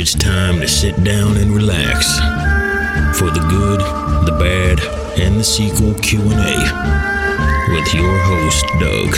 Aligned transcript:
It's 0.00 0.14
time 0.14 0.60
to 0.60 0.68
sit 0.68 1.02
down 1.02 1.36
and 1.38 1.50
relax 1.50 2.18
for 3.18 3.32
the 3.32 3.44
good, 3.50 3.80
the 4.26 4.38
bad, 4.38 4.78
and 5.18 5.40
the 5.40 5.42
sequel 5.42 5.92
Q&A 5.94 6.22
with 7.74 7.92
your 7.92 8.16
host 8.20 8.64
Doug. 8.78 9.16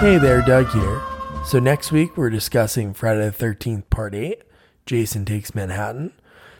Hey 0.00 0.18
there, 0.18 0.42
Doug 0.42 0.68
here. 0.70 1.00
So 1.44 1.60
next 1.60 1.92
week 1.92 2.16
we're 2.16 2.28
discussing 2.28 2.92
Friday 2.92 3.30
the 3.30 3.30
13th 3.30 3.88
Part 3.88 4.16
8, 4.16 4.42
Jason 4.84 5.24
Takes 5.24 5.54
Manhattan. 5.54 6.12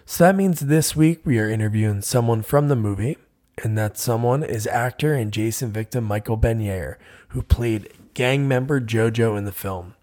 So 0.07 0.23
that 0.23 0.36
means 0.36 0.61
this 0.61 0.95
week 0.95 1.23
we 1.25 1.41
are 1.41 1.50
interviewing 1.50 2.02
someone 2.02 2.43
from 2.43 2.68
the 2.68 2.77
movie, 2.77 3.18
and 3.64 3.77
that 3.77 3.98
someone 3.98 4.45
is 4.45 4.68
actor 4.68 5.12
and 5.12 5.32
Jason 5.32 5.73
victim 5.73 6.05
Michael 6.05 6.39
Benyaer, 6.39 6.98
who 7.30 7.43
played 7.43 7.93
gang 8.14 8.46
member 8.46 8.80
Jojo 8.80 9.36
in 9.36 9.45
the 9.45 9.50
film. 9.50 9.96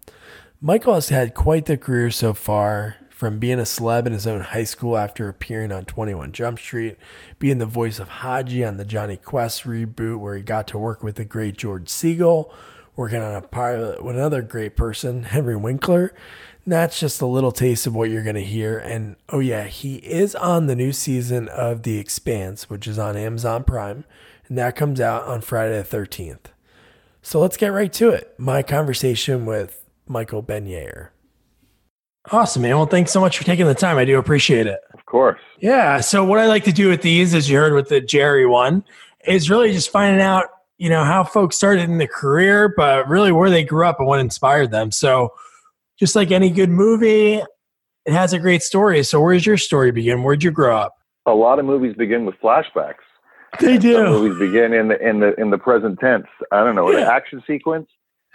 Michael 0.66 0.94
has 0.94 1.10
had 1.10 1.32
quite 1.32 1.66
the 1.66 1.76
career 1.76 2.10
so 2.10 2.34
far, 2.34 2.96
from 3.08 3.38
being 3.38 3.60
a 3.60 3.62
celeb 3.62 4.04
in 4.04 4.12
his 4.12 4.26
own 4.26 4.40
high 4.40 4.64
school 4.64 4.96
after 4.96 5.28
appearing 5.28 5.70
on 5.70 5.84
21 5.84 6.32
Jump 6.32 6.58
Street, 6.58 6.96
being 7.38 7.58
the 7.58 7.66
voice 7.66 8.00
of 8.00 8.08
Hadji 8.08 8.64
on 8.64 8.76
the 8.76 8.84
Johnny 8.84 9.16
Quest 9.16 9.62
reboot 9.62 10.18
where 10.18 10.34
he 10.34 10.42
got 10.42 10.66
to 10.66 10.76
work 10.78 11.04
with 11.04 11.14
the 11.14 11.24
great 11.24 11.56
George 11.56 11.84
Segal, 11.84 12.52
working 12.96 13.22
on 13.22 13.36
a 13.36 13.42
pilot 13.42 14.02
with 14.02 14.16
another 14.16 14.42
great 14.42 14.74
person, 14.74 15.22
Henry 15.22 15.54
Winkler, 15.54 16.12
And 16.64 16.72
that's 16.72 16.98
just 16.98 17.22
a 17.22 17.26
little 17.26 17.52
taste 17.52 17.86
of 17.86 17.94
what 17.94 18.10
you're 18.10 18.24
going 18.24 18.34
to 18.34 18.42
hear. 18.42 18.76
And 18.76 19.14
oh, 19.28 19.38
yeah, 19.38 19.68
he 19.68 19.98
is 19.98 20.34
on 20.34 20.66
the 20.66 20.74
new 20.74 20.92
season 20.92 21.46
of 21.48 21.84
The 21.84 21.98
Expanse, 21.98 22.68
which 22.68 22.88
is 22.88 22.98
on 22.98 23.16
Amazon 23.16 23.62
Prime, 23.62 24.04
and 24.48 24.58
that 24.58 24.74
comes 24.74 25.00
out 25.00 25.28
on 25.28 25.42
Friday 25.42 25.80
the 25.80 25.96
13th. 25.96 26.46
So 27.22 27.38
let's 27.38 27.56
get 27.56 27.68
right 27.68 27.92
to 27.92 28.08
it. 28.08 28.34
My 28.36 28.64
conversation 28.64 29.46
with 29.46 29.85
Michael 30.06 30.42
Benyaer. 30.42 31.08
Awesome, 32.32 32.62
man. 32.62 32.76
Well, 32.76 32.86
thanks 32.86 33.12
so 33.12 33.20
much 33.20 33.38
for 33.38 33.44
taking 33.44 33.66
the 33.66 33.74
time. 33.74 33.98
I 33.98 34.04
do 34.04 34.18
appreciate 34.18 34.66
it. 34.66 34.80
Of 34.94 35.06
course. 35.06 35.40
Yeah. 35.60 36.00
So, 36.00 36.24
what 36.24 36.40
I 36.40 36.46
like 36.46 36.64
to 36.64 36.72
do 36.72 36.88
with 36.88 37.02
these, 37.02 37.34
as 37.34 37.48
you 37.48 37.56
heard 37.56 37.72
with 37.72 37.88
the 37.88 38.00
Jerry 38.00 38.46
one, 38.46 38.84
is 39.26 39.48
really 39.48 39.72
just 39.72 39.90
finding 39.90 40.20
out, 40.20 40.46
you 40.78 40.90
know, 40.90 41.04
how 41.04 41.22
folks 41.22 41.56
started 41.56 41.84
in 41.84 41.98
the 41.98 42.08
career, 42.08 42.72
but 42.76 43.08
really 43.08 43.30
where 43.30 43.50
they 43.50 43.62
grew 43.62 43.86
up 43.86 44.00
and 44.00 44.08
what 44.08 44.18
inspired 44.18 44.72
them. 44.72 44.90
So, 44.90 45.32
just 45.98 46.16
like 46.16 46.30
any 46.30 46.50
good 46.50 46.70
movie, 46.70 47.42
it 48.06 48.12
has 48.12 48.32
a 48.32 48.38
great 48.38 48.62
story. 48.62 49.02
So 49.02 49.20
where's 49.20 49.44
your 49.44 49.56
story 49.56 49.90
begin? 49.90 50.22
Where'd 50.22 50.42
you 50.42 50.50
grow 50.50 50.76
up? 50.76 50.94
A 51.26 51.34
lot 51.34 51.58
of 51.58 51.64
movies 51.64 51.94
begin 51.96 52.24
with 52.24 52.36
flashbacks. 52.36 52.94
They 53.60 53.78
do. 53.78 53.94
Some 53.94 54.06
movies 54.06 54.38
begin 54.38 54.72
in 54.72 54.88
the 54.88 54.98
in 55.00 55.20
the 55.20 55.34
in 55.40 55.50
the 55.50 55.58
present 55.58 55.98
tense. 55.98 56.26
I 56.52 56.62
don't 56.62 56.74
know, 56.74 56.90
yeah. 56.90 57.00
the 57.00 57.12
action 57.12 57.42
sequence. 57.46 57.88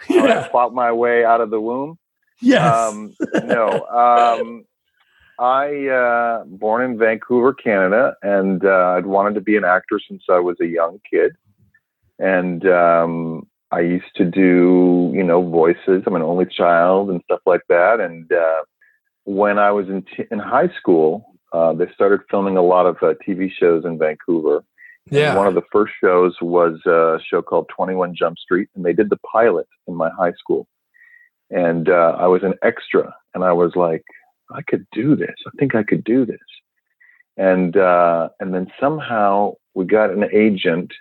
Yeah. 0.08 0.40
I 0.40 0.48
fought 0.48 0.74
my 0.74 0.92
way 0.92 1.24
out 1.24 1.40
of 1.40 1.50
the 1.50 1.60
womb. 1.60 1.98
Yes. 2.40 2.74
Um, 2.74 3.14
no. 3.44 3.86
Um, 3.86 4.64
I 5.38 5.86
uh, 5.88 6.44
born 6.44 6.82
in 6.82 6.98
Vancouver, 6.98 7.52
Canada, 7.52 8.14
and 8.22 8.64
uh, 8.64 8.94
I'd 8.96 9.06
wanted 9.06 9.34
to 9.34 9.40
be 9.40 9.56
an 9.56 9.64
actor 9.64 10.00
since 10.08 10.24
I 10.30 10.38
was 10.38 10.56
a 10.60 10.66
young 10.66 11.00
kid. 11.10 11.32
And 12.18 12.66
um, 12.66 13.48
I 13.70 13.80
used 13.80 14.14
to 14.16 14.24
do, 14.24 15.10
you 15.14 15.24
know, 15.24 15.48
voices. 15.48 16.02
I'm 16.06 16.14
an 16.14 16.22
only 16.22 16.46
child 16.46 17.10
and 17.10 17.22
stuff 17.24 17.40
like 17.46 17.62
that. 17.68 18.00
And 18.00 18.30
uh, 18.30 18.62
when 19.24 19.58
I 19.58 19.72
was 19.72 19.88
in 19.88 20.02
t- 20.02 20.28
in 20.30 20.38
high 20.38 20.68
school, 20.78 21.24
uh, 21.52 21.72
they 21.72 21.86
started 21.94 22.20
filming 22.30 22.56
a 22.56 22.62
lot 22.62 22.86
of 22.86 22.96
uh, 23.02 23.14
TV 23.26 23.50
shows 23.50 23.84
in 23.84 23.98
Vancouver. 23.98 24.62
Yeah. 25.10 25.30
And 25.30 25.38
one 25.38 25.46
of 25.46 25.54
the 25.54 25.62
first 25.72 25.92
shows 26.02 26.34
was 26.40 26.78
a 26.86 27.18
show 27.28 27.42
called 27.42 27.68
21 27.74 28.14
Jump 28.14 28.38
Street, 28.38 28.68
and 28.74 28.84
they 28.84 28.92
did 28.92 29.10
the 29.10 29.18
pilot 29.30 29.66
in 29.86 29.94
my 29.94 30.10
high 30.10 30.32
school. 30.32 30.66
And 31.50 31.88
uh, 31.88 32.16
I 32.18 32.26
was 32.26 32.42
an 32.42 32.54
extra, 32.62 33.14
and 33.34 33.44
I 33.44 33.52
was 33.52 33.72
like, 33.76 34.04
I 34.50 34.62
could 34.62 34.86
do 34.92 35.16
this. 35.16 35.34
I 35.46 35.50
think 35.58 35.74
I 35.74 35.82
could 35.82 36.04
do 36.04 36.24
this. 36.24 36.38
And 37.36 37.76
uh, 37.76 38.28
and 38.40 38.54
then 38.54 38.70
somehow 38.78 39.54
we 39.74 39.86
got 39.86 40.10
an 40.10 40.24
agent 40.32 40.92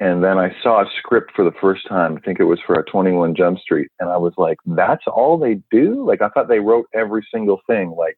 and 0.00 0.24
then 0.24 0.38
I 0.38 0.54
saw 0.62 0.82
a 0.82 0.90
script 0.98 1.32
for 1.36 1.44
the 1.44 1.56
first 1.60 1.86
time. 1.88 2.16
I 2.16 2.20
think 2.20 2.40
it 2.40 2.44
was 2.44 2.58
for 2.66 2.74
a 2.74 2.84
21 2.84 3.34
Jump 3.36 3.58
Street. 3.60 3.88
And 4.00 4.10
I 4.10 4.16
was 4.16 4.32
like, 4.36 4.58
that's 4.66 5.04
all 5.06 5.38
they 5.38 5.60
do? 5.70 6.04
Like, 6.06 6.20
I 6.20 6.28
thought 6.28 6.48
they 6.48 6.58
wrote 6.58 6.86
every 6.92 7.24
single 7.32 7.60
thing. 7.68 7.94
Like, 7.96 8.16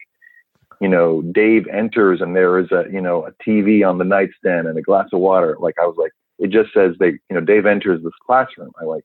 you 0.81 0.89
know, 0.89 1.23
Dave 1.23 1.67
enters 1.69 2.21
and 2.21 2.35
there 2.35 2.59
is 2.59 2.71
a, 2.73 2.85
you 2.91 3.01
know, 3.01 3.27
a 3.27 3.33
TV 3.43 3.89
on 3.89 3.99
the 3.99 4.05
nightstand 4.05 4.67
and 4.67 4.79
a 4.79 4.83
glass 4.83 5.09
of 5.13 5.21
water. 5.21 5.57
Like, 5.59 5.75
I 5.81 5.87
was 5.87 5.97
like, 5.99 6.13
it 6.39 6.51
just 6.51 6.73
says 6.75 6.95
they, 6.99 7.13
you 7.31 7.33
know, 7.33 7.41
Dave 7.41 7.67
enters 7.67 8.03
this 8.03 8.13
classroom. 8.25 8.73
I 8.81 8.85
like, 8.85 9.05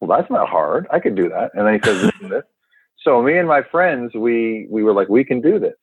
well, 0.00 0.16
that's 0.16 0.30
not 0.30 0.48
hard. 0.48 0.86
I 0.90 0.98
could 0.98 1.14
do 1.14 1.28
that. 1.28 1.52
And 1.54 1.66
then 1.66 1.74
he 1.74 1.80
says 1.84 2.02
this 2.02 2.12
and 2.20 2.32
this. 2.32 2.44
So 2.98 3.22
me 3.22 3.38
and 3.38 3.46
my 3.46 3.62
friends, 3.62 4.14
we, 4.14 4.66
we 4.70 4.82
were 4.82 4.92
like, 4.92 5.08
we 5.08 5.24
can 5.24 5.40
do 5.40 5.58
this. 5.58 5.76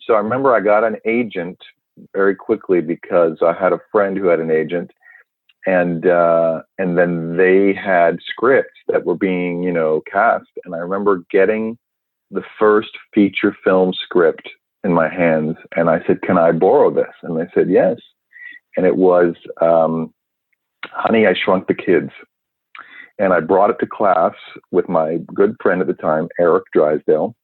So 0.00 0.14
I 0.14 0.18
remember 0.18 0.54
I 0.54 0.60
got 0.60 0.84
an 0.84 0.96
agent 1.04 1.58
very 2.12 2.34
quickly 2.34 2.80
because 2.80 3.38
I 3.42 3.52
had 3.52 3.72
a 3.72 3.80
friend 3.90 4.16
who 4.16 4.26
had 4.26 4.40
an 4.40 4.50
agent 4.50 4.90
and 5.66 6.06
uh, 6.06 6.62
and 6.78 6.96
then 6.96 7.36
they 7.36 7.74
had 7.74 8.18
scripts 8.26 8.78
that 8.88 9.04
were 9.04 9.16
being 9.16 9.62
you 9.62 9.72
know 9.72 10.00
cast 10.10 10.46
and 10.64 10.74
i 10.74 10.78
remember 10.78 11.24
getting 11.30 11.76
the 12.30 12.42
first 12.58 12.90
feature 13.12 13.54
film 13.64 13.92
script 13.92 14.48
in 14.86 14.92
my 14.92 15.08
hands 15.08 15.56
and 15.76 15.90
i 15.90 15.98
said 16.06 16.22
can 16.22 16.38
i 16.38 16.52
borrow 16.52 16.90
this 16.90 17.12
and 17.22 17.38
they 17.38 17.46
said 17.54 17.68
yes 17.68 17.96
and 18.76 18.86
it 18.86 18.96
was 18.96 19.34
um, 19.60 20.12
honey 20.84 21.26
i 21.26 21.34
shrunk 21.34 21.66
the 21.66 21.74
kids 21.74 22.10
and 23.18 23.32
i 23.32 23.40
brought 23.40 23.70
it 23.70 23.76
to 23.80 23.86
class 23.86 24.34
with 24.70 24.88
my 24.88 25.18
good 25.34 25.54
friend 25.62 25.80
at 25.80 25.86
the 25.86 25.94
time 25.94 26.28
eric 26.38 26.64
drysdale 26.72 27.34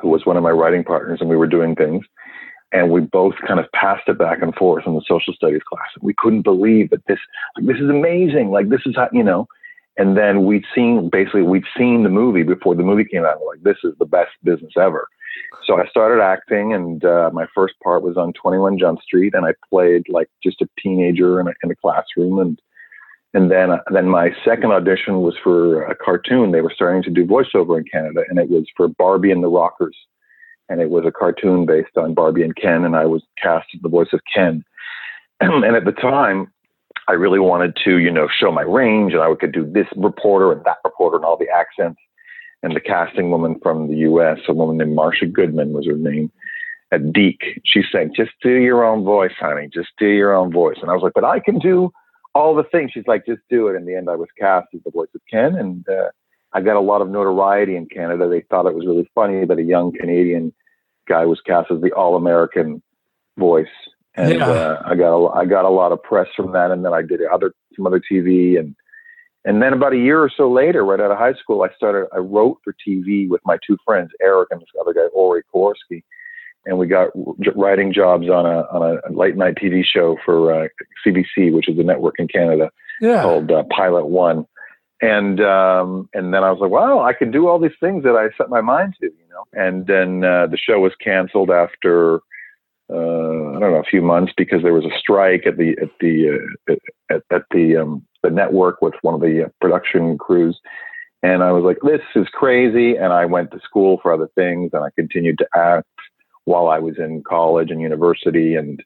who 0.00 0.08
was 0.08 0.26
one 0.26 0.36
of 0.36 0.42
my 0.42 0.50
writing 0.50 0.82
partners 0.82 1.18
and 1.20 1.30
we 1.30 1.36
were 1.36 1.46
doing 1.46 1.74
things 1.74 2.04
and 2.72 2.90
we 2.90 3.00
both 3.00 3.34
kind 3.46 3.60
of 3.60 3.70
passed 3.72 4.08
it 4.08 4.18
back 4.18 4.42
and 4.42 4.54
forth 4.54 4.84
in 4.86 4.94
the 4.94 5.02
social 5.08 5.32
studies 5.32 5.62
class. 5.68 5.86
We 6.00 6.14
couldn't 6.18 6.42
believe 6.42 6.90
that 6.90 7.06
this, 7.06 7.18
like, 7.56 7.66
this 7.66 7.76
is 7.76 7.88
amazing. 7.88 8.50
Like, 8.50 8.68
this 8.68 8.80
is 8.86 8.96
how, 8.96 9.08
you 9.12 9.22
know, 9.22 9.46
and 9.96 10.16
then 10.16 10.44
we'd 10.44 10.64
seen, 10.74 11.08
basically, 11.10 11.42
we'd 11.42 11.64
seen 11.76 12.02
the 12.02 12.10
movie 12.10 12.42
before 12.42 12.74
the 12.74 12.82
movie 12.82 13.04
came 13.04 13.24
out. 13.24 13.40
We're 13.40 13.54
like, 13.54 13.62
this 13.62 13.78
is 13.84 13.94
the 13.98 14.04
best 14.04 14.30
business 14.42 14.72
ever. 14.76 15.08
So 15.66 15.80
I 15.80 15.86
started 15.88 16.22
acting, 16.22 16.72
and 16.72 17.04
uh, 17.04 17.30
my 17.32 17.46
first 17.54 17.74
part 17.82 18.02
was 18.02 18.16
on 18.16 18.32
21 18.32 18.78
Jump 18.78 19.00
Street, 19.02 19.34
and 19.34 19.44
I 19.44 19.52
played 19.68 20.04
like 20.08 20.28
just 20.42 20.60
a 20.62 20.68
teenager 20.80 21.40
in 21.40 21.48
a, 21.48 21.52
in 21.62 21.70
a 21.70 21.76
classroom. 21.76 22.38
And 22.38 22.60
and 23.34 23.50
then 23.50 23.70
uh, 23.70 23.78
then 23.90 24.08
my 24.08 24.30
second 24.44 24.72
audition 24.72 25.20
was 25.20 25.34
for 25.42 25.82
a 25.84 25.94
cartoon. 25.94 26.52
They 26.52 26.60
were 26.60 26.72
starting 26.74 27.02
to 27.02 27.10
do 27.10 27.26
voiceover 27.26 27.78
in 27.78 27.84
Canada, 27.84 28.22
and 28.28 28.38
it 28.38 28.48
was 28.48 28.64
for 28.76 28.88
Barbie 28.88 29.32
and 29.32 29.42
the 29.42 29.48
Rockers 29.48 29.96
and 30.68 30.80
it 30.80 30.90
was 30.90 31.04
a 31.06 31.12
cartoon 31.12 31.66
based 31.66 31.96
on 31.96 32.14
Barbie 32.14 32.42
and 32.42 32.56
Ken, 32.56 32.84
and 32.84 32.96
I 32.96 33.06
was 33.06 33.22
cast 33.40 33.68
as 33.74 33.80
the 33.82 33.88
voice 33.88 34.08
of 34.12 34.20
Ken. 34.32 34.64
and 35.40 35.64
at 35.76 35.84
the 35.84 35.92
time, 35.92 36.52
I 37.08 37.12
really 37.12 37.38
wanted 37.38 37.76
to, 37.84 37.98
you 37.98 38.10
know, 38.10 38.28
show 38.28 38.50
my 38.50 38.62
range, 38.62 39.12
and 39.12 39.22
I 39.22 39.32
could 39.34 39.52
do 39.52 39.70
this 39.70 39.86
reporter 39.96 40.52
and 40.52 40.64
that 40.64 40.78
reporter 40.84 41.16
and 41.16 41.24
all 41.24 41.36
the 41.36 41.48
accents. 41.48 42.00
And 42.62 42.74
the 42.74 42.80
casting 42.80 43.30
woman 43.30 43.58
from 43.62 43.88
the 43.88 43.96
U.S., 43.98 44.38
a 44.48 44.54
woman 44.54 44.78
named 44.78 44.94
Marcia 44.94 45.26
Goodman, 45.26 45.72
was 45.72 45.86
her 45.86 45.96
name. 45.96 46.32
At 46.92 47.12
Deke, 47.12 47.60
she 47.64 47.82
said, 47.90 48.12
"Just 48.16 48.30
do 48.42 48.50
your 48.50 48.84
own 48.84 49.04
voice, 49.04 49.34
honey. 49.38 49.68
Just 49.72 49.90
do 49.98 50.06
your 50.06 50.34
own 50.34 50.52
voice." 50.52 50.78
And 50.80 50.90
I 50.90 50.94
was 50.94 51.02
like, 51.02 51.14
"But 51.14 51.24
I 51.24 51.40
can 51.40 51.58
do 51.58 51.90
all 52.34 52.54
the 52.54 52.62
things." 52.62 52.92
She's 52.92 53.06
like, 53.06 53.26
"Just 53.26 53.42
do 53.50 53.68
it." 53.68 53.76
In 53.76 53.86
the 53.86 53.94
end, 53.96 54.08
I 54.08 54.16
was 54.16 54.28
cast 54.38 54.68
as 54.74 54.80
the 54.84 54.90
voice 54.90 55.08
of 55.14 55.20
Ken, 55.30 55.56
and 55.56 55.84
uh, 55.88 56.10
I 56.52 56.60
got 56.60 56.76
a 56.76 56.80
lot 56.80 57.02
of 57.02 57.10
notoriety 57.10 57.76
in 57.76 57.86
Canada. 57.86 58.28
They 58.28 58.42
thought 58.42 58.66
it 58.66 58.74
was 58.74 58.86
really 58.86 59.10
funny 59.14 59.44
that 59.44 59.58
a 59.58 59.62
young 59.62 59.92
Canadian 59.92 60.54
guy 61.08 61.24
was 61.26 61.40
cast 61.40 61.70
as 61.70 61.80
the 61.80 61.92
all-American 61.92 62.82
voice, 63.36 63.66
and 64.14 64.38
yeah. 64.38 64.48
uh, 64.48 64.82
I 64.84 64.94
got 64.94 65.14
a, 65.14 65.26
I 65.34 65.44
got 65.44 65.64
a 65.64 65.70
lot 65.70 65.92
of 65.92 66.02
press 66.02 66.28
from 66.36 66.52
that. 66.52 66.70
And 66.70 66.84
then 66.84 66.94
I 66.94 67.02
did 67.02 67.20
other 67.30 67.52
some 67.74 67.86
other 67.86 68.00
TV, 68.00 68.58
and 68.58 68.74
and 69.46 69.62
then 69.62 69.72
about 69.72 69.94
a 69.94 69.98
year 69.98 70.20
or 70.20 70.30
so 70.36 70.52
later, 70.52 70.84
right 70.84 71.00
out 71.00 71.10
of 71.10 71.18
high 71.18 71.34
school, 71.34 71.62
I 71.62 71.74
started. 71.74 72.08
I 72.12 72.18
wrote 72.18 72.58
for 72.62 72.74
TV 72.86 73.28
with 73.28 73.40
my 73.46 73.56
two 73.66 73.78
friends, 73.84 74.10
Eric 74.20 74.48
and 74.50 74.60
this 74.60 74.68
other 74.78 74.92
guy, 74.92 75.06
Ori 75.14 75.42
Kowarski, 75.54 76.02
and 76.66 76.76
we 76.76 76.86
got 76.86 77.08
writing 77.54 77.92
jobs 77.92 78.28
on 78.28 78.44
a 78.44 78.60
on 78.70 78.98
a 79.08 79.12
late 79.12 79.36
night 79.36 79.54
TV 79.54 79.82
show 79.84 80.16
for 80.24 80.52
uh, 80.52 80.68
CBC, 81.06 81.52
which 81.54 81.68
is 81.68 81.78
a 81.78 81.82
network 81.82 82.16
in 82.18 82.28
Canada 82.28 82.70
yeah. 83.00 83.22
called 83.22 83.50
uh, 83.50 83.62
Pilot 83.70 84.06
One 84.06 84.46
and 85.00 85.40
um, 85.40 86.08
and 86.14 86.32
then 86.32 86.42
I 86.42 86.50
was 86.50 86.58
like, 86.60 86.70
wow, 86.70 87.00
I 87.00 87.12
can 87.12 87.30
do 87.30 87.48
all 87.48 87.58
these 87.58 87.76
things 87.80 88.02
that 88.04 88.16
I 88.16 88.34
set 88.36 88.48
my 88.48 88.60
mind 88.60 88.94
to, 89.00 89.06
you 89.06 89.28
know. 89.30 89.44
And 89.52 89.86
then 89.86 90.24
uh, 90.24 90.46
the 90.46 90.56
show 90.56 90.80
was 90.80 90.92
canceled 91.02 91.50
after 91.50 92.20
uh, 92.92 93.56
I 93.56 93.58
don't 93.58 93.72
know 93.72 93.82
a 93.84 93.90
few 93.90 94.02
months 94.02 94.32
because 94.36 94.62
there 94.62 94.72
was 94.74 94.84
a 94.84 94.98
strike 94.98 95.46
at 95.46 95.56
the 95.56 95.76
at 95.82 95.90
the 96.00 96.38
uh, 96.68 96.72
at, 97.10 97.22
at 97.32 97.42
the 97.50 97.76
um, 97.76 98.06
the 98.22 98.30
network 98.30 98.80
with 98.80 98.94
one 99.02 99.14
of 99.14 99.20
the 99.20 99.46
uh, 99.46 99.48
production 99.60 100.18
crews. 100.18 100.58
And 101.22 101.42
I 101.42 101.50
was 101.50 101.64
like, 101.64 101.78
this 101.82 102.02
is 102.14 102.28
crazy. 102.28 102.96
And 102.96 103.12
I 103.12 103.24
went 103.24 103.50
to 103.50 103.60
school 103.60 103.98
for 104.02 104.12
other 104.12 104.28
things, 104.34 104.70
and 104.72 104.84
I 104.84 104.90
continued 104.94 105.38
to 105.38 105.48
act 105.56 105.86
while 106.44 106.68
I 106.68 106.78
was 106.78 106.96
in 106.98 107.24
college 107.26 107.70
and 107.70 107.80
university. 107.80 108.54
And 108.54 108.82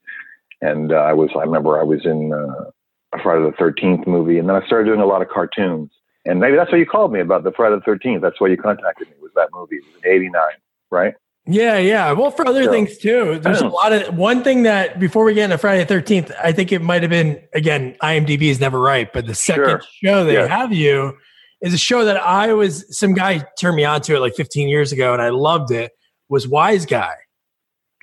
and 0.63 0.93
uh, 0.93 0.97
I 0.97 1.13
was 1.13 1.31
I 1.37 1.43
remember 1.43 1.79
I 1.79 1.85
was 1.85 2.01
in 2.07 2.33
uh, 2.33 2.71
a 3.15 3.23
Friday 3.23 3.45
the 3.45 3.57
Thirteenth 3.59 4.07
movie, 4.07 4.39
and 4.39 4.49
then 4.49 4.57
I 4.57 4.65
started 4.67 4.87
doing 4.87 5.01
a 5.01 5.07
lot 5.07 5.21
of 5.21 5.29
cartoons 5.29 5.91
And 6.25 6.41
maybe 6.41 6.57
that's 6.57 6.73
why 6.73 6.79
you 6.79 6.87
called 6.87 7.13
me 7.13 7.21
about 7.21 7.45
the 7.45 7.53
Friday 7.53 7.77
the 7.77 7.91
13th. 7.91 8.23
That's 8.23 8.41
why 8.41 8.49
you 8.49 8.57
contacted 8.57 9.09
me. 9.09 9.15
Was 9.21 9.33
that 9.37 9.49
movie? 9.53 9.77
It 9.77 9.85
was 9.85 10.03
in 10.05 10.11
'89, 10.11 10.43
right? 10.91 11.15
Yeah, 11.53 11.79
yeah. 11.79 12.13
Well, 12.13 12.31
for 12.31 12.47
other 12.47 12.65
So- 12.65 12.71
things 12.71 12.99
too. 12.99 13.39
There's 13.41 13.61
a 13.61 13.69
lot 13.69 13.93
of 13.93 14.17
one 14.17 14.43
thing 14.45 14.63
that 14.65 15.01
before 15.01 15.25
we 15.25 15.35
get 15.35 15.45
into 15.45 15.59
Friday 15.59 15.81
the 15.81 15.87
Thirteenth, 15.87 16.31
I 16.43 16.53
think 16.53 16.71
it 16.73 16.81
might 16.81 17.03
have 17.03 17.11
been 17.11 17.41
again. 17.55 17.97
IMDb 18.03 18.43
is 18.51 18.61
never 18.61 18.79
right, 18.79 19.13
but 19.13 19.27
the 19.27 19.35
second 19.35 19.65
Sure. 19.65 19.81
show 20.05 20.25
they 20.25 20.35
Yes. 20.35 20.49
have 20.49 20.73
you 20.73 21.17
is 21.63 21.75
a 21.75 21.79
show 21.79 22.05
that 22.05 22.17
I 22.19 22.53
was. 22.53 22.87
Some 22.97 23.15
guy 23.15 23.43
turned 23.59 23.77
me 23.77 23.85
on 23.85 24.01
to 24.03 24.15
it 24.17 24.21
like 24.21 24.35
15 24.35 24.69
years 24.69 24.93
ago, 24.93 25.13
and 25.13 25.21
I 25.21 25.31
loved 25.31 25.71
it. 25.71 25.93
Was 26.29 26.47
Wise 26.47 26.87
Guy? 26.87 27.13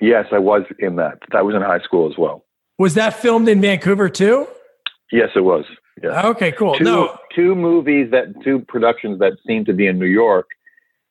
Yes, 0.00 0.26
I 0.32 0.38
was 0.38 0.62
in 0.78 0.96
that. 0.96 1.18
That 1.32 1.44
was 1.44 1.54
in 1.54 1.62
high 1.62 1.80
school 1.80 2.08
as 2.10 2.16
well. 2.18 2.44
Was 2.78 2.94
that 2.94 3.14
filmed 3.14 3.48
in 3.48 3.60
Vancouver 3.60 4.08
too? 4.08 4.46
Yes, 5.10 5.30
it 5.34 5.40
was. 5.40 5.64
Yeah. 6.02 6.28
Okay, 6.28 6.52
cool. 6.52 6.74
two, 6.76 6.84
No, 6.84 7.18
two 7.34 7.54
movies 7.56 8.10
that 8.12 8.26
two 8.44 8.60
productions 8.68 9.18
that 9.18 9.32
seem 9.46 9.64
to 9.64 9.72
be 9.72 9.86
in 9.86 9.98
New 9.98 10.06
York, 10.06 10.46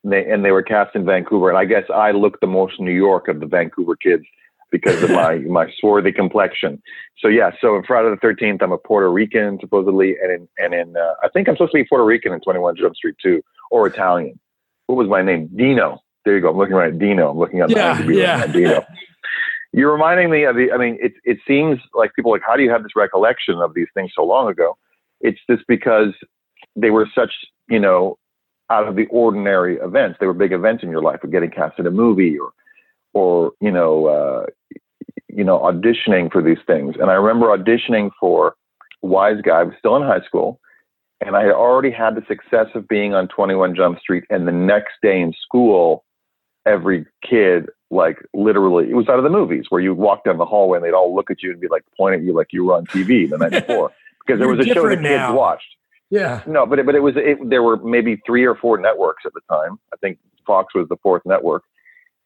and 0.04 0.12
they, 0.12 0.30
and 0.30 0.44
they 0.44 0.50
were 0.50 0.62
cast 0.62 0.94
in 0.94 1.04
Vancouver. 1.04 1.48
And 1.48 1.58
I 1.58 1.64
guess 1.64 1.84
I 1.94 2.12
looked 2.12 2.40
the 2.40 2.46
most 2.46 2.80
New 2.80 2.92
York 2.92 3.28
of 3.28 3.40
the 3.40 3.46
Vancouver 3.46 3.96
kids 3.96 4.24
because 4.70 5.02
of 5.02 5.10
my 5.10 5.36
my 5.48 5.70
swarthy 5.78 6.12
complexion. 6.12 6.82
So 7.18 7.28
yeah, 7.28 7.50
so 7.60 7.76
in 7.76 7.82
Friday 7.84 8.10
the 8.10 8.16
Thirteenth, 8.16 8.62
I'm 8.62 8.72
a 8.72 8.78
Puerto 8.78 9.10
Rican 9.10 9.58
supposedly, 9.60 10.16
and 10.22 10.30
in 10.32 10.48
and 10.58 10.74
in 10.74 10.96
uh, 10.96 11.14
I 11.22 11.28
think 11.28 11.48
I'm 11.48 11.56
supposed 11.56 11.72
to 11.72 11.78
be 11.78 11.84
Puerto 11.84 12.04
Rican 12.04 12.32
in 12.32 12.40
21 12.40 12.76
Jump 12.76 12.96
Street 12.96 13.16
too, 13.22 13.42
or 13.70 13.86
Italian. 13.86 14.38
What 14.86 14.96
was 14.96 15.08
my 15.08 15.22
name? 15.22 15.48
Dino. 15.54 16.00
There 16.24 16.34
you 16.34 16.42
go. 16.42 16.50
I'm 16.50 16.56
looking 16.56 16.74
right 16.74 16.92
at 16.92 16.98
Dino. 16.98 17.30
I'm 17.30 17.38
looking 17.38 17.60
at 17.60 17.70
Yeah, 17.70 17.98
right 17.98 18.08
yeah. 18.10 18.36
now, 18.38 18.46
Dino. 18.52 18.86
You're 19.72 19.92
reminding 19.92 20.30
me 20.30 20.44
of 20.44 20.56
the. 20.56 20.72
I 20.72 20.78
mean, 20.78 20.98
it 21.00 21.12
it 21.24 21.38
seems 21.46 21.78
like 21.94 22.14
people 22.14 22.32
are 22.32 22.36
like, 22.36 22.42
how 22.46 22.56
do 22.56 22.62
you 22.62 22.70
have 22.70 22.82
this 22.82 22.96
recollection 22.96 23.56
of 23.56 23.74
these 23.74 23.88
things 23.94 24.12
so 24.14 24.24
long 24.24 24.48
ago? 24.48 24.76
It's 25.20 25.38
just 25.48 25.64
because 25.68 26.14
they 26.74 26.90
were 26.90 27.06
such, 27.14 27.32
you 27.68 27.78
know, 27.78 28.16
out 28.70 28.86
of 28.86 28.96
the 28.96 29.06
ordinary 29.06 29.76
events. 29.76 30.18
They 30.20 30.26
were 30.26 30.34
big 30.34 30.52
events 30.52 30.82
in 30.82 30.90
your 30.90 31.02
life, 31.02 31.22
of 31.24 31.32
getting 31.32 31.50
cast 31.50 31.78
in 31.78 31.86
a 31.86 31.90
movie 31.90 32.38
or, 32.38 32.52
or 33.14 33.52
you 33.60 33.70
know, 33.70 34.06
uh, 34.06 34.46
you 35.28 35.44
know, 35.44 35.58
auditioning 35.60 36.30
for 36.30 36.42
these 36.42 36.58
things. 36.66 36.96
And 37.00 37.10
I 37.10 37.14
remember 37.14 37.46
auditioning 37.46 38.10
for 38.18 38.54
Wise 39.02 39.40
Guy. 39.42 39.60
I 39.60 39.62
was 39.64 39.74
still 39.78 39.96
in 39.96 40.02
high 40.02 40.24
school, 40.26 40.60
and 41.24 41.36
I 41.36 41.42
had 41.42 41.52
already 41.52 41.90
had 41.90 42.14
the 42.14 42.24
success 42.26 42.66
of 42.74 42.88
being 42.88 43.14
on 43.14 43.28
21 43.28 43.74
Jump 43.74 44.00
Street. 44.00 44.24
And 44.30 44.46
the 44.46 44.52
next 44.52 44.94
day 45.02 45.20
in 45.20 45.32
school, 45.42 46.04
every 46.66 47.06
kid, 47.28 47.68
like 47.90 48.18
literally, 48.34 48.90
it 48.90 48.94
was 48.94 49.08
out 49.08 49.18
of 49.18 49.24
the 49.24 49.30
movies 49.30 49.66
where 49.68 49.80
you 49.80 49.94
walk 49.94 50.24
down 50.24 50.38
the 50.38 50.46
hallway 50.46 50.76
and 50.76 50.84
they'd 50.84 50.92
all 50.92 51.14
look 51.14 51.30
at 51.30 51.42
you 51.42 51.50
and 51.50 51.60
be 51.60 51.68
like 51.68 51.84
pointing 51.96 52.20
at 52.20 52.26
you 52.26 52.34
like 52.34 52.48
you 52.52 52.64
were 52.64 52.74
on 52.74 52.86
TV 52.86 53.28
the 53.28 53.38
night 53.38 53.52
before 53.52 53.92
because 54.26 54.38
there 54.38 54.48
was 54.48 54.58
a 54.58 54.64
show 54.64 54.88
that 54.88 54.96
different 54.96 55.02
kids 55.02 55.32
watched. 55.32 55.74
Yeah, 56.10 56.42
No, 56.46 56.66
but 56.66 56.78
it, 56.78 56.86
but 56.86 56.94
it 56.94 57.00
was 57.02 57.14
it, 57.16 57.38
there 57.48 57.62
were 57.62 57.76
maybe 57.78 58.20
three 58.26 58.44
or 58.44 58.54
four 58.54 58.78
networks 58.78 59.24
at 59.26 59.32
the 59.34 59.40
time. 59.50 59.78
I 59.92 59.96
think 59.98 60.18
Fox 60.46 60.74
was 60.74 60.88
the 60.88 60.96
fourth 61.02 61.22
network, 61.26 61.62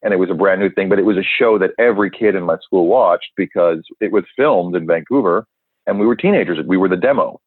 and 0.02 0.12
it 0.14 0.16
was 0.18 0.30
a 0.30 0.34
brand 0.34 0.60
new 0.60 0.70
thing. 0.70 0.88
But 0.88 0.98
it 0.98 1.04
was 1.04 1.16
a 1.16 1.22
show 1.22 1.58
that 1.58 1.70
every 1.78 2.10
kid 2.10 2.34
in 2.34 2.44
my 2.44 2.56
school 2.64 2.86
watched 2.86 3.30
because 3.36 3.80
it 4.00 4.12
was 4.12 4.24
filmed 4.36 4.76
in 4.76 4.86
Vancouver, 4.86 5.46
and 5.86 5.98
we 5.98 6.06
were 6.06 6.16
teenagers. 6.16 6.58
We 6.66 6.76
were 6.76 6.88
the 6.88 6.96
demo. 6.96 7.40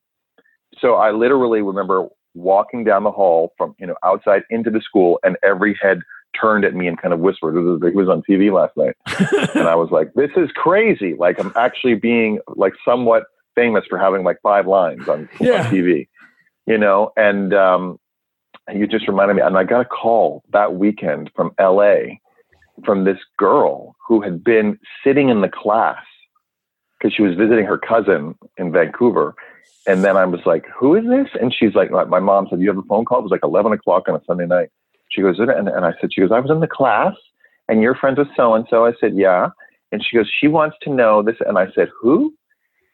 So 0.80 0.96
I 0.96 1.12
literally 1.12 1.62
remember 1.62 2.08
walking 2.34 2.84
down 2.84 3.04
the 3.06 3.12
hall 3.12 3.54
from 3.58 3.74
you 3.80 3.88
know 3.88 3.96
outside 4.04 4.44
into 4.50 4.70
the 4.70 4.82
school, 4.82 5.20
and 5.24 5.38
every 5.44 5.78
head 5.82 6.00
turned 6.40 6.66
at 6.66 6.74
me 6.74 6.86
and 6.88 7.02
kind 7.02 7.14
of 7.14 7.22
whispered. 7.22 7.56
It 7.56 7.62
was, 7.62 7.82
it 7.84 7.96
was 7.96 8.10
on 8.10 8.22
TV 8.30 8.52
last 8.52 8.76
night, 8.76 8.96
and 9.56 9.70
I 9.70 9.76
was 9.76 9.90
like, 9.92 10.14
"This 10.16 10.32
is 10.36 10.50
crazy!" 10.54 11.14
Like 11.18 11.40
I'm 11.40 11.54
actually 11.56 11.96
being 11.96 12.40
like 12.58 12.74
somewhat 12.84 13.24
famous 13.56 13.86
for 13.90 13.98
having 13.98 14.26
like 14.26 14.36
five 14.44 14.68
lines 14.68 15.08
on, 15.08 15.30
Yeah. 15.40 15.66
on 15.68 15.74
TV, 15.74 16.10
you 16.66 16.78
know. 16.78 17.12
And 17.18 17.54
um, 17.54 18.00
you 18.74 18.88
just 18.88 19.08
reminded 19.08 19.36
me, 19.36 19.42
and 19.42 19.58
I 19.58 19.64
got 19.64 19.82
a 19.82 19.86
call 19.86 20.44
that 20.52 20.76
weekend 20.76 21.32
from 21.36 21.52
L.A. 21.60 22.20
from 22.84 23.04
this 23.04 23.20
girl 23.38 23.96
who 24.08 24.22
had 24.22 24.44
been 24.44 24.80
sitting 25.04 25.30
in 25.30 25.42
the 25.42 25.50
class 25.50 26.04
because 26.98 27.14
she 27.14 27.22
was 27.22 27.36
visiting 27.36 27.66
her 27.66 27.78
cousin 27.78 28.36
in 28.58 28.72
Vancouver. 28.72 29.36
And 29.88 30.04
then 30.04 30.18
I 30.18 30.26
was 30.26 30.42
like, 30.46 30.66
"Who 30.78 30.96
is 30.96 31.06
this?" 31.06 31.28
And 31.40 31.54
she's 31.54 31.76
like, 31.76 31.92
"My 31.92 32.20
mom 32.20 32.48
said 32.50 32.60
you 32.60 32.70
have 32.70 32.78
a 32.78 32.84
phone 32.84 33.06
call." 33.06 33.20
It 33.20 33.24
was 33.24 33.32
like 33.32 33.44
eleven 33.44 33.72
o'clock 33.72 34.08
on 34.08 34.16
a 34.16 34.22
Sunday 34.26 34.48
night. 34.48 34.70
She 35.10 35.22
goes, 35.22 35.40
and, 35.40 35.50
and 35.50 35.86
I 35.86 35.94
said, 36.02 36.12
"She 36.12 36.22
goes, 36.22 36.32
I 36.32 36.40
was 36.40 36.50
in 36.50 36.60
the 36.60 36.68
class, 36.68 37.14
and 37.68 37.82
you're 37.82 37.96
friends 37.96 38.18
with 38.18 38.30
so 38.36 38.56
and 38.56 38.66
so." 38.70 38.86
I 38.86 38.94
said, 39.00 39.16
"Yeah." 39.16 39.50
And 39.92 40.04
she 40.04 40.18
goes, 40.18 40.30
"She 40.40 40.48
wants 40.48 40.78
to 40.82 40.90
know 40.90 41.22
this." 41.22 41.36
And 41.46 41.60
I 41.60 41.68
said, 41.76 41.90
"Who?" 42.02 42.34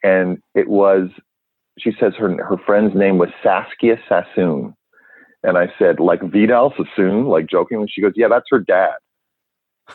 And 0.02 0.38
it 0.54 0.68
was, 0.68 1.08
she 1.78 1.92
says 1.98 2.12
her 2.18 2.42
her 2.44 2.58
friend's 2.64 2.94
name 2.94 3.18
was 3.18 3.30
Saskia 3.42 3.98
Sassoon. 4.08 4.74
And 5.44 5.58
I 5.58 5.72
said, 5.76 5.98
like 5.98 6.22
Vidal 6.22 6.72
Sassoon, 6.76 7.24
like 7.24 7.48
jokingly. 7.48 7.88
She 7.90 8.00
goes, 8.00 8.12
"Yeah, 8.14 8.28
that's 8.28 8.46
her 8.50 8.60
dad." 8.60 8.94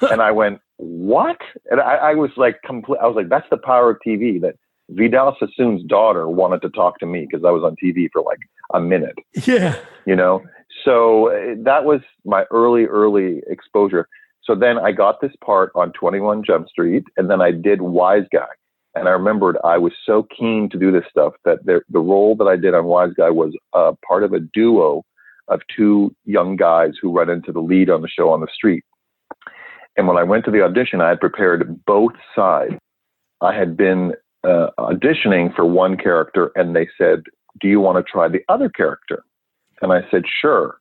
and 0.02 0.22
I 0.22 0.32
went, 0.32 0.60
"What?" 0.76 1.38
And 1.72 1.80
I, 1.80 1.96
I 1.96 2.14
was 2.16 2.32
like, 2.36 2.62
complete. 2.64 3.00
I 3.02 3.08
was 3.08 3.16
like, 3.16 3.30
"That's 3.30 3.50
the 3.50 3.58
power 3.58 3.92
of 3.92 3.98
TV." 4.06 4.42
That 4.42 4.56
Vidal 4.90 5.38
Sassoon's 5.40 5.84
daughter 5.84 6.28
wanted 6.28 6.62
to 6.64 6.70
talk 6.70 7.00
to 7.00 7.06
me 7.06 7.26
because 7.30 7.46
I 7.46 7.52
was 7.52 7.64
on 7.64 7.76
TV 7.82 8.10
for 8.12 8.22
like 8.22 8.40
a 8.74 8.80
minute 8.80 9.16
yeah. 9.46 9.76
you 10.06 10.16
know 10.16 10.44
so 10.84 11.30
uh, 11.30 11.56
that 11.60 11.86
was 11.86 12.02
my 12.26 12.44
early 12.52 12.86
early 12.86 13.42
exposure 13.48 14.08
so 14.44 14.56
then 14.56 14.78
i 14.78 14.92
got 14.92 15.22
this 15.22 15.32
part 15.44 15.72
on 15.76 15.92
21 15.94 16.44
jump 16.44 16.68
street 16.68 17.04
and 17.16 17.30
then 17.30 17.42
i 17.42 17.52
did 17.52 17.82
wise 17.82 18.26
guy 18.32 18.48
and 18.95 19.07
i 19.07 19.12
remembered 19.12 19.57
i 19.63 19.78
was 19.78 19.94
so 20.06 20.25
keen 20.38 20.69
to 20.69 20.78
do 20.78 20.92
this 20.92 21.04
stuff 21.10 21.34
that 21.45 21.66
the, 21.66 21.81
the 21.89 22.00
role 22.00 22.36
that 22.36 22.45
i 22.48 22.56
did 22.56 22.74
on 22.74 22.86
wise 22.86 23.13
guy 23.18 23.30
was 23.30 23.54
uh, 23.74 23.92
part 24.07 24.24
of 24.24 24.34
a 24.34 24.39
duo 24.39 25.04
of 25.48 25.62
two 25.75 26.13
young 26.25 26.56
guys 26.56 26.92
who 27.01 27.12
run 27.12 27.30
into 27.30 27.51
the 27.51 27.62
lead 27.62 27.89
on 27.89 28.01
the 28.01 28.10
show 28.10 28.30
on 28.30 28.42
the 28.42 28.48
street. 28.54 28.84
And 29.95 30.07
when 30.07 30.18
i 30.18 30.24
went 30.24 30.45
to 30.45 30.51
the 30.51 30.62
audition 30.63 31.01
i 31.01 31.10
had 31.10 31.19
prepared 31.19 31.84
both 31.86 32.13
sides. 32.36 32.75
I 33.39 33.54
had 33.54 33.78
been 33.78 34.13
uh, 34.44 34.69
auditioning 34.80 35.56
for 35.56 35.63
one 35.63 35.95
character 35.95 36.51
and 36.56 36.75
they 36.75 36.88
said 36.98 37.24
do 37.60 37.68
you 37.68 37.80
want 37.80 37.98
to 37.98 38.12
try 38.12 38.28
the 38.28 38.44
other 38.50 38.69
character? 38.69 39.24
And 39.81 39.92
I 39.92 40.01
said, 40.10 40.24
sure. 40.42 40.78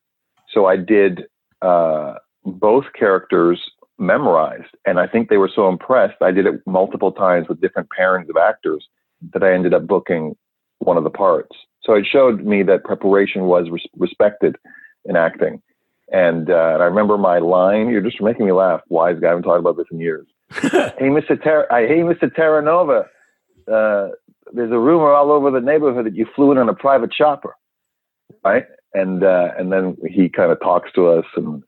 So 0.49 0.65
I 0.65 0.77
did 0.77 1.25
uh, 1.61 2.15
both 2.45 2.85
characters 2.97 3.61
memorized. 3.99 4.75
And 4.85 4.99
I 4.99 5.07
think 5.07 5.29
they 5.29 5.37
were 5.37 5.51
so 5.53 5.69
impressed. 5.69 6.21
I 6.21 6.31
did 6.31 6.45
it 6.45 6.61
multiple 6.65 7.11
times 7.11 7.47
with 7.47 7.61
different 7.61 7.89
pairings 7.97 8.29
of 8.29 8.37
actors 8.37 8.87
that 9.33 9.43
I 9.43 9.53
ended 9.53 9.73
up 9.73 9.87
booking 9.87 10.35
one 10.79 10.97
of 10.97 11.03
the 11.03 11.09
parts. 11.09 11.55
So 11.83 11.93
it 11.93 12.05
showed 12.05 12.43
me 12.43 12.63
that 12.63 12.83
preparation 12.83 13.43
was 13.43 13.69
res- 13.69 13.87
respected 13.95 14.57
in 15.05 15.15
acting. 15.15 15.61
And, 16.11 16.49
uh, 16.49 16.73
and 16.73 16.83
I 16.83 16.85
remember 16.85 17.17
my 17.17 17.39
line, 17.39 17.89
you're 17.89 18.01
just 18.01 18.21
making 18.21 18.45
me 18.45 18.51
laugh. 18.51 18.81
Wise 18.89 19.19
guy, 19.19 19.27
I 19.27 19.29
haven't 19.31 19.43
talked 19.43 19.59
about 19.59 19.77
this 19.77 19.87
in 19.91 19.99
years. 19.99 20.27
hey, 20.51 21.09
Mr. 21.09 21.41
Ter- 21.41 21.67
I, 21.71 21.87
hey, 21.87 21.99
Mr. 21.99 22.31
Terranova, 22.33 23.05
uh, 23.71 24.13
there's 24.53 24.71
a 24.71 24.79
rumor 24.79 25.11
all 25.11 25.31
over 25.31 25.51
the 25.51 25.59
neighborhood 25.59 26.05
that 26.05 26.15
you 26.15 26.25
flew 26.35 26.51
in 26.51 26.57
on 26.57 26.69
a 26.69 26.73
private 26.73 27.11
chopper, 27.11 27.55
right? 28.43 28.65
And 28.93 29.23
uh, 29.23 29.49
and 29.57 29.71
then 29.71 29.97
he 30.07 30.29
kind 30.29 30.51
of 30.51 30.59
talks 30.61 30.91
to 30.93 31.07
us 31.07 31.25
and 31.35 31.63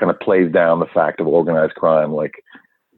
kind 0.00 0.10
of 0.10 0.18
plays 0.18 0.50
down 0.52 0.80
the 0.80 0.86
fact 0.86 1.20
of 1.20 1.28
organized 1.28 1.74
crime, 1.74 2.12
like 2.12 2.32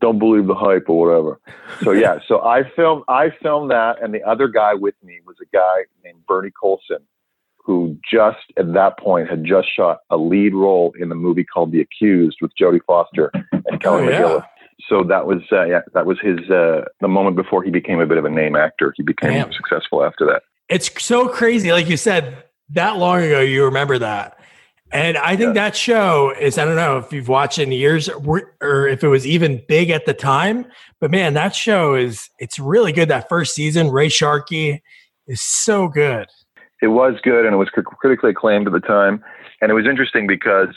don't 0.00 0.18
believe 0.18 0.47
the 0.47 0.54
hype 0.54 0.88
or 0.88 1.06
whatever. 1.06 1.40
So 1.82 1.90
yeah, 2.04 2.18
so 2.26 2.40
I 2.42 2.62
filmed 2.75 3.04
I 3.09 3.30
filmed 3.42 3.71
that, 3.71 4.02
and 4.02 4.14
the 4.14 4.23
other 4.23 4.49
guy 4.49 4.75
with 4.75 4.94
me 5.02 5.18
was 5.26 5.37
a 5.42 5.47
guy 5.54 5.85
named 6.04 6.25
Bernie 6.26 6.52
Coulson, 6.61 6.99
who 7.64 7.97
just 8.11 8.38
at 8.56 8.73
that 8.75 8.99
point 8.99 9.28
had 9.28 9.44
just 9.44 9.68
shot 9.75 9.99
a 10.11 10.16
lead 10.16 10.54
role 10.54 10.94
in 10.99 11.09
the 11.09 11.14
movie 11.14 11.44
called 11.44 11.73
The 11.73 11.80
Accused 11.80 12.38
with 12.40 12.52
Jodie 12.61 12.80
Foster 12.87 13.30
and 13.52 13.80
Kelly 13.80 14.04
Oh, 14.06 14.09
yeah. 14.09 14.21
McGillis. 14.21 14.47
So 14.88 15.04
that 15.04 15.26
was 15.26 15.42
uh, 15.52 15.64
yeah, 15.64 15.80
that 15.94 16.06
was 16.06 16.18
his 16.21 16.38
uh, 16.50 16.82
the 17.00 17.09
moment 17.09 17.37
before 17.37 17.62
he 17.62 17.71
became 17.71 18.00
a 18.00 18.06
bit 18.06 18.18
of 18.18 18.25
a 18.25 18.30
name 18.30 18.56
actor. 18.56 18.92
He 18.97 19.02
became 19.02 19.32
Damn. 19.32 19.52
successful 19.52 20.04
after 20.04 20.26
that. 20.26 20.42
It's 20.68 20.90
so 21.02 21.28
crazy. 21.28 21.71
Like 21.71 21.88
you 21.88 21.97
said, 21.97 22.42
that 22.71 22.97
long 22.97 23.23
ago, 23.23 23.40
you 23.40 23.64
remember 23.64 23.99
that. 23.99 24.38
And 24.93 25.17
I 25.17 25.37
think 25.37 25.55
that 25.55 25.75
show 25.75 26.35
is, 26.39 26.59
I 26.59 26.65
don't 26.67 26.77
know 26.77 26.99
if 26.99 27.13
you've 27.13 27.29
watched 27.29 27.59
it 27.59 27.63
in 27.63 27.73
years 27.73 28.09
or, 28.11 28.55
or 28.61 28.87
if 28.87 29.03
it 29.03 29.09
was 29.09 29.27
even 29.27 29.63
big 29.67 29.89
at 29.91 30.05
the 30.05 30.13
time, 30.13 30.67
but 31.01 31.11
man, 31.11 31.33
that 31.35 31.55
show 31.55 31.95
is, 31.95 32.29
it's 32.39 32.59
really 32.59 32.93
good. 32.93 33.09
That 33.09 33.29
first 33.29 33.55
season, 33.55 33.91
Ray 33.91 34.11
Sharkey 34.11 34.83
is 35.27 35.41
so 35.41 35.89
good. 35.89 36.27
It 36.83 36.89
was 36.89 37.15
good 37.23 37.47
and 37.47 37.55
it 37.55 37.59
was 37.59 37.71
critically 37.71 38.31
acclaimed 38.31 38.67
at 38.67 38.73
the 38.73 38.81
time. 38.81 39.25
And 39.63 39.71
it 39.71 39.75
was 39.75 39.87
interesting 39.87 40.27
because 40.27 40.75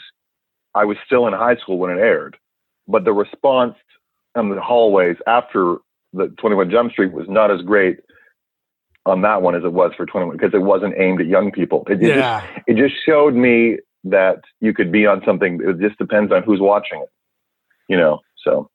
I 0.74 0.84
was 0.84 0.96
still 1.04 1.26
in 1.26 1.32
high 1.34 1.56
school 1.56 1.78
when 1.78 1.90
it 1.90 2.00
aired, 2.00 2.36
but 2.88 3.04
the 3.04 3.12
response 3.12 3.74
in 4.36 4.48
the 4.48 4.60
hallways 4.60 5.16
after 5.26 5.76
the 6.12 6.28
21 6.38 6.70
Jump 6.70 6.92
Street 6.92 7.12
was 7.12 7.26
not 7.28 7.50
as 7.50 7.60
great 7.62 7.98
on 9.04 9.22
that 9.22 9.42
one 9.42 9.54
as 9.54 9.64
it 9.64 9.72
was 9.72 9.92
for 9.96 10.06
21 10.06 10.36
because 10.36 10.54
it 10.54 10.62
wasn't 10.62 10.94
aimed 10.98 11.20
at 11.20 11.26
young 11.26 11.50
people. 11.50 11.84
It, 11.88 12.02
it 12.02 12.16
Yeah. 12.16 12.40
just 12.40 12.68
it 12.68 12.76
just 12.76 12.94
showed 13.04 13.34
me 13.34 13.78
that 14.10 14.40
you 14.60 14.72
could 14.72 14.92
be 14.92 15.06
on 15.06 15.22
something. 15.24 15.60
It 15.62 15.80
just 15.80 15.98
depends 15.98 16.32
on 16.32 16.42
who's 16.42 16.60
watching 16.60 17.00
it, 17.02 17.08
you 17.88 17.96
know. 17.96 18.20
So 18.44 18.70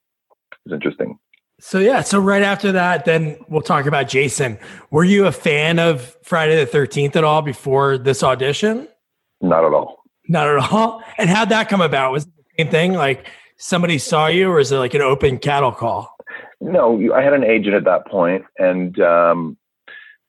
it's 0.65 0.73
interesting. 0.73 1.17
So 1.59 1.79
yeah, 1.79 2.01
so 2.01 2.19
right 2.19 2.41
after 2.41 2.71
that, 2.71 3.05
then 3.05 3.37
we'll 3.47 3.61
talk 3.61 3.85
about 3.85 4.07
Jason. 4.07 4.57
Were 4.89 5.03
you 5.03 5.27
a 5.27 5.31
fan 5.31 5.77
of 5.77 6.15
Friday 6.23 6.55
the 6.55 6.65
Thirteenth 6.65 7.15
at 7.15 7.23
all 7.23 7.41
before 7.41 7.97
this 7.97 8.23
audition? 8.23 8.87
Not 9.41 9.63
at 9.65 9.73
all. 9.73 10.03
Not 10.27 10.47
at 10.47 10.71
all. 10.71 11.03
And 11.17 11.29
how'd 11.29 11.49
that 11.49 11.69
come 11.69 11.81
about? 11.81 12.11
Was 12.11 12.23
it 12.25 12.31
the 12.35 12.63
same 12.63 12.71
thing? 12.71 12.93
Like 12.93 13.27
somebody 13.57 13.99
saw 13.99 14.27
you, 14.27 14.49
or 14.49 14.59
is 14.59 14.71
it 14.71 14.77
like 14.77 14.93
an 14.95 15.01
open 15.01 15.37
cattle 15.37 15.71
call? 15.71 16.15
No, 16.59 16.99
I 17.13 17.21
had 17.21 17.33
an 17.33 17.43
agent 17.43 17.75
at 17.75 17.85
that 17.85 18.07
point, 18.07 18.43
and 18.57 18.99
um, 18.99 19.57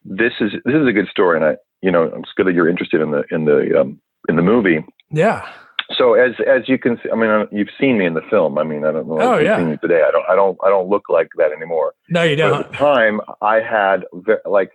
this 0.04 0.32
is 0.40 0.52
this 0.64 0.74
is 0.74 0.86
a 0.86 0.92
good 0.92 1.08
story, 1.08 1.36
and 1.36 1.44
I, 1.44 1.56
you 1.80 1.90
know, 1.90 2.04
it's 2.04 2.32
good 2.36 2.46
that 2.46 2.54
you're 2.54 2.68
interested 2.68 3.00
in 3.00 3.10
the 3.10 3.24
in 3.30 3.44
the 3.44 3.80
um, 3.80 4.00
in 4.28 4.36
the 4.36 4.42
movie. 4.42 4.84
Yeah. 5.10 5.46
So 5.96 6.14
as 6.14 6.32
as 6.46 6.68
you 6.68 6.78
can 6.78 6.96
see, 7.02 7.10
I 7.12 7.16
mean, 7.16 7.46
you've 7.52 7.68
seen 7.78 7.98
me 7.98 8.06
in 8.06 8.14
the 8.14 8.22
film. 8.30 8.56
I 8.56 8.64
mean, 8.64 8.84
I 8.84 8.92
don't 8.92 9.06
know 9.08 9.16
if 9.18 9.22
Oh, 9.22 9.34
you've 9.34 9.44
yeah. 9.44 9.58
seen 9.58 9.70
me 9.70 9.76
today. 9.78 10.02
I 10.06 10.10
don't 10.10 10.24
I 10.28 10.34
don't 10.34 10.58
I 10.64 10.68
don't 10.68 10.88
look 10.88 11.04
like 11.10 11.28
that 11.36 11.52
anymore. 11.52 11.92
No, 12.08 12.22
you 12.22 12.36
don't. 12.36 12.60
at 12.64 12.70
the 12.70 12.76
time, 12.78 13.20
I 13.42 13.56
had 13.60 14.04
like 14.46 14.70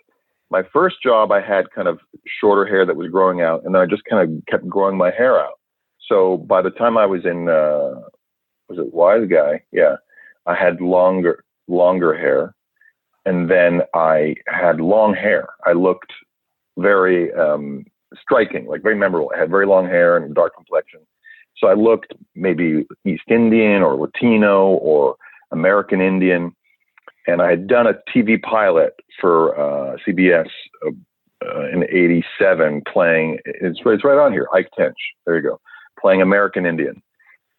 my 0.52 0.62
first 0.72 1.02
job. 1.02 1.32
I 1.32 1.42
had 1.42 1.72
kind 1.72 1.88
of 1.88 2.00
shorter 2.40 2.66
hair 2.66 2.86
that 2.86 2.96
was 2.96 3.10
growing 3.10 3.42
out, 3.42 3.64
and 3.66 3.74
then 3.74 3.82
I 3.82 3.86
just 3.86 4.04
kind 4.10 4.22
of 4.38 4.46
kept 4.46 4.68
growing 4.68 4.96
my 4.98 5.10
hair 5.12 5.40
out. 5.40 5.60
So 6.08 6.38
by 6.38 6.62
the 6.62 6.70
time 6.70 6.98
I 6.98 7.06
was 7.06 7.26
in, 7.26 7.50
uh, 7.50 8.00
was 8.70 8.78
it 8.78 8.94
Wise 8.94 9.28
Guy? 9.30 9.64
Yeah, 9.72 9.96
I 10.46 10.54
had 10.56 10.82
longer 10.82 11.44
longer 11.68 12.16
hair, 12.16 12.54
and 13.26 13.50
then 13.50 13.82
I 13.96 14.36
had 14.48 14.80
long 14.80 15.16
hair. 15.16 15.50
I 15.66 15.72
looked 15.74 16.14
very 16.78 17.34
um, 17.34 17.86
striking, 18.22 18.68
like 18.68 18.82
very 18.82 18.96
memorable. 18.96 19.32
I 19.36 19.40
had 19.40 19.50
very 19.50 19.66
long 19.66 19.86
hair 19.86 20.18
and 20.18 20.34
dark 20.34 20.56
complexion. 20.56 21.02
So 21.58 21.68
I 21.68 21.74
looked 21.74 22.14
maybe 22.36 22.86
East 23.06 23.24
Indian 23.30 23.82
or 23.82 23.96
Latino 23.96 24.68
or 24.68 25.16
American 25.52 26.02
Indian 26.02 26.54
and 27.28 27.42
I 27.42 27.50
had 27.50 27.68
done 27.68 27.86
a 27.86 27.94
TV 28.14 28.42
pilot 28.42 28.94
for 29.20 29.60
uh, 29.60 29.98
CBS 30.08 30.48
uh, 30.86 30.92
uh, 31.46 31.68
in 31.72 31.84
'87, 31.84 32.82
playing. 32.92 33.40
It's, 33.46 33.80
it's 33.86 34.04
right 34.04 34.18
on 34.18 34.32
here, 34.32 34.48
Ike 34.54 34.70
Tench. 34.78 34.96
There 35.26 35.36
you 35.36 35.44
go, 35.44 35.60
playing 36.00 36.22
American 36.22 36.66
Indian, 36.66 37.02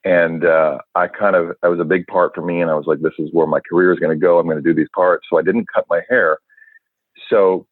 and 0.05 0.45
uh, 0.45 0.78
I 0.95 1.07
kind 1.07 1.37
of 1.37 1.55
that 1.62 1.69
was 1.69 1.81
a 1.81 1.85
big 1.85 2.07
part 2.07 2.35
for 2.35 2.45
me, 2.45 2.61
and 2.61 2.71
I 2.71 2.75
was 2.75 2.87
like, 2.87 3.00
this 3.00 3.12
is 3.19 3.28
where 3.33 3.47
my 3.47 3.61
career 3.61 3.93
is 3.93 4.00
going 4.00 4.19
to 4.19 4.21
go. 4.21 4.38
I'm 4.38 4.47
going 4.47 4.62
to 4.62 4.62
do 4.62 4.75
these 4.75 4.88
parts, 4.95 5.26
so 5.31 5.38
I 5.38 5.43
didn't 5.43 5.67
cut 5.73 5.85
my 5.88 6.00
hair. 6.09 6.38
So 7.28 7.67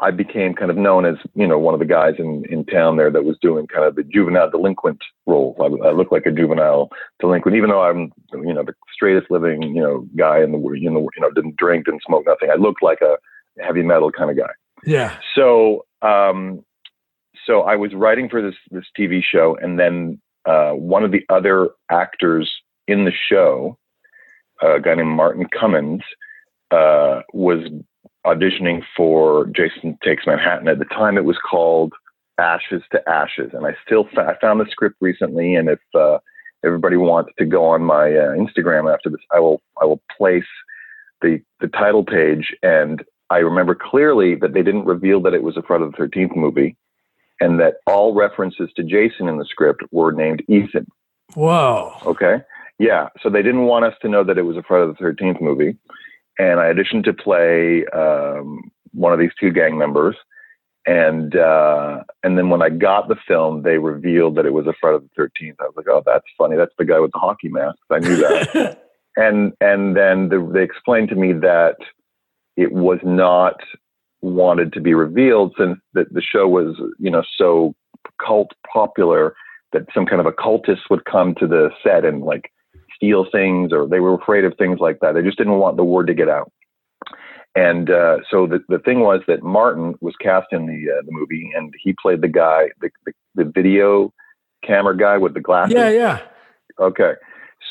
I 0.00 0.10
became 0.10 0.54
kind 0.54 0.70
of 0.70 0.76
known 0.76 1.04
as 1.04 1.16
you 1.34 1.46
know 1.46 1.58
one 1.58 1.74
of 1.74 1.80
the 1.80 1.86
guys 1.86 2.14
in 2.18 2.44
in 2.48 2.64
town 2.64 2.96
there 2.96 3.10
that 3.10 3.24
was 3.24 3.36
doing 3.40 3.66
kind 3.66 3.84
of 3.84 3.96
the 3.96 4.02
juvenile 4.02 4.50
delinquent 4.50 5.02
role. 5.26 5.56
I, 5.60 5.88
I 5.88 5.92
look 5.92 6.10
like 6.10 6.26
a 6.26 6.30
juvenile 6.30 6.90
delinquent, 7.20 7.56
even 7.56 7.70
though 7.70 7.82
I'm 7.82 8.12
you 8.32 8.54
know 8.54 8.64
the 8.64 8.74
straightest 8.92 9.30
living 9.30 9.62
you 9.62 9.82
know 9.82 10.06
guy 10.16 10.42
in 10.42 10.52
the 10.52 10.58
you 10.72 10.90
know 10.90 11.08
you 11.14 11.20
know 11.20 11.30
didn't 11.32 11.56
drink, 11.56 11.84
didn't 11.84 12.02
smoke, 12.06 12.24
nothing. 12.26 12.50
I 12.50 12.56
looked 12.56 12.82
like 12.82 13.00
a 13.02 13.16
heavy 13.62 13.82
metal 13.82 14.10
kind 14.10 14.30
of 14.30 14.36
guy. 14.36 14.52
Yeah. 14.84 15.16
So 15.34 15.84
um, 16.02 16.64
so 17.46 17.62
I 17.62 17.76
was 17.76 17.92
writing 17.94 18.28
for 18.28 18.42
this 18.42 18.56
this 18.70 18.86
TV 18.98 19.22
show, 19.22 19.56
and 19.60 19.78
then 19.78 20.20
uh, 20.46 20.70
one 20.70 21.04
of 21.04 21.12
the 21.12 21.24
other 21.28 21.70
actors 21.90 22.50
in 22.88 23.04
the 23.04 23.12
show, 23.12 23.76
a 24.62 24.80
guy 24.80 24.94
named 24.94 25.08
Martin 25.08 25.46
Cummins, 25.46 26.02
uh, 26.70 27.20
was 27.32 27.68
auditioning 28.26 28.82
for 28.96 29.46
Jason 29.46 29.98
Takes 30.04 30.26
Manhattan. 30.26 30.68
At 30.68 30.78
the 30.78 30.84
time, 30.86 31.16
it 31.16 31.24
was 31.24 31.38
called 31.38 31.92
Ashes 32.38 32.82
to 32.92 33.08
Ashes, 33.08 33.50
and 33.52 33.66
I 33.66 33.76
still 33.84 34.04
fa- 34.14 34.34
I 34.34 34.40
found 34.40 34.60
the 34.60 34.66
script 34.70 34.96
recently. 35.00 35.54
And 35.54 35.68
if 35.68 35.80
uh, 35.94 36.18
everybody 36.64 36.96
wants 36.96 37.32
to 37.38 37.44
go 37.44 37.64
on 37.66 37.82
my 37.82 38.12
uh, 38.12 38.34
Instagram 38.34 38.92
after 38.92 39.10
this, 39.10 39.20
I 39.32 39.40
will 39.40 39.60
I 39.80 39.84
will 39.84 40.00
place 40.16 40.44
the 41.22 41.40
the 41.60 41.68
title 41.68 42.04
page. 42.04 42.54
And 42.62 43.04
I 43.30 43.38
remember 43.38 43.74
clearly 43.74 44.34
that 44.36 44.54
they 44.54 44.62
didn't 44.62 44.86
reveal 44.86 45.20
that 45.22 45.34
it 45.34 45.42
was 45.42 45.56
a 45.56 45.62
Friday 45.62 45.86
the 45.86 45.96
Thirteenth 45.96 46.34
movie, 46.34 46.76
and 47.40 47.60
that 47.60 47.76
all 47.86 48.14
references 48.14 48.70
to 48.76 48.82
Jason 48.82 49.28
in 49.28 49.38
the 49.38 49.46
script 49.46 49.82
were 49.90 50.12
named 50.12 50.42
Ethan. 50.48 50.86
Whoa. 51.34 51.94
Okay. 52.06 52.42
Yeah. 52.78 53.08
So 53.22 53.28
they 53.28 53.42
didn't 53.42 53.66
want 53.66 53.84
us 53.84 53.94
to 54.02 54.08
know 54.08 54.24
that 54.24 54.38
it 54.38 54.42
was 54.42 54.56
a 54.56 54.62
Friday 54.62 54.92
the 54.98 55.04
13th 55.04 55.40
movie. 55.40 55.76
And 56.40 56.58
I 56.58 56.72
auditioned 56.72 57.04
to 57.04 57.12
play 57.12 57.84
um, 57.92 58.70
one 58.92 59.12
of 59.12 59.18
these 59.18 59.32
two 59.38 59.50
gang 59.50 59.76
members. 59.76 60.16
And 60.86 61.36
uh, 61.36 62.04
and 62.22 62.38
then 62.38 62.48
when 62.48 62.62
I 62.62 62.70
got 62.70 63.08
the 63.08 63.16
film, 63.28 63.62
they 63.62 63.76
revealed 63.76 64.36
that 64.36 64.46
it 64.46 64.54
was 64.54 64.66
a 64.66 64.72
Friday 64.80 65.04
the 65.16 65.22
13th. 65.22 65.56
I 65.60 65.64
was 65.64 65.74
like, 65.76 65.88
oh, 65.90 66.02
that's 66.06 66.24
funny. 66.38 66.56
That's 66.56 66.72
the 66.78 66.86
guy 66.86 66.98
with 66.98 67.12
the 67.12 67.18
hockey 67.18 67.48
mask. 67.48 67.76
I 67.90 67.98
knew 67.98 68.16
that. 68.16 68.82
and 69.16 69.52
and 69.60 69.94
then 69.94 70.30
the, 70.30 70.50
they 70.54 70.62
explained 70.62 71.10
to 71.10 71.14
me 71.14 71.34
that 71.34 71.76
it 72.56 72.72
was 72.72 72.98
not 73.02 73.60
wanted 74.22 74.72
to 74.72 74.80
be 74.80 74.94
revealed 74.94 75.54
since 75.58 75.78
the, 75.92 76.06
the 76.10 76.22
show 76.22 76.48
was 76.48 76.74
you 76.98 77.10
know 77.10 77.22
so 77.36 77.74
cult 78.24 78.52
popular 78.72 79.34
that 79.72 79.82
some 79.94 80.06
kind 80.06 80.20
of 80.20 80.26
a 80.26 80.32
cultist 80.32 80.88
would 80.88 81.04
come 81.04 81.34
to 81.34 81.46
the 81.46 81.70
set 81.82 82.06
and 82.06 82.22
like 82.22 82.50
steal 83.00 83.26
things 83.30 83.72
or 83.72 83.86
they 83.86 84.00
were 84.00 84.14
afraid 84.14 84.44
of 84.44 84.54
things 84.58 84.78
like 84.78 84.98
that 85.00 85.12
they 85.12 85.22
just 85.22 85.38
didn't 85.38 85.58
want 85.58 85.76
the 85.76 85.84
word 85.84 86.06
to 86.06 86.14
get 86.14 86.28
out 86.28 86.52
and 87.56 87.90
uh, 87.90 88.18
so 88.30 88.46
the, 88.46 88.60
the 88.68 88.78
thing 88.78 89.00
was 89.00 89.20
that 89.26 89.42
martin 89.42 89.94
was 90.00 90.14
cast 90.20 90.46
in 90.52 90.66
the 90.66 90.92
uh, 90.92 91.02
the 91.04 91.12
movie 91.12 91.50
and 91.56 91.72
he 91.82 91.94
played 92.00 92.20
the 92.20 92.28
guy 92.28 92.68
the, 92.80 92.90
the, 93.06 93.12
the 93.36 93.44
video 93.44 94.12
camera 94.62 94.96
guy 94.96 95.16
with 95.16 95.34
the 95.34 95.40
glasses 95.40 95.74
yeah, 95.74 95.88
yeah. 95.88 96.20
Okay. 96.80 97.12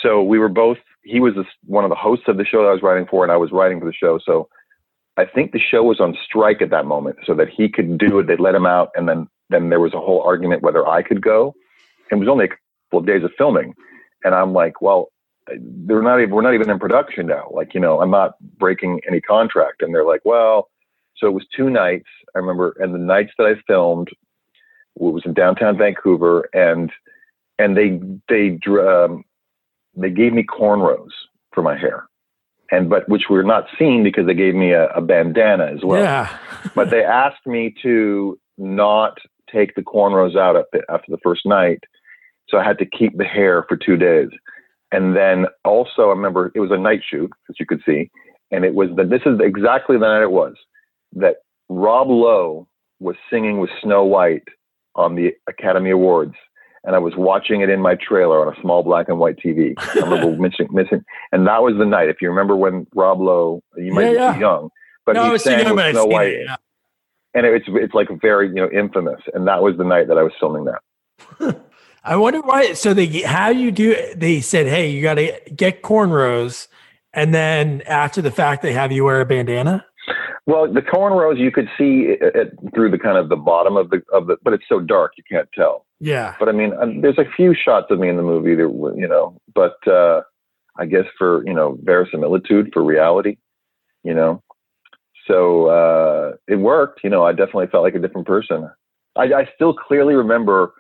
So 0.04 0.24
we 0.24 0.40
were 0.40 0.50
both, 0.50 0.78
he 1.04 1.20
was 1.20 1.36
this, 1.36 1.46
one 1.66 1.84
of 1.84 1.90
the 1.90 1.96
hosts 1.96 2.26
of 2.28 2.38
the 2.38 2.46
show 2.46 2.62
that 2.64 2.70
I 2.70 2.74
was 2.74 2.84
writing 2.84 3.08
for, 3.10 3.24
and 3.24 3.32
I 3.32 3.38
was 3.38 3.52
writing 3.52 3.80
for 3.80 3.86
the 3.86 3.94
show. 3.94 4.20
So 4.24 4.48
I 5.18 5.26
think 5.26 5.52
the 5.52 5.60
show 5.60 5.84
was 5.84 6.00
on 6.00 6.16
strike 6.24 6.62
at 6.62 6.70
that 6.70 6.86
moment 6.86 7.18
so 7.26 7.34
that 7.36 7.50
he 7.50 7.68
could 7.68 7.98
do 7.98 8.20
it. 8.20 8.28
They 8.28 8.38
let 8.38 8.56
him 8.56 8.66
out. 8.66 8.90
And 8.96 9.10
then, 9.10 9.28
then 9.50 9.70
there 9.70 9.80
was 9.80 9.94
a 9.94 10.00
whole 10.00 10.22
argument 10.22 10.62
whether 10.62 10.88
I 10.88 11.02
could 11.02 11.22
go. 11.22 11.56
It 12.12 12.16
was 12.16 12.28
only 12.28 12.46
a 12.46 12.50
couple 12.50 13.00
of 13.00 13.06
days 13.06 13.24
of 13.24 13.32
filming. 13.38 13.74
And 14.24 14.36
I'm 14.36 14.54
like, 14.54 14.82
well, 14.82 15.10
they're 15.86 16.02
not 16.02 16.20
even, 16.20 16.34
we're 16.34 16.42
not 16.42 16.54
even 16.54 16.70
in 16.70 16.80
production 16.80 17.28
now. 17.28 17.50
Like, 17.52 17.74
you 17.74 17.80
know, 17.80 18.02
I'm 18.02 18.12
not 18.12 18.40
breaking 18.58 19.02
any 19.08 19.22
contract. 19.22 19.82
And 19.82 19.94
they're 19.94 20.06
like, 20.06 20.22
well, 20.26 20.70
so 21.18 21.28
it 21.28 21.34
was 21.34 21.46
two 21.56 21.70
nights. 21.70 22.08
I 22.36 22.40
remember, 22.40 22.76
and 22.80 22.94
the 22.94 23.00
nights 23.00 23.32
that 23.38 23.46
I 23.46 23.62
filmed 23.68 24.10
it 24.10 24.18
was 24.96 25.24
in 25.26 25.34
downtown 25.34 25.78
Vancouver 25.78 26.50
and, 26.54 26.92
and 27.60 27.76
they 27.78 28.00
they 28.30 28.58
um, 28.80 29.24
they 29.96 30.10
gave 30.10 30.34
me 30.34 30.44
cornrows 30.44 31.12
for 31.54 31.62
my 31.62 31.78
hair, 31.78 32.08
and 32.72 32.90
but 32.90 33.08
which 33.08 33.24
were 33.30 33.44
not 33.44 33.66
seen 33.78 34.04
because 34.04 34.26
they 34.26 34.34
gave 34.34 34.56
me 34.56 34.72
a, 34.72 34.88
a 34.88 35.02
bandana 35.02 35.66
as 35.66 35.84
well. 35.84 36.02
yeah. 36.02 36.38
But 36.76 36.90
they 36.90 37.04
asked 37.04 37.46
me 37.46 37.76
to 37.84 38.40
not 38.58 39.18
take 39.52 39.76
the 39.76 39.82
cornrows 39.82 40.38
out 40.38 40.56
after 40.90 41.12
the 41.12 41.18
first 41.24 41.46
night, 41.46 41.84
so 42.48 42.58
I 42.58 42.64
had 42.64 42.80
to 42.80 42.86
keep 42.86 43.18
the 43.18 43.26
hair 43.26 43.66
for 43.68 43.78
two 43.78 43.98
days. 43.98 44.30
And 44.92 45.16
then 45.16 45.46
also, 45.64 46.08
I 46.08 46.10
remember 46.10 46.52
it 46.56 46.60
was 46.60 46.72
a 46.72 46.78
night 46.78 47.02
shoot, 47.08 47.30
as 47.50 47.56
you 47.60 47.66
could 47.66 47.82
see, 47.86 48.10
and 48.52 48.66
it 48.66 48.74
was 48.74 48.90
that 48.98 49.10
this 49.10 49.22
is 49.26 49.40
exactly 49.40 49.98
the 49.98 50.08
night 50.08 50.24
it 50.24 50.32
was 50.32 50.56
that 51.14 51.38
Rob 51.70 52.10
Lowe 52.10 52.68
was 53.00 53.16
singing 53.32 53.60
with 53.60 53.70
Snow 53.84 54.04
White 54.04 54.48
on 54.96 55.16
the 55.16 55.34
Academy 55.48 55.92
Awards 55.92 56.34
and 56.84 56.96
I 56.96 57.00
was 57.00 57.14
watching 57.16 57.62
it 57.62 57.70
in 57.70 57.82
my 57.82 57.96
trailer 57.96 58.46
on 58.46 58.54
a 58.56 58.62
small 58.62 58.84
black 58.84 59.10
and 59.10 59.20
white 59.20 59.38
TV. 59.38 59.74
I 59.78 60.00
remember 60.00 60.32
missing, 60.42 60.68
missing, 60.72 61.04
and 61.32 61.46
that 61.48 61.62
was 61.62 61.76
the 61.78 61.86
night. 61.86 62.10
If 62.10 62.22
you 62.22 62.30
remember 62.30 62.56
when 62.56 62.88
Rob 62.96 63.20
Lowe, 63.20 63.62
you 63.78 63.94
might 63.94 64.04
Yeah, 64.04 64.10
be 64.10 64.16
yeah. 64.16 64.34
too 64.34 64.40
young, 64.40 64.70
but 65.06 65.14
no, 65.14 65.26
he 65.26 65.30
was 65.32 65.44
sang 65.44 65.58
thinking 65.58 65.76
with 65.76 65.92
Snow 65.92 66.04
it. 66.06 66.10
White, 66.14 66.40
Yeah. 66.46 66.56
and 67.34 67.46
it's 67.46 67.66
it's 67.68 67.94
like 67.94 68.08
very 68.22 68.48
you 68.48 68.56
know 68.56 68.70
infamous. 68.72 69.20
And 69.34 69.48
that 69.48 69.62
was 69.62 69.78
the 69.78 69.84
night 69.84 70.08
that 70.08 70.18
I 70.18 70.24
was 70.24 70.32
filming 70.40 70.66
that. 70.66 71.62
I 72.04 72.16
wonder 72.16 72.42
why. 72.42 72.74
So 72.74 72.94
they 72.94 73.08
how 73.22 73.50
you 73.50 73.72
do? 73.72 73.96
They 74.16 74.42
said, 74.42 74.68
"Hey, 74.68 74.90
you 74.90 75.02
got 75.02 75.16
to 75.16 75.40
get 75.56 75.82
cornrows," 75.82 76.68
and 77.14 77.34
then 77.34 77.82
after 77.86 78.22
the 78.22 78.32
fact, 78.32 78.62
they 78.62 78.74
have 78.74 78.92
you 78.92 79.06
wear 79.06 79.22
a 79.22 79.26
bandana. 79.26 79.86
Well, 80.46 80.72
the 80.72 80.82
cornrows 80.82 81.38
you 81.38 81.52
could 81.52 81.70
see 81.78 82.16
it, 82.20 82.36
it, 82.36 82.54
through 82.74 82.90
the 82.90 82.98
kind 82.98 83.18
of 83.18 83.30
the 83.30 83.36
bottom 83.36 83.78
of 83.78 83.90
the 83.90 84.02
of 84.12 84.28
the, 84.28 84.38
but 84.42 84.54
it's 84.54 84.64
so 84.68 84.80
dark 84.80 85.14
you 85.18 85.24
can't 85.30 85.50
tell. 85.54 85.86
Yeah, 86.00 86.36
But 86.40 86.48
I 86.48 86.54
mean, 86.54 86.74
uh, 86.74 86.88
there's 87.02 87.18
a 87.18 87.30
few 87.36 87.54
shots 87.54 87.88
of 87.90 88.00
me 88.00 88.08
in 88.08 88.16
the 88.16 88.24
movie 88.24 88.56
that 88.56 88.94
you 88.98 89.08
know, 89.08 89.38
but 89.54 89.76
uh, 89.86 90.22
I 90.78 90.86
guess 90.86 91.04
for 91.18 91.46
you 91.46 91.54
know 91.54 91.78
verisimilitude 91.84 92.72
for 92.74 92.84
reality, 92.84 93.38
you 94.04 94.14
know. 94.14 94.42
So 95.28 95.68
uh, 95.68 96.32
it 96.48 96.56
worked. 96.56 97.02
You 97.04 97.10
know, 97.10 97.26
I 97.26 97.34
definitely 97.34 97.68
felt 97.68 97.84
like 97.84 97.96
a 97.96 98.00
different 98.00 98.26
person. 98.26 98.70
I, 99.16 99.24
I 99.26 99.50
still 99.54 99.74
clearly 99.74 100.16
remember 100.16 100.74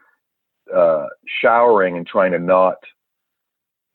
uh, 0.76 1.06
showering 1.42 1.98
and 1.98 2.06
trying 2.08 2.32
to 2.32 2.40
not, 2.40 2.76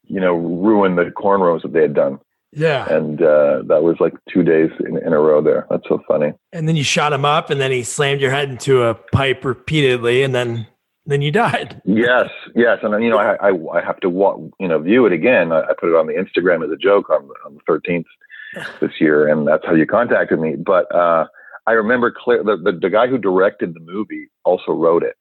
you 0.05 0.21
know, 0.21 0.35
ruin 0.35 0.97
the 0.97 1.05
cornrows 1.05 1.63
that 1.63 1.73
they 1.73 1.83
had 1.83 1.95
done, 1.95 2.19
yeah. 2.53 2.87
and 2.93 3.23
uh, 3.23 3.63
that 3.67 3.83
was 3.83 3.97
like 4.01 4.15
two 4.33 4.43
days 4.43 4.71
in, 4.81 4.97
in 4.99 5.13
a 5.13 5.19
row 5.19 5.43
there. 5.43 5.67
That's 5.71 5.89
so 5.89 6.01
funny. 6.07 6.33
And 6.53 6.69
then 6.69 6.77
you 6.77 6.85
shot 6.85 7.13
him 7.13 7.25
up, 7.25 7.51
and 7.51 7.61
then 7.61 7.71
he 7.71 7.83
slammed 7.83 8.21
your 8.21 8.31
head 8.31 8.51
into 8.51 8.83
a 8.83 8.95
pipe 8.95 9.45
repeatedly, 9.45 10.23
and 10.23 10.35
then 10.35 10.67
then 11.07 11.21
you 11.21 11.31
died. 11.31 11.81
Yes, 11.85 12.31
yes, 12.55 12.79
and 12.83 13.03
you 13.03 13.11
know 13.11 13.19
I 13.19 13.51
I, 13.51 13.79
I 13.79 13.85
have 13.85 14.01
to 14.01 14.11
wa- 14.11 14.39
you 14.59 14.69
know 14.69 14.79
view 14.79 15.07
it 15.07 15.13
again. 15.13 15.53
I, 15.53 15.61
I 15.61 15.73
put 15.79 15.91
it 15.91 15.97
on 15.97 16.07
the 16.07 16.15
Instagram 16.15 16.65
as 16.65 16.71
a 16.71 16.77
joke 16.77 17.11
on 17.11 17.29
the- 17.29 17.35
on 17.47 17.55
the 17.55 17.61
thirteenth 17.67 18.07
this 18.81 18.93
year, 19.01 19.29
and 19.29 19.47
that's 19.47 19.65
how 19.67 19.75
you 19.75 19.87
contacted 19.87 20.39
me. 20.39 20.57
But 20.57 20.93
uh, 20.95 21.27
I 21.67 21.73
remember 21.73 22.13
clear 22.17 22.43
the, 22.43 22.57
the 22.57 22.73
the 22.73 22.91
guy 22.91 23.07
who 23.07 23.19
directed 23.19 23.75
the 23.75 23.81
movie 23.81 24.29
also 24.45 24.73
wrote 24.73 25.03
it, 25.03 25.17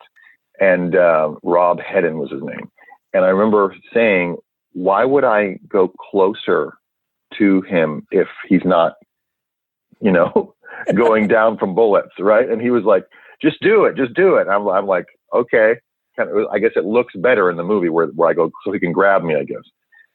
and 0.60 0.96
uh, 0.96 1.34
Rob 1.44 1.80
Hedden 1.80 2.18
was 2.18 2.32
his 2.32 2.42
name. 2.42 2.70
And 3.14 3.26
I 3.26 3.30
remember 3.30 3.76
saying, 3.94 4.38
"Why 4.74 5.06
would 5.06 5.24
I 5.24 5.60
go 5.68 5.88
closer 5.88 6.74
to 7.38 7.62
him 7.62 8.08
if 8.12 8.28
he's 8.48 8.66
not, 8.66 8.94
you 10.00 10.12
know, 10.12 10.54
going 10.96 11.28
down 11.28 11.58
from 11.58 11.76
bullets, 11.76 12.12
right?" 12.20 12.50
And 12.50 12.62
he 12.62 12.70
was 12.70 12.84
like, 12.84 13.06
"Just 13.42 13.62
do 13.62 13.86
it, 13.86 13.96
just 13.96 14.14
do 14.14 14.36
it." 14.36 14.48
I'm, 14.48 14.68
I'm 14.68 14.88
like, 14.88 15.06
"Okay." 15.34 15.76
Kind 16.16 16.30
of, 16.30 16.48
I 16.52 16.60
guess 16.60 16.74
it 16.76 16.86
looks 16.86 17.16
better 17.16 17.50
in 17.50 17.58
the 17.58 17.64
movie 17.64 17.90
where 17.90 18.08
where 18.08 18.30
I 18.30 18.34
go 18.34 18.52
so 18.64 18.72
he 18.72 18.80
can 18.80 18.92
grab 18.92 19.24
me, 19.24 19.36
I 19.36 19.44
guess. 19.44 19.64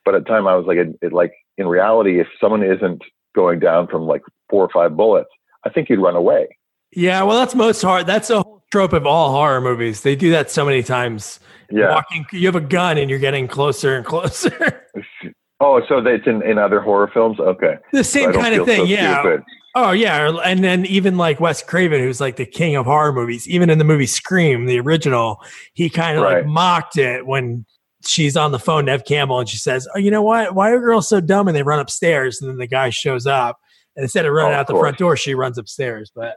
But 0.05 0.15
at 0.15 0.25
the 0.25 0.29
time, 0.29 0.47
I 0.47 0.55
was 0.55 0.65
like, 0.65 0.79
it, 0.79 0.97
it, 1.03 1.13
like 1.13 1.33
in 1.57 1.67
reality, 1.67 2.21
if 2.21 2.29
someone 2.41 2.63
isn't 2.63 3.03
going 3.35 3.59
down 3.59 3.89
from 3.89 4.03
like 4.03 4.23
four 4.49 4.65
or 4.65 4.71
five 4.73 4.97
bullets, 4.97 5.29
I 5.65 5.71
think 5.71 5.89
you'd 5.89 6.01
run 6.01 6.17
away. 6.17 6.57
Yeah, 6.93 7.23
well, 7.25 7.39
that's 7.39 7.55
most 7.55 7.83
hard. 7.83 8.07
That's 8.07 8.31
a 8.31 8.43
whole 8.43 8.58
trope 8.71 8.93
of 8.93 9.07
all 9.07 9.33
horror 9.33 9.61
movies. 9.61 10.03
They 10.03 10.17
do 10.17 10.31
that 10.31 10.51
so 10.51 10.65
many 10.65 10.83
times. 10.83 11.41
Yeah. 11.71 11.91
Walking, 11.95 12.27
you 12.33 12.47
have 12.47 12.57
a 12.57 12.61
gun 12.61 12.99
and 12.99 13.11
you're 13.11 13.19
getting 13.19 13.49
closer 13.49 13.97
and 13.97 14.05
closer. 14.05 14.87
oh, 15.61 15.83
so 15.89 16.01
that's 16.03 16.27
in, 16.27 16.43
in 16.43 16.59
other 16.59 16.81
horror 16.81 17.11
films? 17.13 17.39
Okay. 17.41 17.75
The 17.93 18.05
same 18.05 18.33
so 18.33 18.41
kind 18.41 18.55
of 18.55 18.67
thing. 18.67 18.79
So 18.81 18.85
yeah. 18.85 19.21
Stupid. 19.21 19.43
Oh, 19.75 19.91
yeah. 19.93 20.31
And 20.45 20.65
then 20.65 20.87
even 20.87 21.17
like 21.19 21.41
Wes 21.41 21.63
Craven, 21.63 22.01
who's 22.01 22.21
like 22.21 22.37
the 22.37 22.47
king 22.47 22.75
of 22.75 22.87
horror 22.87 23.13
movies, 23.13 23.47
even 23.49 23.71
in 23.71 23.79
the 23.79 23.85
movie 23.85 24.07
Scream, 24.07 24.67
the 24.67 24.81
original, 24.81 25.43
he 25.75 25.89
kind 25.91 26.17
of 26.17 26.25
Right. 26.25 26.39
like 26.39 26.47
mocked 26.47 26.97
it 26.97 27.27
when 27.27 27.65
she's 28.05 28.37
on 28.37 28.51
the 28.51 28.59
phone, 28.59 28.87
Neve 28.87 29.05
Campbell, 29.05 29.39
and 29.39 29.49
she 29.49 29.59
says, 29.59 29.87
Oh, 29.95 29.99
you 29.99 30.11
know 30.11 30.23
what? 30.23 30.55
Why 30.55 30.71
are 30.71 30.81
girls 30.81 31.07
so 31.09 31.21
dumb? 31.21 31.49
And 31.49 31.57
they 31.57 31.63
run 31.63 31.79
upstairs. 31.81 32.41
And 32.41 32.51
then 32.51 32.57
the 32.57 32.67
guy 32.67 32.91
shows 32.91 33.27
up. 33.27 33.59
And 33.95 34.03
instead 34.05 34.25
of 34.25 34.33
running 34.33 34.53
Oh, 34.53 34.55
of 34.55 34.61
out 34.61 34.67
the 34.69 34.73
course. 34.73 34.83
front 34.85 34.99
door, 34.99 35.17
she 35.17 35.35
runs 35.35 35.59
upstairs. 35.59 36.11
But 36.15 36.37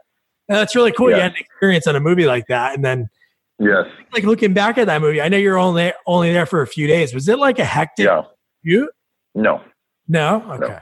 uh, 0.52 0.58
that's 0.58 0.76
really 0.76 0.92
cool. 0.92 1.10
You 1.10 1.16
had 1.16 1.32
an 1.32 1.38
experience 1.38 1.86
on 1.86 1.96
a 1.96 2.00
movie 2.00 2.26
like 2.26 2.46
that. 2.48 2.74
And 2.74 2.84
then 2.84 3.08
Yes. 3.58 3.86
like 4.12 4.24
looking 4.24 4.52
back 4.54 4.78
at 4.78 4.86
that 4.86 5.00
movie, 5.00 5.20
I 5.22 5.28
know 5.28 5.36
you're 5.36 5.58
only 5.58 5.92
only 6.06 6.32
there 6.32 6.46
for 6.46 6.62
a 6.62 6.66
few 6.66 6.86
days. 6.86 7.14
Was 7.14 7.28
it 7.28 7.38
like 7.38 7.58
a 7.58 7.64
hectic 7.64 8.06
Yeah. 8.06 8.22
you? 8.62 8.90
No. 9.34 9.62
No? 10.08 10.42
Okay. 10.52 10.78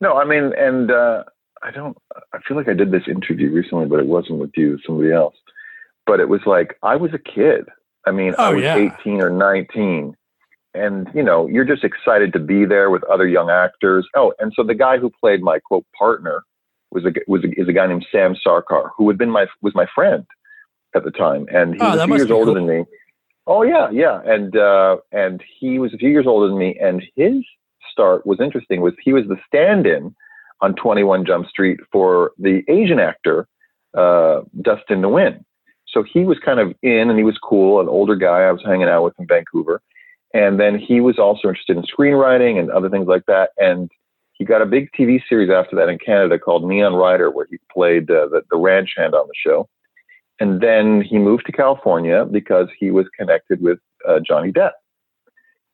No, 0.00 0.16
I 0.16 0.24
mean, 0.24 0.52
and 0.58 0.90
uh, 0.90 1.24
I 1.62 1.70
don't, 1.70 1.96
I 2.32 2.38
feel 2.46 2.56
like 2.56 2.68
I 2.68 2.72
did 2.74 2.90
this 2.90 3.02
interview 3.06 3.50
recently, 3.50 3.86
but 3.86 3.98
it 4.00 4.06
wasn't 4.06 4.38
with 4.38 4.50
you, 4.56 4.78
somebody 4.86 5.12
else. 5.12 5.34
But 6.06 6.20
it 6.20 6.28
was 6.28 6.40
like, 6.46 6.76
I 6.82 6.96
was 6.96 7.12
a 7.14 7.18
kid. 7.18 7.64
I 8.06 8.10
mean, 8.12 8.34
I 8.38 8.50
Oh, 8.50 8.54
was 8.54 8.62
yeah. 8.62 8.76
18 9.00 9.20
or 9.22 9.30
19. 9.30 10.14
And, 10.74 11.08
you 11.14 11.22
know, 11.22 11.46
you're 11.48 11.64
just 11.64 11.84
excited 11.84 12.32
to 12.34 12.38
be 12.38 12.64
there 12.66 12.90
with 12.90 13.02
other 13.04 13.26
young 13.26 13.50
actors. 13.50 14.06
Oh, 14.14 14.32
and 14.38 14.52
so 14.54 14.62
the 14.62 14.74
guy 14.74 14.98
who 14.98 15.10
played 15.20 15.40
my 15.42 15.58
quote 15.58 15.86
partner 15.98 16.42
was 16.96 17.04
a, 17.04 17.12
was 17.28 17.42
a, 17.44 17.48
is 17.60 17.68
a 17.68 17.72
guy 17.72 17.86
named 17.86 18.06
Sam 18.10 18.34
Sarkar, 18.44 18.84
who 18.96 19.04
had 19.10 19.18
been 19.18 19.30
my, 19.30 19.46
was 19.62 19.74
my 19.74 19.86
friend 19.94 20.24
at 20.96 21.04
the 21.04 21.10
time. 21.10 21.46
And 21.52 21.74
he 21.74 21.80
Oh, 21.80 21.90
was 21.92 22.00
a 22.00 22.06
few 22.06 22.16
years 22.16 22.30
older 22.30 22.46
cool. 22.46 22.54
than 22.54 22.66
me. 22.66 22.84
Oh 23.46 23.62
yeah, 23.62 23.88
yeah. 23.90 24.20
And, 24.24 24.56
uh, 24.56 24.96
and 25.12 25.36
he 25.60 25.78
was 25.78 25.92
a 25.94 25.98
few 25.98 26.10
years 26.10 26.26
older 26.26 26.48
than 26.48 26.58
me. 26.58 26.76
And 26.80 27.02
his 27.14 27.34
start 27.92 28.26
was 28.26 28.40
interesting 28.40 28.80
was 28.80 28.94
he 29.06 29.12
was 29.12 29.24
the 29.28 29.36
stand-in 29.46 30.14
on 30.62 30.74
21 30.74 31.26
Jump 31.26 31.46
Street 31.48 31.78
for 31.92 32.32
the 32.38 32.62
Asian 32.68 32.98
actor 32.98 33.46
uh, 33.96 34.40
Dustin 34.62 35.02
Nguyen. 35.02 35.44
So 35.88 36.02
he 36.02 36.24
was 36.24 36.38
kind 36.44 36.60
of 36.60 36.74
in, 36.82 37.08
and 37.10 37.18
he 37.18 37.24
was 37.24 37.38
cool, 37.38 37.80
an 37.80 37.88
older 37.88 38.16
guy 38.16 38.40
I 38.42 38.52
was 38.52 38.62
hanging 38.64 38.88
out 38.88 39.04
with 39.04 39.14
in 39.18 39.26
Vancouver. 39.26 39.80
And 40.34 40.58
then 40.60 40.78
he 40.78 41.00
was 41.00 41.18
also 41.18 41.48
interested 41.48 41.76
in 41.76 41.84
screenwriting 41.84 42.58
and 42.58 42.70
other 42.70 42.90
things 42.90 43.06
like 43.06 43.24
that. 43.26 43.50
And 43.58 43.90
he 44.38 44.44
got 44.44 44.62
a 44.62 44.66
big 44.66 44.90
TV 44.92 45.20
series 45.28 45.50
after 45.50 45.76
that 45.76 45.88
in 45.88 45.98
Canada 45.98 46.38
called 46.38 46.68
Neon 46.68 46.94
Rider, 46.94 47.30
where 47.30 47.46
he 47.50 47.58
played 47.72 48.10
uh, 48.10 48.28
the, 48.28 48.42
the 48.50 48.56
ranch 48.56 48.94
hand 48.96 49.14
on 49.14 49.26
the 49.26 49.34
show. 49.34 49.68
And 50.38 50.60
then 50.60 51.00
he 51.00 51.18
moved 51.18 51.46
to 51.46 51.52
California 51.52 52.26
because 52.30 52.68
he 52.78 52.90
was 52.90 53.06
connected 53.18 53.62
with 53.62 53.78
uh, 54.06 54.20
Johnny 54.20 54.52
Depp. 54.52 54.72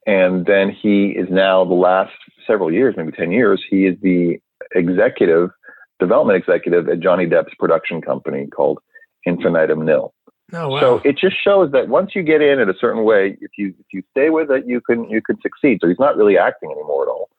And 0.07 0.47
then 0.47 0.71
he 0.71 1.09
is 1.11 1.29
now 1.31 1.65
the 1.65 1.75
last 1.75 2.13
several 2.47 2.73
years, 2.73 2.95
maybe 2.97 3.13
10 3.13 3.33
years, 3.33 3.63
he 3.69 3.87
is 3.87 3.97
the 4.01 4.39
executive, 4.75 5.51
development 5.99 6.37
executive 6.37 6.89
at 6.89 7.01
Johnny 7.01 7.27
Depp's 7.27 7.55
production 7.59 8.01
company 8.01 8.47
called 8.47 8.79
Infinitum 9.25 9.85
Nil. 9.85 10.13
Oh 10.55 10.69
wow. 10.69 10.81
So 10.81 11.01
it 11.05 11.17
just 11.17 11.37
shows 11.43 11.73
that 11.73 11.89
once 11.89 12.15
you 12.15 12.23
get 12.23 12.43
in 12.43 12.61
it 12.61 12.69
a 12.69 12.75
certain 12.79 13.05
way, 13.05 13.39
if 13.41 13.53
you 13.57 13.75
if 13.79 13.87
you 13.93 14.03
stay 14.11 14.29
with 14.29 14.51
it, 14.51 14.67
you 14.67 14.81
can 14.83 15.09
you 15.09 15.23
can 15.23 15.41
succeed. 15.41 15.79
So 15.81 15.89
he's 15.89 15.99
not 15.99 16.17
really 16.17 16.37
acting 16.37 16.71
anymore 16.71 17.05
at 17.05 17.09
all, 17.09 17.31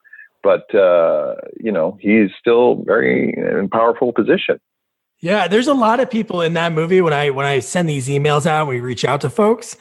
but 0.44 0.72
uh, 0.74 1.34
you 1.58 1.72
know 1.72 1.98
he's 2.00 2.30
still 2.38 2.84
very 2.84 3.34
in 3.36 3.68
powerful 3.70 4.12
position. 4.12 4.60
Yeah, 5.20 5.48
there's 5.48 5.68
a 5.68 5.74
lot 5.74 6.00
of 6.00 6.10
people 6.10 6.42
in 6.42 6.52
that 6.52 6.72
movie 6.72 7.00
when 7.00 7.14
I 7.14 7.30
when 7.30 7.46
I 7.46 7.58
send 7.58 7.88
these 7.88 8.08
emails 8.08 8.46
out, 8.46 8.68
we 8.68 8.78
reach 8.80 9.04
out 9.04 9.22
to 9.22 9.30
folks. 9.30 9.76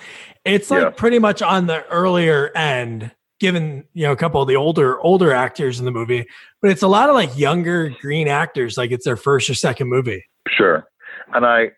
It's 0.45 0.71
like 0.71 0.81
Yeah. 0.81 0.89
pretty 0.89 1.19
much 1.19 1.41
on 1.41 1.67
the 1.67 1.85
earlier 1.87 2.49
end, 2.55 3.11
given 3.39 3.83
you 3.93 4.03
know 4.07 4.13
a 4.13 4.15
couple 4.15 4.41
of 4.41 4.47
the 4.47 4.55
older 4.55 4.99
older 5.01 5.33
actors 5.33 5.79
in 5.79 5.85
the 5.85 5.91
movie, 5.91 6.25
but 6.61 6.71
it's 6.71 6.81
a 6.81 6.87
lot 6.87 7.09
of 7.09 7.15
like 7.15 7.37
younger 7.37 7.89
green 8.01 8.27
actors, 8.27 8.77
like 8.77 8.91
it's 8.91 9.05
their 9.05 9.17
first 9.17 9.49
or 9.49 9.53
second 9.53 9.89
movie. 9.89 10.23
Sure, 10.47 10.87
and 11.33 11.45
I. 11.45 11.71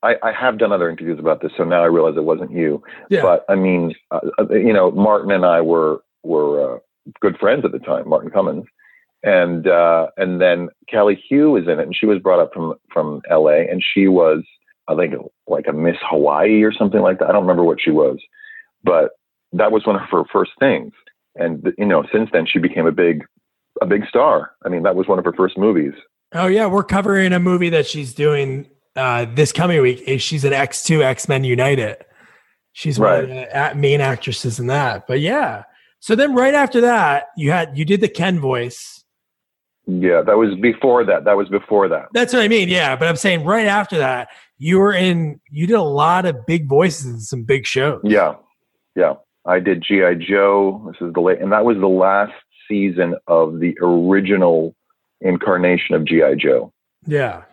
I, 0.00 0.14
I 0.22 0.30
have 0.30 0.58
done 0.58 0.70
other 0.70 0.88
interviews 0.88 1.18
about 1.18 1.42
this, 1.42 1.50
so 1.56 1.64
now 1.64 1.82
I 1.82 1.86
realize 1.86 2.16
it 2.16 2.22
wasn't 2.22 2.52
you. 2.52 2.84
Yeah. 3.10 3.20
But 3.22 3.44
I 3.48 3.56
mean, 3.56 3.96
uh, 4.12 4.20
uh, 4.38 4.48
you 4.54 4.72
know, 4.72 4.92
Martin 4.92 5.32
and 5.32 5.44
I 5.44 5.60
were 5.60 6.02
were 6.22 6.76
uh, 6.76 6.78
good 7.20 7.36
friends 7.38 7.64
at 7.64 7.72
the 7.72 7.78
time, 7.78 8.08
Martin 8.08 8.30
Cummins, 8.30 8.64
and 9.22 9.66
uh, 9.66 10.08
and 10.16 10.40
then 10.40 10.68
Kelly 10.88 11.22
Hu 11.28 11.50
was 11.50 11.64
in 11.64 11.80
it, 11.80 11.80
and 11.80 11.96
she 11.96 12.06
was 12.06 12.18
brought 12.18 12.40
up 12.40 12.52
from 12.52 12.74
from 12.92 13.20
L.A. 13.30 13.68
and 13.68 13.82
she 13.82 14.08
was, 14.08 14.42
I 14.86 14.94
think, 14.94 15.14
like 15.46 15.66
a 15.68 15.72
Miss 15.72 15.96
Hawaii 16.08 16.62
or 16.62 16.72
something 16.72 17.00
like 17.00 17.18
that. 17.18 17.28
I 17.28 17.32
don't 17.32 17.42
remember 17.42 17.64
what 17.64 17.80
she 17.80 17.90
was, 17.90 18.18
but 18.84 19.10
that 19.52 19.72
was 19.72 19.86
one 19.86 19.96
of 19.96 20.02
her 20.10 20.24
first 20.32 20.52
things. 20.58 20.92
And 21.34 21.72
you 21.78 21.86
know, 21.86 22.04
since 22.12 22.30
then 22.32 22.46
she 22.46 22.58
became 22.58 22.86
a 22.86 22.92
big 22.92 23.24
a 23.80 23.86
big 23.86 24.06
star. 24.06 24.52
I 24.64 24.68
mean, 24.68 24.82
that 24.82 24.96
was 24.96 25.08
one 25.08 25.18
of 25.18 25.24
her 25.24 25.32
first 25.32 25.56
movies. 25.56 25.94
Oh 26.34 26.46
yeah, 26.46 26.66
we're 26.66 26.84
covering 26.84 27.32
a 27.32 27.40
movie 27.40 27.70
that 27.70 27.86
she's 27.86 28.12
doing 28.12 28.68
uh, 28.96 29.26
this 29.34 29.52
coming 29.52 29.80
week. 29.80 30.20
She's 30.20 30.44
an 30.44 30.52
X 30.52 30.84
two 30.84 31.02
X 31.02 31.28
Men 31.28 31.44
United. 31.44 32.04
She's 32.72 32.98
one 32.98 33.22
of 33.22 33.28
the 33.28 33.72
main 33.74 34.00
actresses 34.00 34.60
in 34.60 34.68
that. 34.68 35.06
But 35.08 35.20
yeah, 35.20 35.64
so 36.00 36.14
then 36.14 36.34
right 36.34 36.54
after 36.54 36.80
that, 36.82 37.26
you 37.36 37.50
had 37.50 37.76
you 37.76 37.84
did 37.84 38.00
the 38.00 38.08
Ken 38.08 38.38
voice. 38.38 39.04
Yeah, 39.86 40.20
that 40.22 40.36
was 40.36 40.54
before 40.60 41.04
that. 41.04 41.24
That 41.24 41.36
was 41.36 41.48
before 41.48 41.88
that. 41.88 42.08
That's 42.12 42.32
what 42.32 42.42
I 42.42 42.48
mean. 42.48 42.68
Yeah, 42.68 42.94
but 42.94 43.08
I'm 43.08 43.16
saying 43.16 43.44
right 43.44 43.66
after 43.66 43.96
that, 43.98 44.28
you 44.58 44.78
were 44.78 44.92
in. 44.92 45.40
You 45.50 45.66
did 45.66 45.76
a 45.76 45.82
lot 45.82 46.26
of 46.26 46.44
big 46.46 46.68
voices 46.68 47.06
in 47.06 47.20
some 47.20 47.42
big 47.42 47.66
shows. 47.66 48.00
Yeah, 48.04 48.34
yeah. 48.94 49.14
I 49.46 49.60
did 49.60 49.82
GI 49.82 50.26
Joe. 50.28 50.92
This 50.92 51.08
is 51.08 51.14
the 51.14 51.20
late, 51.20 51.40
and 51.40 51.52
that 51.52 51.64
was 51.64 51.78
the 51.78 51.88
last 51.88 52.34
season 52.68 53.14
of 53.26 53.60
the 53.60 53.76
original 53.80 54.74
incarnation 55.20 55.94
of 55.94 56.04
GI 56.04 56.36
Joe. 56.36 56.72
Yeah. 57.06 57.44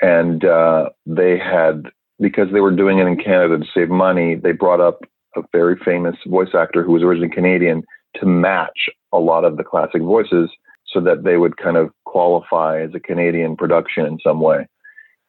And 0.00 0.44
uh, 0.44 0.90
they 1.06 1.38
had 1.38 1.90
because 2.20 2.52
they 2.52 2.60
were 2.60 2.70
doing 2.70 2.98
it 2.98 3.06
in 3.06 3.16
Canada 3.16 3.58
to 3.58 3.64
save 3.74 3.88
money. 3.88 4.36
They 4.36 4.52
brought 4.52 4.80
up 4.80 5.00
a 5.36 5.42
very 5.52 5.76
famous 5.84 6.16
voice 6.26 6.54
actor 6.54 6.82
who 6.82 6.92
was 6.92 7.02
originally 7.02 7.34
Canadian 7.34 7.82
to 8.16 8.26
match 8.26 8.88
a 9.12 9.18
lot 9.18 9.44
of 9.44 9.56
the 9.56 9.64
classic 9.64 10.02
voices, 10.02 10.50
so 10.86 11.00
that 11.00 11.24
they 11.24 11.36
would 11.36 11.56
kind 11.56 11.76
of 11.76 11.90
qualify 12.04 12.82
as 12.82 12.90
a 12.94 13.00
Canadian 13.00 13.56
production 13.56 14.04
in 14.04 14.18
some 14.22 14.40
way. 14.40 14.66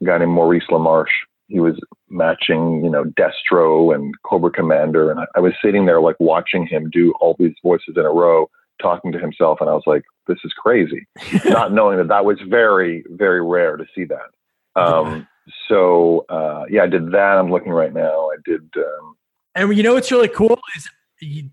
A 0.01 0.05
guy 0.05 0.17
named 0.17 0.31
Maurice 0.31 0.65
LaMarche. 0.69 1.07
He 1.47 1.59
was 1.59 1.79
matching, 2.09 2.83
you 2.83 2.89
know, 2.89 3.05
Destro 3.05 3.93
and 3.93 4.13
Cobra 4.23 4.51
Commander, 4.51 5.11
and 5.11 5.19
I, 5.19 5.25
I 5.35 5.39
was 5.39 5.53
sitting 5.63 5.85
there 5.85 6.01
like 6.01 6.15
watching 6.19 6.65
him 6.65 6.89
do 6.89 7.13
all 7.19 7.35
these 7.37 7.53
voices 7.63 7.95
in 7.95 8.05
a 8.05 8.09
row, 8.09 8.49
talking 8.81 9.11
to 9.11 9.19
himself, 9.19 9.59
and 9.61 9.69
I 9.69 9.73
was 9.73 9.83
like, 9.85 10.03
"This 10.27 10.39
is 10.43 10.53
crazy," 10.53 11.05
not 11.45 11.73
knowing 11.73 11.97
that 11.97 12.07
that 12.07 12.25
was 12.25 12.39
very, 12.47 13.03
very 13.09 13.45
rare 13.45 13.77
to 13.77 13.85
see 13.93 14.05
that. 14.05 14.81
Um, 14.81 15.27
so 15.67 16.25
uh, 16.29 16.63
yeah, 16.69 16.83
I 16.83 16.87
did 16.87 17.11
that. 17.11 17.37
I'm 17.37 17.51
looking 17.51 17.71
right 17.71 17.93
now. 17.93 18.29
I 18.29 18.37
did. 18.45 18.61
Um, 18.77 19.15
And 19.55 19.75
you 19.75 19.83
know 19.83 19.93
what's 19.93 20.11
really 20.11 20.27
cool 20.29 20.59
is 20.75 20.89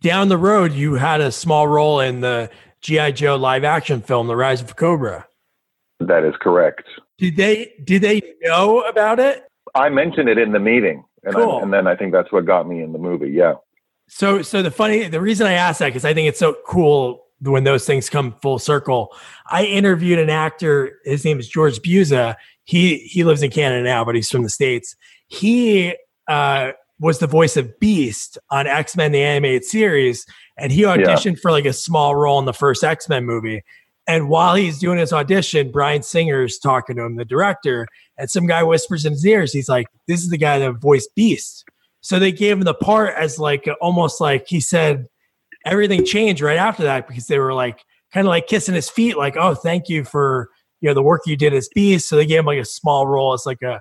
down 0.00 0.28
the 0.28 0.38
road 0.38 0.72
you 0.72 0.94
had 0.94 1.20
a 1.20 1.30
small 1.30 1.68
role 1.68 2.00
in 2.00 2.20
the 2.20 2.50
GI 2.80 3.12
Joe 3.12 3.36
live 3.36 3.64
action 3.64 4.00
film, 4.00 4.26
The 4.26 4.36
Rise 4.36 4.62
of 4.62 4.74
Cobra. 4.76 5.26
that 6.00 6.24
is 6.24 6.34
correct. 6.40 6.84
Did 7.18 7.36
they 7.36 7.72
did 7.84 8.02
they 8.02 8.22
know 8.42 8.80
about 8.80 9.20
it? 9.20 9.44
I 9.74 9.90
mentioned 9.90 10.28
it 10.28 10.38
in 10.38 10.52
the 10.52 10.58
meeting, 10.58 11.04
and, 11.22 11.34
Cool. 11.34 11.58
I, 11.58 11.62
and 11.62 11.72
then 11.72 11.86
I 11.86 11.94
think 11.94 12.12
that's 12.12 12.32
what 12.32 12.46
got 12.46 12.66
me 12.66 12.82
in 12.82 12.92
the 12.92 12.98
movie. 12.98 13.30
Yeah. 13.30 13.54
So 14.08 14.40
so 14.42 14.62
the 14.62 14.70
funny 14.70 15.06
the 15.08 15.20
reason 15.20 15.46
I 15.46 15.52
asked 15.52 15.80
that 15.80 15.86
because 15.88 16.06
I 16.06 16.14
think 16.14 16.28
it's 16.28 16.38
so 16.38 16.56
cool 16.66 17.26
when 17.42 17.64
those 17.64 17.86
things 17.86 18.08
come 18.10 18.34
full 18.42 18.58
circle. 18.58 19.14
I 19.46 19.64
interviewed 19.64 20.18
an 20.18 20.30
actor. 20.30 20.98
His 21.04 21.24
name 21.24 21.38
is 21.38 21.48
George 21.48 21.78
Buza. 21.80 22.36
He 22.64 22.96
he 22.98 23.24
lives 23.24 23.42
in 23.42 23.50
Canada 23.50 23.82
now, 23.82 24.04
but 24.04 24.14
he's 24.14 24.30
from 24.30 24.42
the 24.42 24.48
states. 24.48 24.96
He 25.28 25.94
uh, 26.28 26.72
was 27.00 27.18
the 27.18 27.26
voice 27.26 27.56
of 27.56 27.80
Beast 27.80 28.38
on 28.50 28.66
X 28.66 28.96
Men 28.96 29.12
the 29.12 29.22
animated 29.22 29.64
series, 29.64 30.26
and 30.56 30.70
he 30.70 30.82
auditioned 30.82 31.40
for 31.40 31.50
like 31.50 31.64
a 31.64 31.72
small 31.72 32.14
role 32.14 32.38
in 32.38 32.44
the 32.44 32.52
first 32.52 32.84
X 32.84 33.08
Men 33.08 33.24
movie. 33.24 33.62
And 34.06 34.28
while 34.28 34.54
he's 34.54 34.78
doing 34.78 34.98
his 34.98 35.12
audition, 35.12 35.70
Bryan 35.70 36.02
Singer's 36.02 36.58
talking 36.58 36.96
to 36.96 37.02
him, 37.02 37.16
the 37.16 37.24
director, 37.24 37.86
and 38.18 38.30
some 38.30 38.46
guy 38.46 38.62
whispers 38.62 39.04
in 39.04 39.12
his 39.12 39.24
ears, 39.24 39.52
he's 39.52 39.68
like, 39.68 39.86
"This 40.06 40.20
is 40.20 40.28
the 40.28 40.38
guy 40.38 40.58
that 40.58 40.72
voiced 40.72 41.14
Beast." 41.14 41.64
So 42.02 42.18
they 42.18 42.32
gave 42.32 42.58
him 42.58 42.64
the 42.64 42.74
part 42.74 43.14
as 43.16 43.38
like 43.38 43.68
almost 43.80 44.20
like 44.20 44.46
he 44.48 44.60
said 44.60 45.06
everything 45.66 46.04
changed 46.04 46.40
right 46.40 46.56
after 46.56 46.82
that 46.84 47.06
because 47.06 47.26
they 47.26 47.38
were 47.38 47.52
like 47.52 47.84
kind 48.12 48.26
of 48.26 48.30
like 48.30 48.46
kissing 48.46 48.74
his 48.74 48.90
feet, 48.90 49.16
like, 49.16 49.36
oh, 49.36 49.54
thank 49.54 49.88
you 49.88 50.04
for 50.04 50.50
you 50.80 50.88
know 50.88 50.94
the 50.94 51.02
work 51.02 51.22
you 51.26 51.36
did 51.36 51.54
as 51.54 51.68
Beast. 51.74 52.08
So 52.08 52.16
they 52.16 52.26
gave 52.26 52.40
him 52.40 52.46
like 52.46 52.58
a 52.58 52.64
small 52.64 53.06
role 53.06 53.32
as 53.32 53.46
like 53.46 53.62
a, 53.62 53.80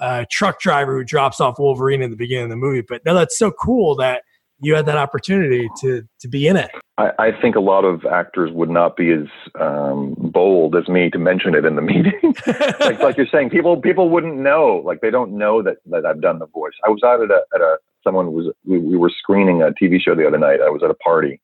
a 0.00 0.26
truck 0.30 0.60
driver 0.60 0.96
who 0.96 1.04
drops 1.04 1.40
off 1.40 1.58
Wolverine 1.58 2.02
in 2.02 2.10
the 2.10 2.16
beginning 2.16 2.44
of 2.44 2.50
the 2.50 2.56
movie. 2.56 2.82
But 2.86 3.04
no, 3.04 3.14
that's 3.14 3.38
so 3.38 3.50
cool 3.50 3.94
that 3.96 4.22
you 4.60 4.74
had 4.74 4.86
that 4.86 4.98
opportunity 4.98 5.68
to 5.80 6.02
to 6.20 6.28
be 6.28 6.48
in 6.48 6.56
it. 6.56 6.70
I, 6.96 7.10
I 7.18 7.40
think 7.40 7.54
a 7.54 7.60
lot 7.60 7.84
of 7.84 8.04
actors 8.04 8.50
would 8.52 8.70
not 8.70 8.96
be 8.96 9.12
as 9.12 9.26
um, 9.60 10.14
bold 10.18 10.74
as 10.74 10.88
me 10.88 11.10
to 11.10 11.18
mention 11.18 11.54
it 11.54 11.64
in 11.64 11.76
the 11.76 11.82
meeting. 11.92 12.34
like, 12.80 12.98
like 13.00 13.16
you're 13.16 13.26
saying, 13.30 13.50
people 13.50 13.80
people 13.80 14.10
wouldn't 14.10 14.36
know. 14.36 14.82
Like 14.84 15.00
they 15.00 15.10
don't 15.10 15.36
know 15.36 15.62
that 15.62 15.76
that 15.86 16.04
I've 16.04 16.20
done 16.20 16.38
the 16.38 16.46
voice. 16.46 16.74
I 16.84 16.90
was 16.90 17.02
out 17.04 17.22
at 17.22 17.30
a 17.30 17.40
at 17.54 17.60
a 17.60 17.78
someone 18.02 18.32
was 18.32 18.52
we, 18.64 18.78
we 18.78 18.96
were 18.96 19.10
screening 19.10 19.62
a 19.62 19.70
TV 19.70 20.00
show 20.00 20.14
the 20.14 20.26
other 20.26 20.38
night. 20.38 20.60
I 20.60 20.70
was 20.70 20.82
at 20.82 20.90
a 20.90 20.94
party. 20.94 21.40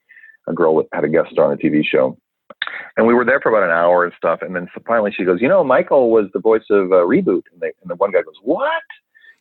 A 0.46 0.52
girl 0.52 0.82
had 0.92 1.04
a 1.04 1.08
guest 1.08 1.30
star 1.30 1.46
on 1.46 1.52
a 1.52 1.56
TV 1.56 1.82
show, 1.82 2.18
and 2.96 3.06
we 3.06 3.14
were 3.14 3.24
there 3.24 3.40
for 3.40 3.48
about 3.48 3.64
an 3.64 3.70
hour 3.70 4.04
and 4.04 4.12
stuff. 4.16 4.40
And 4.42 4.54
then 4.54 4.68
finally 4.86 5.12
she 5.12 5.24
goes, 5.24 5.40
you 5.40 5.48
know, 5.48 5.64
Michael 5.64 6.10
was 6.10 6.26
the 6.32 6.40
voice 6.40 6.64
of 6.70 6.92
uh, 6.92 6.96
Reboot. 6.96 7.42
And, 7.52 7.60
they, 7.60 7.72
and 7.82 7.88
the 7.88 7.96
one 7.96 8.12
guy 8.12 8.22
goes, 8.22 8.38
what? 8.42 8.82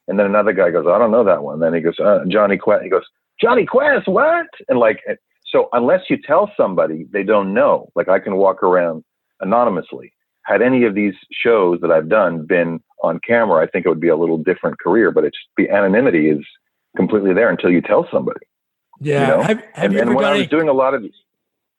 And 0.08 0.20
then 0.20 0.26
another 0.26 0.54
guy 0.54 0.70
goes, 0.72 0.86
I 0.88 0.98
don't 0.98 1.12
know 1.12 1.24
that 1.24 1.44
one. 1.44 1.56
And 1.56 1.64
Then 1.64 1.74
he 1.74 1.82
goes, 1.82 2.00
uh, 2.00 2.20
Jonny 2.28 2.58
Quest. 2.58 2.84
He 2.84 2.90
goes, 2.90 3.06
Johnny 3.40 3.66
Quest, 3.66 4.08
what? 4.08 4.48
And 4.68 4.80
like, 4.80 5.02
so 5.46 5.70
unless 5.74 6.02
you 6.10 6.18
tell 6.18 6.52
somebody, 6.58 7.08
they 7.12 7.24
don't 7.24 7.54
know. 7.54 7.90
Like 7.96 8.10
I 8.10 8.20
can 8.20 8.36
walk 8.36 8.64
around 8.64 9.04
anonymously. 9.40 10.14
Had 10.44 10.62
any 10.62 10.84
of 10.84 10.94
these 10.94 11.14
shows 11.32 11.80
that 11.82 11.92
I've 11.92 12.10
done 12.10 12.46
been 12.46 12.82
on 13.02 13.20
camera, 13.26 13.64
I 13.64 13.68
think 13.68 13.86
it 13.86 13.90
would 13.90 14.02
be 14.02 14.10
a 14.10 14.18
little 14.18 14.38
different 14.38 14.80
career. 14.80 15.12
But 15.12 15.24
it's 15.24 15.38
the 15.58 15.70
anonymity 15.70 16.30
is 16.30 16.46
completely 16.98 17.34
there 17.34 17.50
until 17.50 17.70
you 17.70 17.82
tell 17.82 18.08
somebody. 18.12 18.46
Yeah. 19.00 19.22
You 19.22 19.28
know? 19.28 19.42
Have, 19.42 19.64
have 19.74 19.84
and 19.86 19.94
you 19.94 20.02
and 20.02 20.16
when 20.16 20.26
I 20.26 20.38
was 20.38 20.48
doing 20.48 20.68
a 20.68 20.74
lot 20.74 20.94
of, 20.94 21.04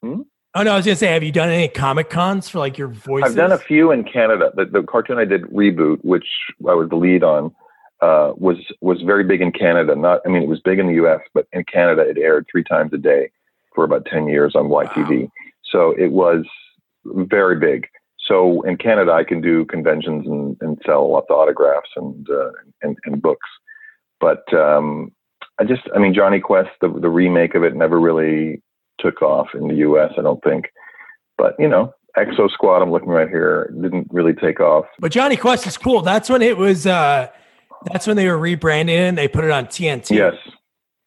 hmm? 0.03 0.23
Oh 0.57 0.62
no, 0.62 0.73
I 0.73 0.77
was 0.77 0.87
gonna 0.87 0.97
say, 0.97 1.09
have 1.09 1.25
you 1.25 1.33
done 1.33 1.49
any 1.49 1.67
comic 1.67 2.11
cons 2.11 2.49
for 2.49 2.61
like 2.61 2.79
your 2.79 2.88
voices? 2.88 3.31
I've 3.31 3.37
done 3.37 3.51
a 3.51 3.59
few 3.59 3.90
in 3.90 4.05
Canada. 4.05 4.53
The, 4.55 4.67
the 4.67 4.83
cartoon 4.85 5.19
I 5.19 5.25
did, 5.25 5.43
Reboot, 5.45 6.05
which 6.05 6.27
I 6.69 6.75
was 6.75 6.88
the 6.90 6.97
lead 6.97 7.25
on, 7.25 7.53
uh, 8.01 8.35
was 8.37 8.59
was 8.81 9.03
very 9.03 9.25
big 9.25 9.40
in 9.40 9.51
Canada. 9.51 9.97
Not, 9.97 10.21
I 10.25 10.29
mean, 10.29 10.43
it 10.45 10.49
was 10.49 10.61
big 10.61 10.79
in 10.79 10.87
the 10.87 10.95
U.S., 10.95 11.21
but 11.33 11.49
in 11.53 11.64
Canada, 11.64 12.03
it 12.03 12.19
aired 12.19 12.47
three 12.51 12.62
times 12.62 12.93
a 12.93 12.99
day 12.99 13.31
for 13.75 13.83
about 13.83 14.07
ten 14.07 14.29
years 14.29 14.55
on 14.55 14.69
YTV. 14.69 15.23
Wow. 15.23 15.31
So 15.64 15.90
it 15.99 16.12
was 16.12 16.45
very 17.05 17.59
big. 17.59 17.88
So 18.25 18.62
in 18.62 18.77
Canada, 18.77 19.12
I 19.12 19.25
can 19.25 19.40
do 19.40 19.64
conventions 19.64 20.25
and, 20.27 20.57
and 20.61 20.79
sell 20.87 21.11
lots 21.11 21.27
of 21.31 21.37
autographs 21.37 21.90
and 21.97 22.29
uh, 22.31 22.51
and, 22.83 22.97
and 23.07 23.21
books. 23.21 23.49
But 24.21 24.45
um, 24.55 25.11
I 25.59 25.64
just, 25.64 25.83
I 25.95 25.99
mean, 25.99 26.14
Johnny 26.14 26.38
Quest, 26.38 26.71
the 26.81 26.88
the 26.88 27.11
remake 27.11 27.57
of 27.57 27.64
it, 27.64 27.75
never 27.75 27.99
really 27.99 28.62
took 29.00 29.22
off 29.22 29.48
in 29.54 29.68
the 29.68 29.74
U.S. 29.76 30.12
I 30.18 30.22
don't 30.22 30.42
think. 30.44 30.66
But 31.38 31.54
you 31.59 31.68
know, 31.68 31.92
Exo 32.16 32.50
Squad, 32.50 32.83
I'm 32.83 32.90
looking 32.92 33.09
right 33.09 33.28
here, 33.28 33.72
didn't 33.80 34.09
really 34.11 34.33
take 34.35 34.61
off. 34.61 34.87
But 35.00 35.12
Johnny 35.12 35.37
Quest 35.37 35.66
is 35.66 35.76
cool. 35.76 36.00
That's 36.02 36.28
when 36.30 36.42
it 36.42 36.57
was. 36.57 36.87
uh 36.87 37.28
That's 37.92 38.07
when 38.07 38.16
they 38.16 38.28
were 38.28 38.38
rebranding 38.38 38.88
and 39.09 39.18
they 39.18 39.28
put 39.28 39.44
it 39.44 39.50
on 39.50 39.66
TNT. 39.66 40.16
Yes, 40.16 40.35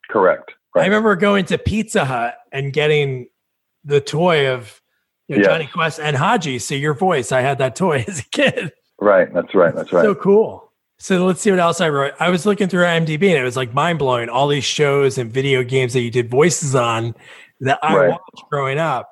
correct. 0.10 0.52
I 0.76 0.84
remember 0.86 1.16
going 1.16 1.46
to 1.46 1.58
Pizza 1.58 2.06
Hut 2.06 2.36
and 2.52 2.72
getting 2.72 3.28
the 3.84 4.00
toy 4.00 4.50
of 4.54 4.80
you 5.28 5.38
know, 5.38 5.42
Yes. 5.42 5.48
Johnny 5.48 5.68
Quest 5.74 6.00
and 6.00 6.16
Hadji. 6.16 6.60
So 6.60 6.76
your 6.76 6.94
voice, 6.94 7.32
I 7.32 7.42
had 7.42 7.58
that 7.58 7.76
toy 7.76 8.06
as 8.08 8.20
a 8.20 8.24
kid. 8.32 8.72
Right. 9.00 9.34
That's 9.34 9.56
right. 9.56 9.74
That's 9.74 9.92
right. 9.92 10.04
So 10.04 10.14
cool. 10.14 10.72
So 11.00 11.26
let's 11.26 11.42
see 11.42 11.50
what 11.52 11.60
else 11.60 11.80
I 11.82 11.90
wrote. 11.90 12.14
I 12.20 12.30
was 12.30 12.46
looking 12.46 12.68
through 12.70 12.84
IMDb 12.84 13.30
and 13.30 13.38
it 13.40 13.44
was 13.44 13.56
like 13.58 13.74
mind 13.74 13.98
blowing. 14.00 14.30
All 14.30 14.48
these 14.48 14.64
shows 14.66 15.18
and 15.18 15.32
video 15.32 15.64
games 15.64 15.94
that 15.94 16.02
you 16.02 16.10
did 16.12 16.30
voices 16.30 16.76
on 16.76 17.16
that 17.62 17.80
I 17.82 17.96
Right. 17.98 18.10
watched 18.10 18.50
growing 18.50 18.78
up. 18.78 19.10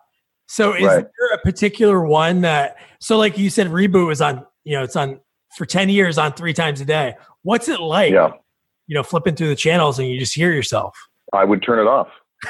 So 0.48 0.74
is 0.74 0.84
Right. 0.84 1.06
there 1.18 1.34
a 1.34 1.38
particular 1.40 2.06
one 2.06 2.42
that? 2.42 2.78
So 3.00 3.18
like 3.18 3.38
you 3.38 3.50
said, 3.50 3.68
reboot 3.68 4.08
was 4.08 4.22
on. 4.22 4.46
You 4.64 4.78
know, 4.78 4.84
it's 4.84 4.96
on 4.96 5.20
for 5.58 5.66
ten 5.66 5.90
years 5.90 6.18
on 6.18 6.34
three 6.34 6.54
times 6.54 6.82
a 6.82 6.86
day. 6.86 7.16
What's 7.44 7.68
it 7.70 7.80
like? 7.80 8.12
yeah. 8.14 8.32
You 8.88 8.94
know, 8.96 9.04
flipping 9.04 9.36
through 9.36 9.48
the 9.48 9.56
channels 9.56 9.98
and 9.98 10.08
you 10.08 10.20
just 10.20 10.36
hear 10.36 10.52
yourself. 10.52 10.96
I 11.34 11.44
would 11.44 11.64
turn 11.64 11.80
it 11.80 11.88
off. 11.90 12.08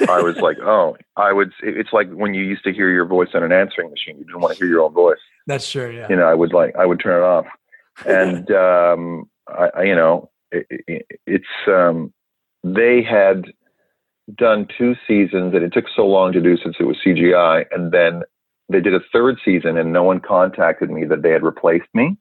I 0.09 0.21
was 0.21 0.35
like, 0.37 0.57
oh, 0.61 0.97
I 1.15 1.31
would. 1.31 1.53
It's 1.63 1.93
like 1.93 2.11
when 2.11 2.33
you 2.33 2.43
used 2.43 2.63
to 2.65 2.73
hear 2.73 2.89
your 2.89 3.05
voice 3.05 3.29
on 3.33 3.43
an 3.43 3.53
answering 3.53 3.89
machine. 3.89 4.17
You 4.17 4.25
didn't 4.25 4.41
want 4.41 4.53
to 4.53 4.59
hear 4.59 4.67
your 4.67 4.81
own 4.81 4.93
voice. 4.93 5.19
That's 5.47 5.69
true. 5.71 5.91
Yeah. 5.91 6.07
You 6.09 6.17
know, 6.17 6.25
I 6.25 6.33
would 6.33 6.51
like, 6.53 6.75
I 6.75 6.85
would 6.85 6.99
turn 6.99 7.21
it 7.21 7.25
off. 7.25 7.45
And, 8.05 8.51
um, 8.51 9.29
I, 9.47 9.69
I, 9.77 9.83
you 9.83 9.95
know, 9.95 10.29
it, 10.51 10.65
it, 10.87 11.05
it's, 11.25 11.45
um, 11.67 12.11
they 12.63 13.01
had 13.03 13.45
done 14.33 14.67
two 14.77 14.95
seasons 15.07 15.53
and 15.53 15.63
it 15.63 15.73
took 15.73 15.85
so 15.95 16.05
long 16.05 16.31
to 16.33 16.41
do 16.41 16.57
since 16.57 16.75
it 16.79 16.85
was 16.85 16.97
CGI. 17.05 17.65
And 17.71 17.91
then 17.91 18.23
they 18.69 18.81
did 18.81 18.95
a 18.95 19.01
third 19.13 19.37
season 19.45 19.77
and 19.77 19.93
no 19.93 20.03
one 20.03 20.19
contacted 20.19 20.89
me 20.89 21.05
that 21.05 21.21
they 21.21 21.31
had 21.31 21.43
replaced 21.43 21.87
me 21.93 22.17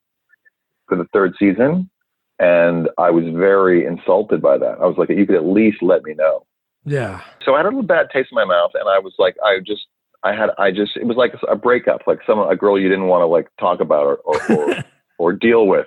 for 0.89 0.97
the 0.97 1.07
third 1.13 1.35
season. 1.39 1.91
And 2.39 2.89
I 2.99 3.11
was 3.11 3.25
very 3.35 3.87
insulted 3.87 4.43
by 4.43 4.59
that. 4.59 4.79
I 4.81 4.87
was 4.87 4.97
like, 4.99 5.09
you 5.09 5.27
could 5.27 5.37
at 5.37 5.47
least 5.47 5.83
let 5.83 6.03
me 6.03 6.15
know. 6.15 6.45
Yeah. 6.85 7.23
So 7.45 7.55
I 7.55 7.59
had 7.59 7.67
a 7.67 7.69
little 7.69 7.83
bad 7.83 8.09
taste 8.13 8.29
in 8.31 8.37
my 8.37 8.45
mouth, 8.45 8.73
and 8.75 8.89
I 8.89 8.99
was 8.99 9.15
like, 9.19 9.37
I 9.43 9.61
just, 9.65 9.87
I 10.23 10.35
had, 10.35 10.51
I 10.59 10.71
just, 10.71 10.97
it 10.97 11.07
was 11.07 11.17
like 11.17 11.35
a 11.49 11.57
breakup, 11.57 12.03
like 12.07 12.19
some 12.27 12.39
a 12.39 12.57
girl 12.57 12.79
you 12.79 12.89
didn't 12.89 13.07
want 13.07 13.23
to 13.23 13.27
like 13.27 13.49
talk 13.59 13.81
about 13.81 14.05
or 14.05 14.17
or, 14.17 14.53
or, 14.53 14.85
or 15.19 15.33
deal 15.33 15.67
with, 15.67 15.87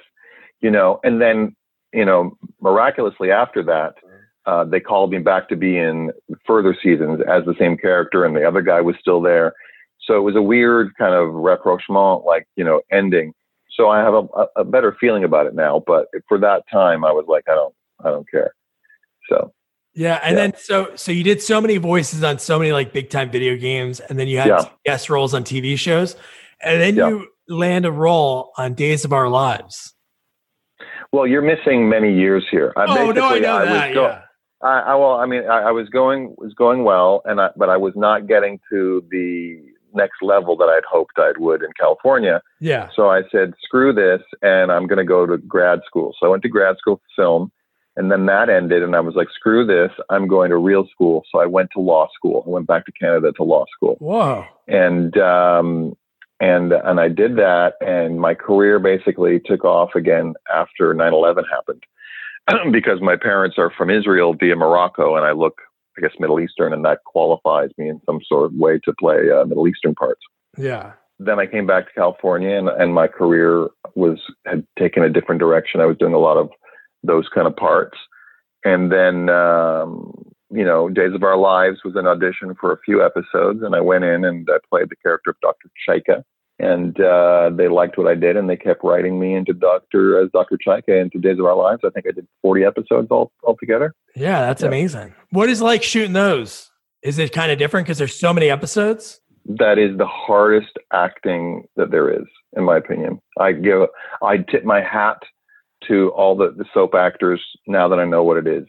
you 0.61 0.71
know. 0.71 0.99
And 1.03 1.21
then, 1.21 1.55
you 1.93 2.05
know, 2.05 2.37
miraculously 2.61 3.29
after 3.29 3.61
that, 3.63 3.95
uh, 4.47 4.63
they 4.63 4.79
called 4.79 5.11
me 5.11 5.19
back 5.19 5.49
to 5.49 5.55
be 5.55 5.77
in 5.77 6.11
further 6.45 6.75
seasons 6.81 7.19
as 7.29 7.43
the 7.45 7.53
same 7.59 7.77
character, 7.77 8.25
and 8.25 8.35
the 8.35 8.47
other 8.47 8.61
guy 8.61 8.81
was 8.81 8.95
still 8.99 9.21
there. 9.21 9.53
So 10.05 10.15
it 10.17 10.21
was 10.21 10.35
a 10.37 10.41
weird 10.41 10.95
kind 10.97 11.13
of 11.13 11.33
rapprochement, 11.33 12.23
like 12.25 12.47
you 12.55 12.63
know, 12.63 12.81
ending. 12.91 13.33
So 13.71 13.89
I 13.89 13.99
have 13.99 14.13
a, 14.13 14.25
a 14.55 14.63
better 14.63 14.95
feeling 14.99 15.23
about 15.23 15.45
it 15.45 15.53
now, 15.53 15.83
but 15.85 16.07
for 16.27 16.39
that 16.39 16.63
time, 16.71 17.03
I 17.05 17.11
was 17.11 17.25
like, 17.27 17.43
I 17.47 17.53
don't, 17.53 17.75
I 18.03 18.09
don't 18.09 18.25
care. 18.31 18.51
So 19.29 19.51
Yeah, 19.93 20.19
and 20.23 20.35
Yeah. 20.37 20.43
then 20.47 20.53
so 20.57 20.95
so 20.95 21.11
you 21.11 21.23
did 21.23 21.41
so 21.41 21.59
many 21.61 21.77
voices 21.77 22.23
on 22.23 22.39
so 22.39 22.57
many 22.57 22.71
like 22.71 22.93
big 22.93 23.09
time 23.09 23.29
video 23.29 23.55
games, 23.57 23.99
and 23.99 24.17
then 24.17 24.27
you 24.29 24.37
had 24.37 24.47
Yeah. 24.47 24.69
guest 24.85 25.09
roles 25.09 25.33
on 25.33 25.43
TV 25.43 25.77
shows, 25.77 26.15
and 26.61 26.81
then 26.81 26.95
Yeah. 26.95 27.09
you 27.09 27.27
land 27.49 27.85
a 27.85 27.91
role 27.91 28.51
on 28.57 28.73
Days 28.75 29.03
of 29.03 29.11
Our 29.11 29.27
Lives. 29.27 29.93
Well, 31.11 31.25
you're 31.27 31.41
missing 31.41 31.87
many 31.89 32.13
years 32.13 32.45
here. 32.49 32.73
I 32.77 32.85
oh 32.85 33.11
no, 33.11 33.27
I 33.27 33.39
know 33.39 33.59
was 33.59 33.67
that. 33.67 33.93
go- 33.93 34.03
yeah, 34.03 34.21
I, 34.61 34.79
I 34.79 34.95
well, 34.95 35.13
I 35.13 35.25
mean, 35.25 35.43
I, 35.49 35.69
I 35.69 35.71
was 35.71 35.89
going 35.89 36.35
was 36.37 36.53
going 36.53 36.83
well, 36.83 37.21
and 37.25 37.39
I, 37.39 37.49
but 37.55 37.69
I 37.69 37.77
was 37.77 37.93
not 37.95 38.27
getting 38.27 38.59
to 38.71 39.03
the 39.11 39.61
next 39.93 40.21
level 40.21 40.55
that 40.57 40.65
I'd 40.65 40.83
hoped 40.89 41.17
I 41.17 41.31
would 41.37 41.63
in 41.63 41.71
California. 41.79 42.41
yeah, 42.59 42.89
So 42.95 43.09
I 43.09 43.23
said, 43.31 43.53
screw 43.63 43.93
this, 43.93 44.21
and 44.41 44.71
I'm 44.71 44.85
going 44.85 44.97
to 44.97 45.05
go 45.05 45.25
to 45.25 45.37
grad 45.37 45.79
school. 45.87 46.13
So 46.19 46.27
I 46.27 46.29
went 46.29 46.43
to 46.43 46.49
grad 46.49 46.77
school 46.77 46.97
for 46.97 47.21
film, 47.21 47.51
and 47.95 48.11
then 48.11 48.27
that 48.27 48.49
ended, 48.49 48.83
and 48.83 48.95
I 48.95 48.99
was 48.99 49.15
like, 49.15 49.29
screw 49.33 49.65
this, 49.65 49.91
I'm 50.09 50.27
going 50.27 50.49
to 50.51 50.57
real 50.57 50.87
school. 50.91 51.23
So 51.31 51.39
I 51.39 51.45
went 51.45 51.69
to 51.73 51.79
law 51.79 52.09
school. 52.15 52.43
I 52.45 52.49
went 52.49 52.67
back 52.67 52.85
to 52.85 52.91
Canada 52.91 53.31
to 53.37 53.43
law 53.43 53.65
school 53.75 53.97
Wow. 53.99 54.47
and 54.67 55.17
um, 55.17 55.95
and 56.39 56.73
and 56.73 56.99
I 56.99 57.07
did 57.07 57.37
that, 57.37 57.73
and 57.81 58.19
my 58.19 58.35
career 58.35 58.77
basically 58.77 59.39
took 59.39 59.65
off 59.65 59.95
again 59.95 60.35
after 60.53 60.93
9/11 60.93 61.43
happened, 61.51 61.83
because 62.71 63.01
my 63.01 63.15
parents 63.15 63.57
are 63.57 63.71
from 63.77 63.89
Israel 63.89 64.33
via 64.33 64.55
Morocco, 64.55 65.15
and 65.15 65.25
I 65.25 65.31
look, 65.31 65.55
I 65.97 66.01
guess, 66.01 66.11
Middle 66.19 66.39
Eastern, 66.39 66.73
and 66.73 66.83
that 66.85 67.03
qualifies 67.05 67.69
me 67.77 67.89
in 67.89 67.99
some 68.05 68.19
sort 68.27 68.45
of 68.45 68.53
way 68.53 68.79
to 68.85 68.93
play 68.99 69.29
uh, 69.31 69.45
Middle 69.45 69.67
Eastern 69.67 69.95
parts. 69.95 70.21
yeah, 70.57 70.93
Then 71.19 71.39
I 71.39 71.45
came 71.45 71.67
back 71.67 71.87
to 71.87 71.93
California, 71.93 72.57
and, 72.57 72.69
and 72.69 72.93
my 72.93 73.07
career 73.07 73.67
was 73.95 74.19
had 74.45 74.65
taken 74.77 75.03
a 75.03 75.09
different 75.09 75.39
direction. 75.39 75.81
I 75.81 75.85
was 75.85 75.97
doing 75.97 76.13
a 76.13 76.19
lot 76.19 76.37
of 76.37 76.49
those 77.03 77.27
kind 77.33 77.47
of 77.47 77.55
parts, 77.55 77.97
and 78.63 78.91
then 78.91 79.29
um, 79.29 80.13
you 80.49 80.63
know, 80.63 80.89
Days 80.89 81.13
of 81.13 81.23
Our 81.23 81.37
Lives 81.37 81.79
was 81.83 81.95
an 81.95 82.07
audition 82.07 82.55
for 82.59 82.71
a 82.71 82.79
few 82.85 83.03
episodes, 83.03 83.61
and 83.63 83.75
I 83.75 83.81
went 83.81 84.03
in 84.03 84.23
and 84.23 84.47
I 84.49 84.57
played 84.69 84.89
the 84.89 84.95
character 84.95 85.31
of 85.31 85.39
Dr. 85.41 85.69
Chaika. 85.87 86.23
And 86.59 86.99
uh, 86.99 87.51
they 87.55 87.67
liked 87.67 87.97
what 87.99 88.07
I 88.07 88.15
did, 88.15 88.35
and 88.35 88.49
they 88.49 88.57
kept 88.57 88.83
writing 88.83 89.19
me 89.19 89.35
into 89.35 89.53
Doctor 89.53 90.19
as 90.19 90.31
Dr. 90.31 90.57
Chaika 90.57 90.99
into 90.99 91.19
Days 91.19 91.37
of 91.37 91.45
Our 91.45 91.55
Lives. 91.55 91.81
I 91.85 91.89
think 91.91 92.07
I 92.07 92.11
did 92.11 92.27
40 92.41 92.63
episodes 92.63 93.07
all 93.11 93.31
altogether. 93.43 93.93
yeah. 94.15 94.41
That's 94.41 94.61
Yeah. 94.63 94.69
amazing. 94.69 95.13
What 95.31 95.49
is 95.49 95.61
like 95.61 95.83
shooting 95.83 96.13
those? 96.13 96.71
Is 97.03 97.19
it 97.19 97.31
kind 97.31 97.51
of 97.51 97.59
different 97.59 97.85
because 97.85 97.99
there's 97.99 98.15
so 98.19 98.33
many 98.33 98.49
episodes? 98.49 99.21
That 99.45 99.77
is 99.77 99.97
the 99.97 100.07
hardest 100.07 100.71
acting 100.91 101.65
that 101.75 101.91
there 101.91 102.09
is, 102.09 102.25
in 102.57 102.63
my 102.63 102.75
opinion. 102.77 103.21
I 103.39 103.51
give, 103.51 103.87
I 104.23 104.37
tip 104.37 104.65
my 104.65 104.81
hat 104.81 105.21
to 105.87 106.09
all 106.09 106.35
the, 106.35 106.49
the 106.57 106.65
soap 106.73 106.95
actors 106.95 107.41
now 107.67 107.87
that 107.87 107.99
I 107.99 108.03
know 108.05 108.23
what 108.23 108.37
it 108.37 108.47
is. 108.47 108.65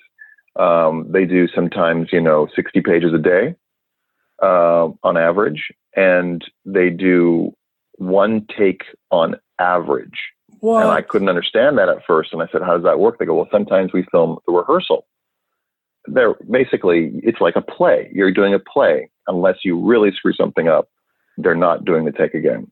Um, 0.57 1.07
they 1.11 1.25
do 1.25 1.49
sometimes, 1.49 2.09
you 2.13 2.21
know, 2.21 2.49
60 2.55 2.83
pages 2.83 3.13
a 3.15 3.19
day 3.19 3.55
uh, 4.43 4.89
on 5.03 5.17
average, 5.17 5.69
and 5.97 6.45
they 6.65 6.91
do 6.91 7.55
one 7.99 8.47
take 8.57 8.83
on 9.11 9.37
average. 9.59 10.19
Well, 10.61 10.81
And 10.81 10.91
I 10.91 11.03
couldn't 11.03 11.29
understand 11.29 11.79
that 11.79 11.89
at 11.89 12.05
first. 12.07 12.33
And 12.33 12.43
I 12.43 12.47
said, 12.51 12.63
How 12.63 12.75
does 12.75 12.85
that 12.85 12.99
work? 12.99 13.19
They 13.19 13.27
go, 13.27 13.35
Well, 13.35 13.49
sometimes 13.53 13.93
we 13.93 14.05
film 14.11 14.39
the 14.47 14.53
rehearsal. 14.53 15.07
they're 16.07 16.35
basically 16.51 17.13
it's 17.23 17.41
like 17.41 17.57
a 17.57 17.61
play. 17.61 18.11
You're 18.13 18.33
doing 18.33 18.55
a 18.55 18.59
play 18.59 19.11
unless 19.27 19.57
you 19.65 19.79
really 19.79 20.11
screw 20.13 20.33
something 20.33 20.67
up. 20.69 20.89
They're 21.37 21.55
not 21.55 21.85
doing 21.85 22.05
the 22.05 22.13
take 22.13 22.35
again. 22.35 22.71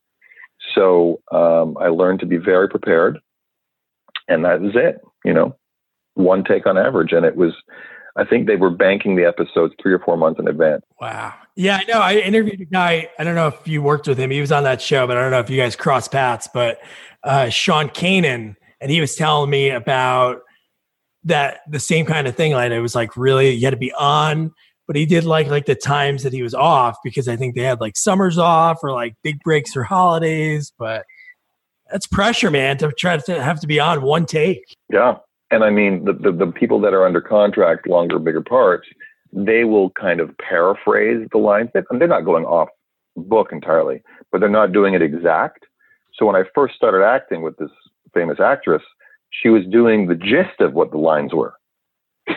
So 0.75 1.21
um, 1.31 1.77
I 1.79 1.89
learned 1.89 2.21
to 2.21 2.27
be 2.27 2.39
very 2.39 2.69
prepared, 2.69 3.19
and 4.27 4.45
that 4.45 4.61
was 4.61 4.73
it. 4.75 5.01
You 5.25 5.33
know, 5.35 5.55
one 6.15 6.43
take 6.45 6.67
on 6.67 6.77
average, 6.79 7.13
and 7.13 7.25
it 7.25 7.37
was. 7.37 7.53
I 8.17 8.25
think 8.25 8.47
they 8.47 8.57
were 8.57 8.71
banking 8.71 9.17
the 9.17 9.27
episodes 9.27 9.75
three 9.81 9.93
or 9.93 9.99
four 9.99 10.17
months 10.17 10.41
in 10.41 10.49
advance. 10.49 10.83
Wow. 11.01 11.35
Yeah, 11.57 11.79
I 11.81 11.85
know. 11.85 12.01
I 12.01 12.17
interviewed 12.17 12.61
a 12.61 12.67
guy. 12.67 13.09
I 13.19 13.25
don't 13.25 13.35
know 13.35 13.49
if 13.49 13.67
you 13.67 13.81
worked 13.81 14.07
with 14.07 14.19
him. 14.19 14.31
He 14.31 14.43
was 14.43 14.53
on 14.53 14.65
that 14.65 14.83
show, 14.83 15.07
but 15.07 15.17
I 15.17 15.23
don't 15.23 15.31
know 15.31 15.41
if 15.41 15.49
you 15.49 15.57
guys 15.57 15.75
crossed 15.75 16.13
paths. 16.13 16.49
But 16.53 16.79
uh, 17.25 17.49
Sean 17.49 17.89
Kanan, 17.89 18.57
and 18.81 18.91
he 18.91 19.01
was 19.01 19.17
telling 19.17 19.49
me 19.49 19.71
about 19.71 20.43
that 21.25 21.61
the 21.69 21.81
same 21.81 22.05
kind 22.05 22.27
of 22.27 22.37
thing. 22.37 22.53
Like 22.53 22.73
it 22.73 22.81
was 22.81 22.95
like 22.95 23.17
really 23.17 23.51
you 23.51 23.65
had 23.65 23.71
to 23.71 23.79
be 23.79 23.93
on, 23.95 24.53
but 24.87 24.97
he 24.97 25.07
did 25.07 25.25
like 25.25 25.49
like 25.49 25.65
the 25.65 25.75
times 25.75 26.23
that 26.25 26.35
he 26.35 26.43
was 26.43 26.53
off 26.53 26.99
because 27.03 27.27
I 27.27 27.37
think 27.37 27.55
they 27.55 27.63
had 27.63 27.81
like 27.81 27.97
summers 27.97 28.37
off 28.37 28.81
or 28.83 28.93
like 28.93 29.15
big 29.23 29.41
breaks 29.43 29.75
or 29.75 29.83
holidays. 29.83 30.75
But 30.79 31.07
that's 31.91 32.07
pressure, 32.07 32.51
man, 32.51 32.77
to 32.79 32.93
try 32.93 33.17
to 33.17 33.43
have 33.43 33.61
to 33.61 33.67
be 33.67 33.81
on 33.81 34.03
one 34.03 34.27
take. 34.27 34.77
Yeah, 34.93 35.17
and 35.51 35.65
I 35.65 35.71
mean 35.71 36.05
the 36.05 36.13
the, 36.13 36.33
the 36.33 36.47
people 36.53 36.81
that 36.81 36.93
are 36.93 37.07
under 37.07 37.23
contract, 37.23 37.87
longer, 37.87 38.19
bigger 38.19 38.43
parts, 38.43 38.87
they 39.33 39.65
will 39.65 39.91
kind 39.91 40.21
of 40.21 40.37
paraphrase 40.39 41.27
the 41.33 41.39
lines. 41.39 41.71
And 41.75 42.01
they're 42.01 42.09
not 42.09 42.25
going 42.25 42.45
off 42.45 42.69
book 43.17 43.49
entirely, 43.53 44.03
but 44.31 44.41
they're 44.41 44.49
not 44.49 44.73
doing 44.73 44.95
it 44.95 45.03
exact. 45.03 45.65
So 46.15 46.27
when 46.27 46.37
I 46.37 46.45
first 46.55 46.75
started 46.75 47.05
acting 47.05 47.43
with 47.43 47.57
this 47.57 47.71
famous 48.15 48.41
actress, 48.41 48.83
she 49.31 49.49
was 49.49 49.63
doing 49.71 50.07
the 50.07 50.15
gist 50.15 50.61
of 50.61 50.73
what 50.73 50.91
the 50.91 50.99
lines 50.99 51.33
were. 51.35 51.55
so 52.29 52.35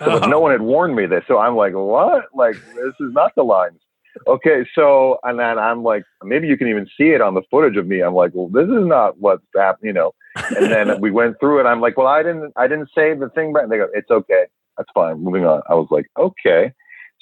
oh. 0.00 0.26
no 0.28 0.40
one 0.40 0.52
had 0.52 0.62
warned 0.62 0.94
me 0.94 1.06
this. 1.06 1.24
So 1.26 1.38
I'm 1.38 1.56
like, 1.56 1.72
what? 1.74 2.24
Like, 2.34 2.54
this 2.74 2.94
is 3.00 3.12
not 3.12 3.32
the 3.34 3.42
lines. 3.42 3.80
Okay, 4.26 4.66
so 4.74 5.18
and 5.24 5.38
then 5.38 5.58
I'm 5.58 5.82
like, 5.82 6.04
maybe 6.22 6.46
you 6.48 6.56
can 6.56 6.68
even 6.68 6.86
see 6.96 7.10
it 7.10 7.20
on 7.20 7.34
the 7.34 7.42
footage 7.50 7.76
of 7.76 7.86
me. 7.86 8.00
I'm 8.00 8.14
like, 8.14 8.32
well, 8.34 8.48
this 8.48 8.64
is 8.64 8.86
not 8.86 9.18
what's 9.18 9.44
happening, 9.54 9.88
you 9.88 9.92
know. 9.92 10.14
And 10.56 10.70
then 10.70 11.00
we 11.00 11.10
went 11.10 11.38
through 11.38 11.60
it. 11.60 11.66
I'm 11.66 11.80
like, 11.80 11.96
well, 11.98 12.06
I 12.06 12.22
didn't, 12.22 12.52
I 12.56 12.66
didn't 12.66 12.88
say 12.94 13.14
the 13.14 13.28
thing, 13.34 13.52
but 13.52 13.68
they 13.68 13.76
go, 13.76 13.88
it's 13.92 14.10
okay, 14.10 14.46
that's 14.76 14.90
fine. 14.94 15.22
Moving 15.22 15.44
on. 15.44 15.62
I 15.68 15.74
was 15.74 15.88
like, 15.90 16.06
okay. 16.18 16.72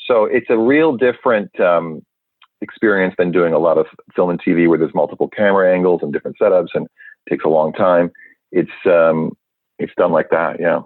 So 0.07 0.25
it's 0.25 0.47
a 0.51 0.59
real 0.59 0.97
different 0.97 1.59
um, 1.61 2.03
experience 2.61 3.15
than 3.17 3.33
doing 3.33 3.53
a 3.53 3.59
lot 3.59 3.79
of 3.79 3.87
film 4.15 4.31
and 4.31 4.41
TV 4.41 4.69
where 4.69 4.79
there's 4.79 4.95
multiple 4.95 5.29
camera 5.29 5.73
angles 5.73 6.01
and 6.03 6.13
different 6.13 6.37
setups 6.41 6.69
and 6.75 6.87
takes 7.29 7.45
a 7.45 7.49
long 7.49 7.73
time 7.73 8.11
it's 8.55 8.71
um, 8.87 9.37
it's 9.79 9.93
done 9.97 10.13
like 10.13 10.31
that. 10.31 10.61
Yeah. 10.61 10.83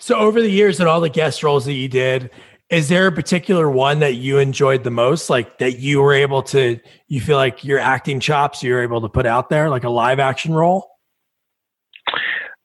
So 0.00 0.16
over 0.16 0.40
the 0.40 0.50
years 0.50 0.80
and 0.80 0.88
all 0.88 1.00
the 1.00 1.10
guest 1.10 1.42
roles 1.42 1.66
that 1.66 1.74
you 1.74 1.88
did, 1.88 2.30
is 2.70 2.88
there 2.88 3.06
a 3.06 3.12
particular 3.12 3.70
one 3.70 3.98
that 3.98 4.14
you 4.14 4.38
enjoyed 4.38 4.82
the 4.82 4.90
most? 4.90 5.28
Like 5.28 5.58
that 5.58 5.78
you 5.78 6.00
were 6.00 6.14
able 6.14 6.42
to, 6.44 6.80
you 7.08 7.20
feel 7.20 7.36
like 7.36 7.64
your 7.64 7.78
acting 7.78 8.20
chops 8.20 8.62
you 8.62 8.72
were 8.72 8.82
able 8.82 9.02
to 9.02 9.08
put 9.08 9.26
out 9.26 9.50
there, 9.50 9.68
like 9.68 9.84
a 9.84 9.90
live 9.90 10.18
action 10.18 10.54
role? 10.54 10.88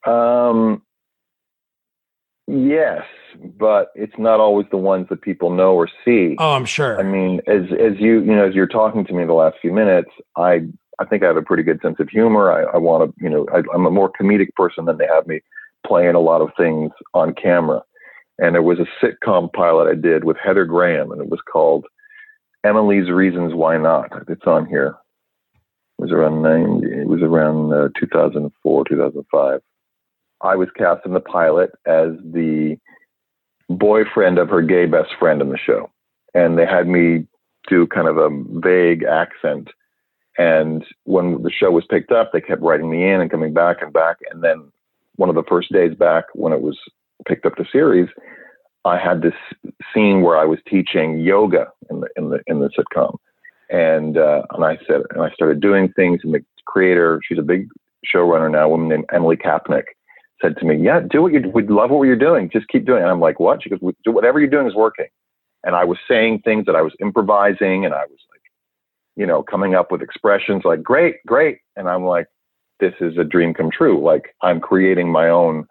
Um, 0.06 0.82
yes, 2.46 3.02
but 3.58 3.88
it's 3.94 4.18
not 4.18 4.40
always 4.40 4.66
the 4.70 4.76
ones 4.76 5.06
that 5.10 5.22
people 5.22 5.50
know 5.50 5.74
or 5.74 5.88
see. 6.04 6.36
Oh, 6.38 6.52
I'm 6.52 6.64
sure. 6.64 6.98
I 6.98 7.02
mean, 7.02 7.40
as 7.46 7.62
as 7.72 7.98
you 7.98 8.20
you 8.20 8.34
know, 8.34 8.46
as 8.46 8.54
you're 8.54 8.66
talking 8.66 9.04
to 9.04 9.12
me 9.12 9.24
the 9.24 9.32
last 9.32 9.56
few 9.60 9.72
minutes, 9.72 10.10
I 10.36 10.66
I 10.98 11.04
think 11.04 11.22
I 11.22 11.26
have 11.26 11.36
a 11.36 11.42
pretty 11.42 11.62
good 11.62 11.80
sense 11.82 11.96
of 11.98 12.08
humor. 12.08 12.52
I, 12.52 12.74
I 12.74 12.78
want 12.78 13.10
to, 13.10 13.24
you 13.24 13.30
know, 13.30 13.46
I, 13.52 13.62
I'm 13.74 13.86
a 13.86 13.90
more 13.90 14.10
comedic 14.10 14.54
person 14.54 14.84
than 14.84 14.98
they 14.98 15.06
have 15.06 15.26
me 15.26 15.40
playing 15.86 16.14
a 16.14 16.20
lot 16.20 16.40
of 16.40 16.50
things 16.56 16.92
on 17.12 17.34
camera. 17.34 17.82
And 18.38 18.54
there 18.54 18.62
was 18.62 18.78
a 18.78 19.04
sitcom 19.04 19.52
pilot 19.52 19.88
I 19.88 19.94
did 19.94 20.24
with 20.24 20.36
Heather 20.42 20.64
Graham, 20.64 21.12
and 21.12 21.20
it 21.20 21.28
was 21.28 21.40
called 21.50 21.86
Emily's 22.64 23.10
Reasons 23.10 23.54
Why 23.54 23.76
Not. 23.76 24.10
It's 24.28 24.46
on 24.46 24.66
here. 24.66 24.96
It 25.98 26.02
was 26.02 26.12
around 26.12 26.42
90, 26.42 26.86
it 27.00 27.06
was 27.06 27.22
around 27.22 27.72
uh, 27.72 27.88
2004, 27.98 28.84
2005. 28.88 29.60
I 30.44 30.56
was 30.56 30.68
cast 30.76 31.04
in 31.04 31.14
the 31.14 31.20
pilot 31.20 31.70
as 31.86 32.10
the 32.22 32.76
boyfriend 33.68 34.38
of 34.38 34.50
her 34.50 34.62
gay 34.62 34.86
best 34.86 35.10
friend 35.18 35.40
in 35.40 35.48
the 35.48 35.58
show. 35.58 35.90
And 36.34 36.58
they 36.58 36.66
had 36.66 36.86
me 36.86 37.26
do 37.68 37.86
kind 37.86 38.08
of 38.08 38.18
a 38.18 38.28
vague 38.60 39.04
accent 39.04 39.70
and 40.36 40.84
when 41.04 41.42
the 41.42 41.50
show 41.50 41.70
was 41.70 41.84
picked 41.88 42.10
up, 42.10 42.32
they 42.32 42.40
kept 42.40 42.62
writing 42.62 42.90
me 42.90 43.08
in 43.08 43.20
and 43.20 43.30
coming 43.30 43.52
back 43.52 43.78
and 43.80 43.92
back. 43.92 44.16
And 44.30 44.42
then 44.42 44.72
one 45.16 45.28
of 45.28 45.34
the 45.34 45.44
first 45.48 45.72
days 45.72 45.94
back 45.94 46.24
when 46.34 46.52
it 46.52 46.60
was 46.60 46.78
picked 47.26 47.46
up 47.46 47.56
the 47.56 47.66
series, 47.70 48.08
I 48.84 48.98
had 48.98 49.22
this 49.22 49.34
scene 49.92 50.22
where 50.22 50.36
I 50.36 50.44
was 50.44 50.58
teaching 50.68 51.20
yoga 51.20 51.68
in 51.88 52.00
the 52.00 52.08
in 52.16 52.30
the 52.30 52.40
in 52.46 52.60
the 52.60 52.68
sitcom, 52.70 53.16
and 53.70 54.18
uh, 54.18 54.42
and 54.50 54.64
I 54.64 54.76
said 54.86 55.02
and 55.10 55.22
I 55.22 55.30
started 55.30 55.60
doing 55.60 55.90
things. 55.92 56.20
And 56.22 56.34
the 56.34 56.44
creator, 56.66 57.20
she's 57.26 57.38
a 57.38 57.42
big 57.42 57.68
showrunner 58.04 58.50
now, 58.50 58.66
a 58.66 58.68
woman 58.68 58.88
named 58.88 59.06
Emily 59.12 59.36
Kapnek, 59.36 59.84
said 60.42 60.56
to 60.58 60.64
me, 60.64 60.76
"Yeah, 60.76 61.00
do 61.00 61.22
what 61.22 61.32
you 61.32 61.50
we 61.52 61.66
love 61.66 61.90
what 61.90 62.04
you're 62.04 62.16
doing. 62.16 62.50
Just 62.50 62.68
keep 62.68 62.84
doing." 62.84 62.98
it. 62.98 63.02
And 63.02 63.10
I'm 63.10 63.20
like, 63.20 63.40
"What?" 63.40 63.62
She 63.62 63.70
goes, 63.70 63.80
"Do 64.04 64.12
whatever 64.12 64.38
you're 64.38 64.48
doing 64.48 64.66
is 64.66 64.74
working." 64.74 65.06
And 65.64 65.74
I 65.74 65.84
was 65.84 65.98
saying 66.06 66.40
things 66.40 66.66
that 66.66 66.76
I 66.76 66.82
was 66.82 66.92
improvising, 67.00 67.84
and 67.84 67.94
I 67.94 68.04
was 68.04 68.18
like, 68.30 68.42
you 69.16 69.26
know, 69.26 69.42
coming 69.42 69.74
up 69.74 69.90
with 69.90 70.02
expressions 70.02 70.62
like 70.64 70.82
great, 70.82 71.24
great. 71.26 71.58
And 71.76 71.88
I'm 71.88 72.04
like, 72.04 72.26
this 72.80 72.94
is 73.00 73.16
a 73.16 73.24
dream 73.24 73.54
come 73.54 73.70
true. 73.70 74.02
Like 74.02 74.34
I'm 74.42 74.60
creating 74.60 75.10
my 75.10 75.28
own, 75.28 75.66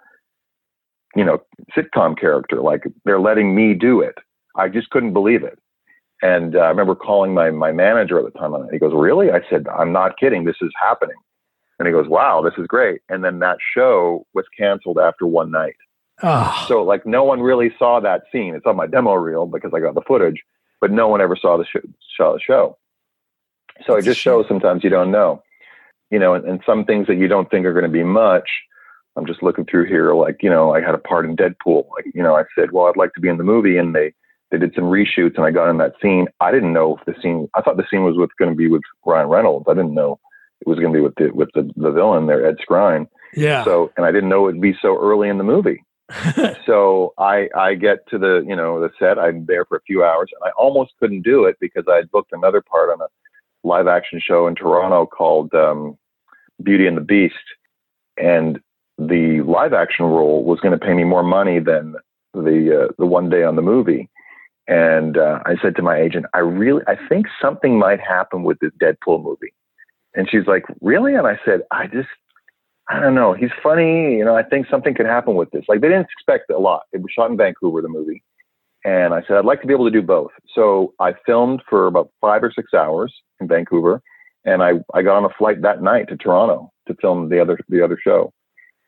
you 1.16 1.24
know, 1.24 1.42
sitcom 1.76 2.18
character. 2.20 2.62
Like 2.62 2.84
they're 3.06 3.20
letting 3.20 3.54
me 3.56 3.74
do 3.74 4.02
it. 4.02 4.16
I 4.56 4.70
just 4.70 4.90
couldn't 4.90 5.14
believe 5.14 5.44
it. 5.44 5.60
And 6.22 6.56
uh, 6.56 6.60
I 6.60 6.70
remember 6.70 6.96
calling 6.96 7.34
my, 7.34 7.52
my 7.52 7.72
manager 7.72 8.18
at 8.18 8.32
the 8.32 8.40
time 8.40 8.54
and 8.54 8.70
he 8.72 8.80
goes, 8.80 8.94
really? 8.96 9.30
I 9.32 9.42
said, 9.50 9.68
I'm 9.68 9.92
not 9.92 10.18
kidding. 10.18 10.46
This 10.46 10.56
is 10.62 10.72
happening. 10.82 11.18
And 11.80 11.88
he 11.88 11.92
goes, 11.92 12.08
wow, 12.08 12.42
this 12.42 12.54
is 12.58 12.68
great. 12.68 13.02
And 13.10 13.24
then 13.24 13.40
that 13.40 13.58
show 13.76 14.26
was 14.34 14.46
canceled 14.58 15.00
after 15.00 15.26
one 15.26 15.52
night. 15.52 15.76
Oh. 16.22 16.66
So 16.68 16.84
like 16.84 17.06
no 17.06 17.24
one 17.24 17.42
really 17.42 17.74
saw 17.78 18.00
that 18.00 18.24
scene. 18.32 18.56
It's 18.56 18.66
on 18.66 18.76
my 18.76 18.88
demo 18.88 19.14
reel 19.14 19.46
because 19.46 19.72
I 19.74 19.80
got 19.80 19.96
the 19.96 20.02
footage, 20.02 20.44
but 20.80 20.92
no 20.92 21.08
one 21.08 21.22
ever 21.22 21.36
saw 21.36 21.58
the 21.58 21.66
show. 21.66 21.82
Saw 22.16 22.34
the 22.34 22.40
show. 22.40 22.78
So 23.86 23.96
it 23.96 24.04
just 24.04 24.20
shows 24.20 24.46
sometimes 24.48 24.84
you 24.84 24.90
don't 24.90 25.12
know, 25.12 25.42
you 26.12 26.20
know, 26.20 26.36
and, 26.36 26.46
and 26.46 26.62
some 26.66 26.86
things 26.86 27.08
that 27.08 27.16
you 27.16 27.28
don't 27.28 27.50
think 27.50 27.66
are 27.66 27.74
going 27.74 27.84
to 27.84 27.90
be 27.90 28.04
much. 28.04 28.48
I'm 29.16 29.26
just 29.26 29.44
looking 29.44 29.66
through 29.66 29.86
here, 29.86 30.14
like, 30.14 30.42
you 30.42 30.50
know, 30.50 30.74
I 30.74 30.82
had 30.82 30.96
a 30.96 31.00
part 31.00 31.26
in 31.26 31.36
Deadpool. 31.36 31.86
Like, 31.96 32.06
you 32.14 32.24
know, 32.24 32.36
I 32.36 32.44
said, 32.58 32.72
well, 32.72 32.86
I'd 32.86 32.98
like 32.98 33.14
to 33.14 33.22
be 33.22 33.30
in 33.30 33.38
the 33.38 33.44
movie. 33.44 33.78
And 33.78 33.96
they, 33.96 34.14
they 34.52 34.58
did 34.58 34.74
some 34.76 34.86
reshoots 34.86 35.36
and 35.36 35.46
I 35.46 35.52
got 35.52 35.70
in 35.70 35.78
that 35.80 35.94
scene. 36.02 36.28
I 36.40 36.52
didn't 36.52 36.74
know 36.74 36.98
if 36.98 37.06
the 37.06 37.20
scene, 37.22 37.50
I 37.56 37.62
thought 37.62 37.78
the 37.78 37.86
scene 37.90 38.04
was 38.04 38.16
going 38.38 38.52
to 38.52 38.56
be 38.56 38.68
with 38.68 38.84
Ryan 39.06 39.28
Reynolds. 39.28 39.66
I 39.68 39.74
didn't 39.74 39.96
know 39.96 40.20
it 40.66 40.70
was 40.70 40.80
going 40.80 40.94
to 40.94 40.98
be 40.98 41.02
with 41.02 41.16
the, 41.16 41.30
with 41.32 41.50
the, 41.54 41.70
the 41.76 41.92
villain 41.92 42.28
there, 42.28 42.46
Ed 42.46 42.56
Skrein. 42.58 43.08
Yeah. 43.36 43.64
So, 43.64 43.92
and 43.98 44.06
I 44.06 44.12
didn't 44.12 44.30
know 44.30 44.48
it'd 44.48 44.62
be 44.62 44.76
so 44.82 44.98
early 44.98 45.28
in 45.28 45.38
the 45.38 45.44
movie. 45.44 45.84
so 46.66 47.14
I, 47.18 47.50
I 47.56 47.76
get 47.76 48.08
to 48.10 48.18
the, 48.18 48.44
you 48.48 48.56
know, 48.56 48.80
the 48.80 48.90
set, 49.00 49.20
I'm 49.20 49.46
there 49.46 49.66
for 49.66 49.78
a 49.78 49.82
few 49.82 50.04
hours 50.04 50.30
and 50.34 50.48
I 50.48 50.52
almost 50.58 50.94
couldn't 51.00 51.24
do 51.24 51.46
it 51.46 51.58
because 51.60 51.86
I 51.92 51.96
had 51.98 52.12
booked 52.12 52.32
another 52.32 52.62
part 52.62 52.90
on 52.90 53.02
a 53.02 53.08
live 53.64 53.88
action 53.88 54.22
show 54.24 54.48
in 54.48 54.56
Toronto 54.56 55.06
called 55.06 55.54
um, 55.54 55.98
Beauty 56.62 56.88
and 56.88 56.98
the 56.98 57.02
Beast, 57.02 57.36
and 58.18 58.60
the 58.98 59.42
live 59.42 59.74
action 59.74 60.06
role 60.06 60.44
was 60.44 60.60
going 60.60 60.78
to 60.78 60.86
pay 60.86 60.94
me 60.94 61.04
more 61.04 61.24
money 61.24 61.60
than 61.60 61.96
the 62.34 62.86
uh, 62.86 62.94
the 62.98 63.06
one 63.06 63.30
day 63.30 63.44
on 63.44 63.56
the 63.56 63.62
movie. 63.62 64.10
And 64.68 65.18
uh, 65.18 65.40
I 65.46 65.56
said 65.62 65.76
to 65.76 65.82
my 65.82 65.98
agent, 66.00 66.26
I 66.34 66.40
really, 66.40 66.84
I 66.88 66.96
think 67.10 67.26
something 67.42 67.78
might 67.78 68.00
happen 68.00 68.44
with 68.44 68.60
this 68.60 68.72
Deadpool 68.82 69.24
movie. 69.24 69.54
And 70.16 70.30
she's 70.30 70.46
like, 70.48 70.64
really? 70.82 71.16
And 71.16 71.28
I 71.28 71.40
said, 71.44 71.62
I 71.72 71.88
just, 71.88 72.10
I 72.90 73.00
don't 73.00 73.16
know. 73.16 73.34
He's 73.34 73.50
funny. 73.62 74.16
You 74.16 74.26
know, 74.26 74.36
I 74.36 74.44
think 74.44 74.68
something 74.70 74.94
could 74.94 75.06
happen 75.06 75.36
with 75.36 75.52
this. 75.52 75.66
Like 75.68 75.82
they 75.82 75.88
didn't 75.88 76.08
expect 76.12 76.50
a 76.50 76.60
lot. 76.60 76.84
It 76.92 77.02
was 77.02 77.12
shot 77.12 77.32
in 77.32 77.38
Vancouver, 77.38 77.82
the 77.82 77.90
movie. 77.90 78.24
And 78.86 79.14
I 79.14 79.22
said, 79.22 79.38
I'd 79.38 79.46
like 79.46 79.62
to 79.62 79.68
be 79.68 79.74
able 79.74 79.86
to 79.86 79.92
do 79.92 80.02
both. 80.02 80.32
So 80.54 80.94
I 81.00 81.14
filmed 81.26 81.62
for 81.70 81.88
about 81.88 82.10
five 82.20 82.44
or 82.44 82.52
six 82.54 82.74
hours 82.74 83.14
in 83.40 83.48
Vancouver. 83.48 84.02
And 84.46 84.62
I, 84.62 84.74
I 84.94 85.02
got 85.02 85.16
on 85.16 85.26
a 85.26 85.34
flight 85.38 85.62
that 85.62 85.82
night 85.82 86.10
to 86.10 86.18
Toronto 86.18 86.70
to 86.88 86.96
film 86.96 87.30
the 87.30 87.42
other, 87.42 87.58
the 87.70 87.84
other 87.84 87.98
show. 88.02 88.34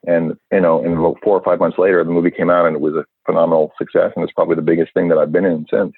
And, 0.06 0.34
you 0.52 0.60
know, 0.60 0.84
and 0.84 0.98
about 0.98 1.18
four 1.24 1.38
or 1.38 1.44
five 1.44 1.60
months 1.60 1.78
later, 1.80 2.04
the 2.04 2.12
movie 2.12 2.30
came 2.30 2.50
out 2.50 2.66
and 2.66 2.76
it 2.76 2.82
was 2.82 2.94
a 2.94 3.06
phenomenal 3.26 3.72
success. 3.78 4.12
And 4.16 4.24
it's 4.24 4.34
probably 4.34 4.58
the 4.58 4.62
biggest 4.62 4.94
thing 4.94 5.08
that 5.08 5.18
I've 5.18 5.32
been 5.32 5.46
in 5.46 5.66
since. 5.72 5.94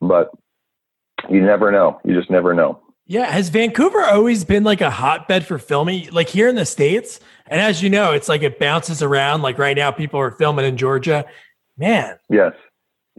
But 0.00 0.30
you 1.28 1.40
never 1.40 1.70
know. 1.70 2.00
You 2.04 2.14
just 2.14 2.30
never 2.30 2.52
know. 2.52 2.80
Yeah. 3.10 3.30
Has 3.30 3.48
Vancouver 3.48 4.02
always 4.02 4.44
been 4.44 4.64
like 4.64 4.80
a 4.80 4.90
hotbed 4.90 5.44
for 5.44 5.58
filming? 5.58 6.08
Like 6.10 6.28
here 6.28 6.48
in 6.48 6.54
the 6.54 6.64
States? 6.64 7.20
And 7.46 7.60
as 7.60 7.82
you 7.82 7.90
know, 7.90 8.12
it's 8.12 8.28
like 8.28 8.42
it 8.42 8.58
bounces 8.58 9.02
around. 9.02 9.42
Like 9.42 9.58
right 9.58 9.76
now, 9.76 9.90
people 9.90 10.20
are 10.20 10.30
filming 10.30 10.64
in 10.64 10.76
Georgia. 10.76 11.26
Man. 11.76 12.18
Yes 12.30 12.52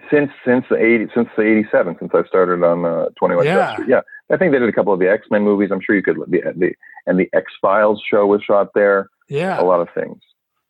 since 0.09 0.31
since 0.45 0.65
the 0.69 0.77
80 0.77 1.07
since 1.13 1.29
the 1.35 1.43
87 1.43 1.97
since 1.99 2.11
I 2.13 2.23
started 2.23 2.63
on 2.63 2.85
uh, 2.85 3.09
21 3.17 3.45
yeah. 3.45 3.77
Yeah. 3.87 4.01
I 4.31 4.37
think 4.37 4.53
they 4.53 4.59
did 4.59 4.69
a 4.69 4.71
couple 4.71 4.93
of 4.93 4.99
the 4.99 5.09
X-Men 5.09 5.43
movies. 5.43 5.69
I'm 5.71 5.81
sure 5.81 5.95
you 5.95 6.01
could 6.03 6.17
the 6.27 6.53
the 6.55 6.73
and 7.05 7.19
the 7.19 7.29
X-Files 7.33 8.01
show 8.09 8.25
was 8.25 8.41
shot 8.41 8.69
there. 8.73 9.09
Yeah. 9.27 9.59
A 9.59 9.63
lot 9.63 9.81
of 9.81 9.89
things. 9.93 10.21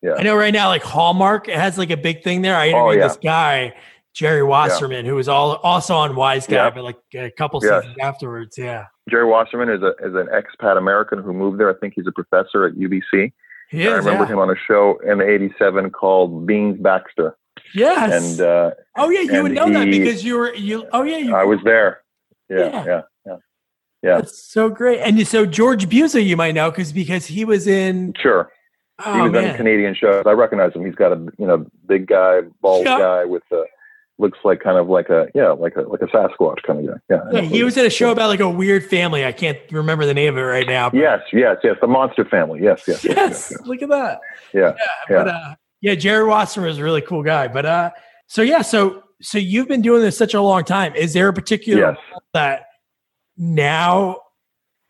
yeah. 0.02 0.14
I 0.14 0.22
know 0.22 0.36
right 0.36 0.52
now, 0.52 0.68
like 0.68 0.82
Hallmark 0.82 1.46
has 1.46 1.78
like 1.78 1.90
a 1.90 1.96
big 1.96 2.22
thing 2.22 2.42
there. 2.42 2.56
I 2.56 2.68
interviewed 2.68 3.00
yeah. 3.00 3.08
this 3.08 3.16
guy, 3.18 3.74
Jerry 4.14 4.42
Wasserman, 4.42 5.06
who 5.06 5.14
was 5.14 5.28
all 5.28 5.56
also 5.56 5.94
on 5.94 6.14
Wise 6.16 6.46
Guy, 6.46 6.56
Yeah. 6.56 6.70
but 6.70 6.84
like 6.84 6.98
a 7.14 7.30
couple 7.30 7.60
seasons 7.60 7.96
afterwards. 8.00 8.58
Yeah, 8.58 8.86
Jerry 9.10 9.26
Wasserman 9.26 9.68
is 9.70 9.82
a 9.82 9.94
is 10.04 10.14
an 10.14 10.28
expat 10.32 10.76
American 10.76 11.22
who 11.22 11.32
moved 11.32 11.58
there. 11.58 11.70
I 11.70 11.74
think 11.80 11.94
he's 11.96 12.06
a 12.06 12.12
professor 12.12 12.66
at 12.66 12.74
UBC. 12.74 13.32
he 13.70 13.88
I 13.88 13.92
remember 13.92 14.24
yeah. 14.24 14.28
him 14.32 14.38
on 14.38 14.50
a 14.50 14.54
show 14.68 14.98
in 15.06 15.20
'87 15.22 15.90
called 15.90 16.46
Beans 16.46 16.78
Baxter, 16.78 17.36
Yes. 17.74 18.38
and 18.38 18.46
uh, 18.46 18.70
oh 18.98 19.08
yeah, 19.08 19.20
you 19.20 19.42
would 19.42 19.52
know 19.52 19.70
that 19.72 19.86
because 19.90 20.22
you 20.22 20.36
were 20.38 20.54
you. 20.54 20.86
Oh 20.92 21.02
yeah, 21.04 21.16
you. 21.16 21.34
I 21.34 21.44
was 21.44 21.58
there. 21.64 22.02
Yeah, 22.50 22.58
Yeah. 22.58 22.84
yeah, 22.84 23.00
yeah, 23.26 23.36
yeah. 24.02 24.14
That's 24.16 24.44
so 24.44 24.68
great. 24.68 25.00
And 25.00 25.26
so 25.26 25.46
George 25.46 25.88
Buza, 25.88 26.22
you 26.22 26.36
might 26.36 26.54
know 26.54 26.70
because 26.70 26.92
because 26.92 27.24
he 27.26 27.46
was 27.46 27.66
in. 27.66 28.12
Sure. 28.20 28.50
Oh 29.04 29.14
he 29.24 29.30
was 29.30 29.44
on 29.44 29.56
Canadian 29.56 29.94
shows. 29.94 30.22
I 30.26 30.32
recognize 30.32 30.74
him. 30.74 30.84
He's 30.84 30.94
got 30.94 31.12
a 31.12 31.16
you 31.38 31.46
know 31.46 31.64
big 31.88 32.06
guy, 32.08 32.40
bald 32.60 32.84
Yeah. 32.84 32.98
guy 32.98 33.24
with 33.24 33.42
a 33.52 33.64
looks 34.18 34.38
like 34.44 34.60
kind 34.60 34.78
of 34.78 34.88
like 34.88 35.08
a 35.08 35.26
yeah 35.34 35.50
like 35.50 35.74
a 35.76 35.80
like 35.82 36.00
a 36.02 36.06
Sasquatch 36.06 36.62
kind 36.66 36.80
of 36.80 36.86
guy. 36.86 37.00
Yeah. 37.10 37.22
yeah, 37.32 37.40
he 37.40 37.64
was 37.64 37.76
in 37.76 37.84
a 37.86 37.90
show 37.90 38.12
about 38.12 38.28
like 38.28 38.40
a 38.40 38.48
weird 38.50 38.84
family. 38.84 39.24
I 39.24 39.32
can't 39.32 39.58
remember 39.70 40.06
the 40.06 40.14
name 40.14 40.34
of 40.34 40.38
it 40.38 40.42
right 40.46 40.66
now. 40.66 40.90
but- 40.90 40.98
Yes, 40.98 41.20
yes, 41.32 41.56
yes. 41.64 41.76
The 41.80 41.86
Monster 41.88 42.24
Family. 42.24 42.60
Yes, 42.62 42.82
yes, 42.86 43.04
yes. 43.04 43.16
Yes, 43.16 43.48
yes, 43.50 43.66
look 43.66 43.82
at 43.82 43.88
that. 43.88 44.20
Yeah, 44.52 44.74
but 45.08 45.28
uh, 45.28 45.54
yeah, 45.80 45.94
Jerry 45.94 46.24
Wasserman 46.24 46.68
was 46.68 46.78
a 46.78 46.82
really 46.84 47.00
cool 47.00 47.22
guy. 47.22 47.48
But 47.48 47.66
uh, 47.66 47.90
so 48.26 48.42
yeah, 48.42 48.62
so 48.62 49.02
so 49.20 49.38
you've 49.38 49.68
been 49.68 49.82
doing 49.82 50.02
this 50.02 50.16
such 50.16 50.34
a 50.34 50.40
long 50.40 50.64
time. 50.64 50.94
Is 50.94 51.12
there 51.14 51.28
a 51.28 51.32
particular 51.32 51.80
Yes. 51.92 51.96
that 52.34 52.66
now, 53.36 54.18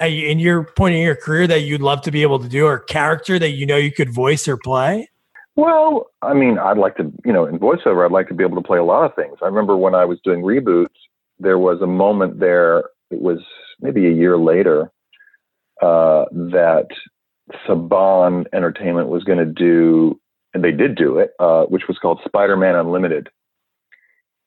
uh, 0.01 0.07
in 0.07 0.39
your 0.39 0.65
point 0.65 0.95
in 0.97 1.01
your 1.03 1.17
career, 1.17 1.47
that 1.47 1.61
you'd 1.61 1.81
love 1.81 2.03
to 2.03 2.11
be 2.11 2.23
able 2.23 2.39
to 2.41 2.49
do, 2.49 2.67
or 2.67 2.81
character 2.81 3.39
that 3.39 3.51
you 3.51 3.67
know 3.67 3.77
you 3.77 3.93
could 3.93 4.13
voice 4.13 4.49
or 4.49 4.57
play? 4.57 5.09
Well, 5.57 6.07
I 6.23 6.33
mean, 6.35 6.59
I'd 6.59 6.79
like 6.79 6.97
to, 6.97 7.13
you 7.25 7.33
know, 7.33 7.45
in 7.45 7.59
voiceover, 7.59 8.05
I'd 8.05 8.13
like 8.13 8.29
to 8.29 8.35
be 8.35 8.45
able 8.45 8.57
to 8.57 8.67
play 8.67 8.79
a 8.79 8.85
lot 8.85 9.05
of 9.05 9.15
things. 9.15 9.37
I 9.43 9.47
remember 9.47 9.77
when 9.77 9.95
I 9.95 10.05
was 10.05 10.19
doing 10.25 10.43
reboots, 10.43 10.89
there 11.39 11.59
was 11.59 11.81
a 11.83 11.87
moment 11.87 12.41
there, 12.41 12.85
it 13.11 13.21
was 13.21 13.39
maybe 13.81 14.07
a 14.07 14.13
year 14.13 14.39
later, 14.39 14.91
uh, 15.83 16.25
that 16.33 16.87
Saban 17.67 18.47
Entertainment 18.55 19.09
was 19.09 19.25
going 19.25 19.39
to 19.39 19.45
do, 19.45 20.19
and 20.55 20.65
they 20.65 20.71
did 20.71 20.95
do 20.95 21.19
it, 21.19 21.33
uh, 21.39 21.65
which 21.65 21.83
was 21.87 21.99
called 21.99 22.21
Spider 22.25 22.57
Man 22.57 22.77
Unlimited. 22.77 23.29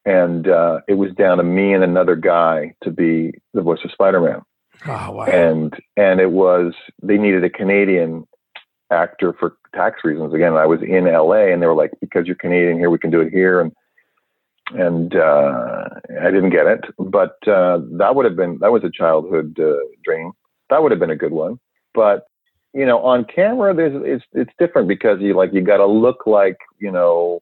And 0.05 0.47
uh, 0.47 0.81
it 0.87 0.93
was 0.95 1.11
down 1.13 1.37
to 1.37 1.43
me 1.43 1.73
and 1.73 1.83
another 1.83 2.15
guy 2.15 2.73
to 2.83 2.91
be 2.91 3.33
the 3.53 3.61
voice 3.61 3.79
of 3.83 3.91
Spider 3.91 4.21
Man 4.21 4.41
Oh 4.87 5.11
wow! 5.11 5.25
and 5.25 5.73
and 5.97 6.19
it 6.19 6.31
was 6.31 6.73
they 7.01 7.17
needed 7.17 7.43
a 7.43 7.49
Canadian 7.49 8.27
actor 8.91 9.33
for 9.33 9.57
tax 9.73 10.01
reasons. 10.03 10.33
Again, 10.33 10.53
I 10.53 10.65
was 10.65 10.81
in 10.81 11.05
LA, 11.05 11.51
and 11.51 11.61
they 11.61 11.67
were 11.67 11.75
like, 11.75 11.91
"Because 12.01 12.25
you're 12.25 12.35
Canadian 12.35 12.77
here, 12.77 12.89
we 12.89 12.99
can 12.99 13.11
do 13.11 13.21
it 13.21 13.31
here." 13.31 13.61
And 13.61 13.71
and 14.71 15.15
uh, 15.15 15.89
I 16.21 16.31
didn't 16.31 16.49
get 16.49 16.65
it, 16.65 16.85
but 16.97 17.37
uh, 17.47 17.79
that 17.97 18.15
would 18.15 18.25
have 18.25 18.35
been 18.35 18.57
that 18.59 18.71
was 18.71 18.83
a 18.83 18.89
childhood 18.89 19.59
uh, 19.59 19.77
dream. 20.03 20.31
That 20.69 20.81
would 20.81 20.91
have 20.91 20.99
been 20.99 21.11
a 21.11 21.15
good 21.15 21.31
one. 21.31 21.59
But 21.93 22.25
you 22.73 22.85
know, 22.85 22.99
on 22.99 23.25
camera, 23.25 23.73
there's 23.73 24.01
it's 24.05 24.25
it's 24.33 24.51
different 24.59 24.87
because 24.87 25.19
you 25.21 25.35
like 25.35 25.53
you 25.53 25.61
got 25.61 25.77
to 25.77 25.85
look 25.85 26.25
like 26.25 26.57
you 26.79 26.91
know 26.91 27.41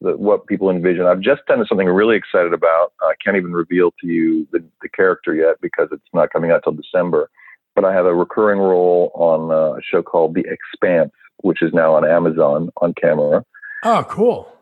the, 0.00 0.16
what 0.16 0.46
people 0.46 0.70
envision. 0.70 1.06
I've 1.06 1.20
just 1.20 1.46
done 1.46 1.64
something 1.68 1.86
really 1.86 2.16
excited 2.16 2.52
about. 2.52 2.92
I 3.02 3.14
can't 3.24 3.36
even 3.36 3.52
reveal 3.52 3.92
to 4.00 4.06
you 4.06 4.48
the, 4.50 4.64
the 4.80 4.88
character 4.88 5.34
yet 5.34 5.60
because 5.60 5.88
it's 5.92 6.02
not 6.12 6.32
coming 6.32 6.50
out 6.50 6.62
till 6.64 6.72
December. 6.72 7.30
But 7.74 7.84
I 7.84 7.92
have 7.92 8.06
a 8.06 8.14
recurring 8.14 8.60
role 8.60 9.10
on 9.14 9.50
a 9.50 9.80
show 9.82 10.02
called 10.02 10.34
The 10.34 10.44
Expanse, 10.46 11.12
which 11.38 11.62
is 11.62 11.72
now 11.72 11.94
on 11.94 12.06
Amazon 12.06 12.70
on 12.80 12.94
camera, 12.94 13.44
oh, 13.84 14.04
cool. 14.08 14.52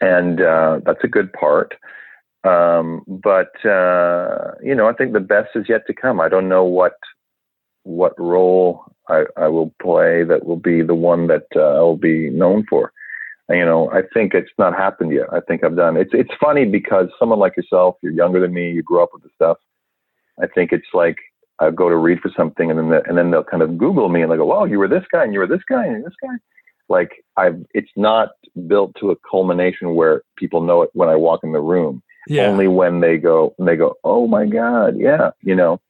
and 0.00 0.40
uh, 0.40 0.80
that's 0.84 1.04
a 1.04 1.08
good 1.08 1.32
part. 1.32 1.74
Um, 2.44 3.04
but 3.06 3.52
uh, 3.64 4.52
you 4.62 4.74
know, 4.74 4.88
I 4.88 4.94
think 4.94 5.12
the 5.12 5.20
best 5.20 5.50
is 5.54 5.66
yet 5.68 5.86
to 5.86 5.94
come. 5.94 6.20
I 6.20 6.28
don't 6.28 6.48
know 6.48 6.64
what 6.64 6.94
what 7.84 8.18
role 8.18 8.84
I, 9.08 9.24
I 9.36 9.48
will 9.48 9.72
play 9.80 10.24
that 10.24 10.44
will 10.44 10.56
be 10.56 10.82
the 10.82 10.94
one 10.94 11.26
that 11.26 11.46
uh, 11.54 11.60
I 11.60 11.80
will 11.80 11.96
be 11.96 12.30
known 12.30 12.64
for. 12.68 12.92
And, 13.48 13.58
you 13.58 13.64
know, 13.64 13.90
I 13.90 14.02
think 14.14 14.34
it's 14.34 14.50
not 14.58 14.74
happened 14.74 15.12
yet. 15.12 15.26
I 15.32 15.40
think 15.40 15.64
I've 15.64 15.76
done. 15.76 15.96
It's 15.96 16.12
it's 16.12 16.30
funny 16.40 16.64
because 16.64 17.08
someone 17.18 17.38
like 17.38 17.56
yourself, 17.56 17.96
you're 18.02 18.12
younger 18.12 18.40
than 18.40 18.54
me, 18.54 18.70
you 18.70 18.82
grew 18.82 19.02
up 19.02 19.10
with 19.12 19.22
the 19.22 19.30
stuff. 19.34 19.58
I 20.42 20.46
think 20.46 20.72
it's 20.72 20.86
like 20.94 21.16
I 21.62 21.70
go 21.70 21.88
to 21.88 21.96
read 21.96 22.20
for 22.20 22.30
something, 22.36 22.70
and 22.70 22.78
then 22.78 22.88
the, 22.90 23.02
and 23.08 23.16
then 23.16 23.30
they'll 23.30 23.44
kind 23.44 23.62
of 23.62 23.78
Google 23.78 24.08
me 24.08 24.22
and 24.22 24.30
they 24.30 24.36
go, 24.36 24.46
"Well, 24.46 24.66
you 24.66 24.78
were 24.78 24.88
this 24.88 25.04
guy, 25.12 25.22
and 25.24 25.32
you 25.32 25.38
were 25.38 25.46
this 25.46 25.64
guy, 25.68 25.86
and 25.86 26.04
this 26.04 26.14
guy." 26.22 26.34
Like 26.88 27.24
I've, 27.36 27.64
it's 27.72 27.90
not 27.96 28.30
built 28.66 28.94
to 29.00 29.10
a 29.10 29.16
culmination 29.30 29.94
where 29.94 30.22
people 30.36 30.60
know 30.62 30.82
it 30.82 30.90
when 30.92 31.08
I 31.08 31.16
walk 31.16 31.40
in 31.42 31.52
the 31.52 31.60
room 31.60 32.02
Yeah. 32.26 32.48
only 32.48 32.68
when 32.68 33.00
they 33.00 33.16
go 33.16 33.54
when 33.56 33.66
they 33.66 33.76
go 33.76 33.94
oh 34.04 34.26
my 34.26 34.44
god 34.46 34.96
yeah 34.98 35.30
you 35.40 35.54
know 35.56 35.80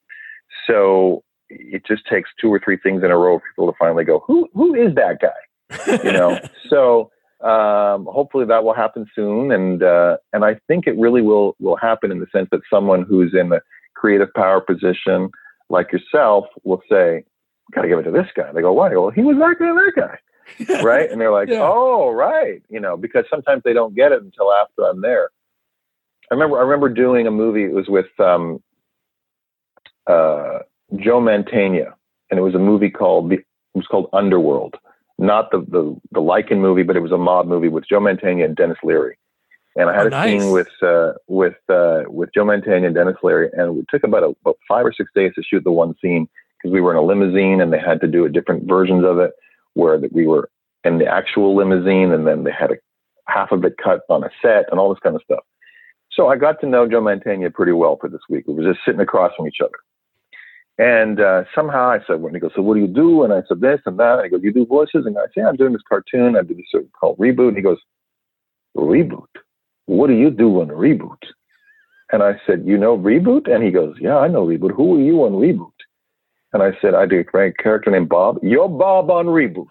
so 0.67 1.23
it 1.49 1.85
just 1.87 2.07
takes 2.07 2.31
two 2.41 2.49
or 2.53 2.61
three 2.65 2.77
things 2.77 3.03
in 3.03 3.11
a 3.11 3.17
row 3.17 3.39
for 3.39 3.45
people 3.51 3.73
to 3.73 3.79
finally 3.79 4.05
go 4.05 4.23
who 4.27 4.49
who 4.55 4.75
is 4.75 4.95
that 4.95 5.19
guy 5.21 5.99
you 6.05 6.13
know 6.13 6.39
so 6.71 7.11
um, 7.47 8.07
hopefully 8.09 8.45
that 8.47 8.63
will 8.63 8.75
happen 8.75 9.05
soon 9.15 9.51
and 9.51 9.83
uh, 9.83 10.17
and 10.33 10.45
I 10.45 10.57
think 10.69 10.87
it 10.87 10.97
really 10.97 11.23
will 11.23 11.57
will 11.59 11.77
happen 11.77 12.13
in 12.13 12.21
the 12.21 12.27
sense 12.33 12.49
that 12.53 12.61
someone 12.71 13.03
who's 13.03 13.35
in 13.35 13.49
the 13.49 13.61
creative 13.95 14.33
power 14.35 14.61
position 14.61 15.31
like 15.73 15.91
yourself 15.93 16.45
will 16.63 16.83
say 16.89 17.25
gotta 17.73 17.89
give 17.89 17.99
it 17.99 18.05
to 18.05 18.11
this 18.13 18.29
guy. 18.37 18.53
They 18.53 18.61
go 18.61 18.73
why? 18.73 18.91
Well 18.95 19.11
he 19.11 19.23
was 19.23 19.37
that 19.39 19.57
guy 19.59 19.73
that 19.73 19.93
guy. 20.69 20.83
Right? 20.83 21.11
And 21.11 21.21
they're 21.21 21.33
like 21.33 21.49
Yeah. 21.49 21.63
oh 21.63 22.11
right. 22.13 22.63
You 22.69 22.79
know 22.81 22.97
because 22.97 23.25
sometimes 23.31 23.63
they 23.65 23.73
don't 23.73 23.95
get 23.97 24.13
it 24.13 24.23
until 24.23 24.53
after 24.53 24.83
i'm 24.89 25.01
there. 25.01 25.31
I 26.31 26.35
remember 26.35 26.59
i 26.59 26.63
remember 26.63 26.89
doing 26.89 27.27
a 27.27 27.31
movie 27.31 27.65
it 27.65 27.73
was 27.73 27.89
with 27.89 28.07
um 28.21 28.63
uh 30.07 30.59
joe 30.97 31.21
mantegna 31.21 31.93
and 32.31 32.39
it 32.39 32.43
was 32.43 32.55
a 32.55 32.59
movie 32.59 32.91
called 32.91 33.31
the 33.31 33.37
it 33.37 33.45
was 33.75 33.87
called 33.87 34.09
underworld. 34.13 34.75
Not 35.19 35.51
the 35.51 35.61
the 35.61 35.97
the 36.13 36.21
Lycan 36.21 36.59
movie 36.59 36.83
but 36.83 36.97
it 36.97 37.01
was 37.01 37.13
a 37.13 37.19
mob 37.19 37.47
movie 37.47 37.69
with 37.69 37.85
joe 37.89 38.01
mantegna 38.01 38.45
and 38.45 38.57
denis 38.57 38.79
leary 38.83 39.17
and 39.77 39.89
i 39.91 39.93
had 39.95 40.05
Oh, 40.05 40.07
a 40.07 40.11
nice. 40.11 40.41
scene 40.43 40.53
with 40.53 40.69
uh 40.83 41.13
with 41.29 41.55
uh 41.69 42.03
with 42.09 42.31
joe 42.35 42.45
mantegna 42.45 42.87
and 42.87 42.95
denis 42.95 43.17
leary 43.23 43.51
and 43.53 43.79
it 43.79 43.87
took 43.91 44.05
about 44.05 44.23
a, 44.23 44.35
about 44.43 44.59
five 44.69 44.85
or 44.87 44.93
six 44.93 45.11
days 45.15 45.33
to 45.35 45.43
shoot 45.43 45.65
the 45.65 45.73
one 45.73 45.95
scene 46.03 46.29
because 46.59 46.73
we 46.73 46.81
were 46.81 46.91
in 46.93 46.97
a 46.97 47.03
limousine 47.03 47.61
and 47.61 47.73
they 47.73 47.79
had 47.79 48.01
to 48.01 48.07
do 48.09 48.25
a 48.25 48.29
different 48.29 48.65
versions 48.69 49.05
of 49.05 49.19
it 49.19 49.33
where 49.75 49.99
that 49.99 50.13
we 50.13 50.27
were 50.27 50.49
in 50.85 50.99
the 50.99 51.07
actual 51.07 51.55
limousine 51.57 52.13
and 52.13 52.27
then 52.27 52.45
they 52.45 52.53
had 52.53 52.71
a 52.71 52.77
half 53.29 53.53
of 53.53 53.65
it 53.65 53.75
cut 53.83 54.01
on 54.09 54.25
a 54.25 54.31
set 54.41 54.65
and 54.71 54.79
all 54.81 54.89
this 54.93 55.01
kind 55.03 55.17
of 55.17 55.23
stuff. 55.23 55.45
So 56.11 56.29
I 56.29 56.37
got 56.37 56.61
to 56.61 56.67
know 56.67 56.87
Joe 56.89 57.01
Mantegna 57.01 57.53
pretty 57.55 57.73
well 57.73 57.97
for 58.01 58.09
this 58.09 58.21
week. 58.29 58.45
We 58.47 58.55
were 58.55 58.71
just 58.73 58.85
sitting 58.85 59.01
across 59.01 59.33
from 59.37 59.47
each 59.49 59.59
other. 59.63 59.73
And 60.79 61.21
uh, 61.21 61.45
somehow 61.55 61.89
I 61.91 62.01
said, 62.07 62.21
when 62.21 62.35
he 62.35 62.41
goes, 62.41 62.51
so 62.55 62.63
what 62.63 62.75
do 62.75 62.81
you 62.81 62.87
do? 62.89 63.23
And 63.23 63.33
I 63.33 63.43
said 63.49 63.61
this 63.61 63.81
and 63.87 63.99
that. 63.99 64.17
And 64.17 64.25
he 64.25 64.31
goes, 64.31 64.43
you 64.43 64.53
do 64.53 64.67
voices? 64.67 65.07
And 65.07 65.17
I 65.17 65.23
said, 65.23 65.33
yeah, 65.37 65.49
I'm 65.49 65.57
doing 65.57 65.73
this 65.73 65.83
cartoon. 65.89 66.37
I 66.37 66.43
do 66.43 66.55
this 66.55 66.67
sort 66.71 66.85
of 66.85 66.93
called 66.93 67.19
Reboot. 67.19 67.49
And 67.49 67.57
he 67.57 67.63
goes, 67.63 67.79
Reboot? 68.77 69.25
What 69.87 70.09
do 70.09 70.15
you 70.15 70.31
do 70.31 70.61
on 70.61 70.69
reboot? 70.69 71.19
And 72.13 72.23
I 72.23 72.35
said, 72.47 72.65
you 72.67 72.77
know 72.77 72.97
Reboot? 72.97 73.51
And 73.51 73.65
he 73.65 73.71
goes, 73.71 73.97
yeah, 73.99 74.19
I 74.19 74.29
know 74.29 74.47
Reboot. 74.47 74.77
Who 74.77 74.97
are 74.97 75.03
you 75.03 75.25
on 75.25 75.33
Reboot? 75.33 75.73
And 76.53 76.63
I 76.63 76.73
said, 76.83 76.95
I 76.95 77.07
do 77.07 77.19
a 77.19 77.53
character 77.53 77.91
named 77.91 78.11
Bob. 78.11 78.39
You're 78.43 78.69
Bob 78.69 79.11
on 79.11 79.27
Reboot. 79.27 79.69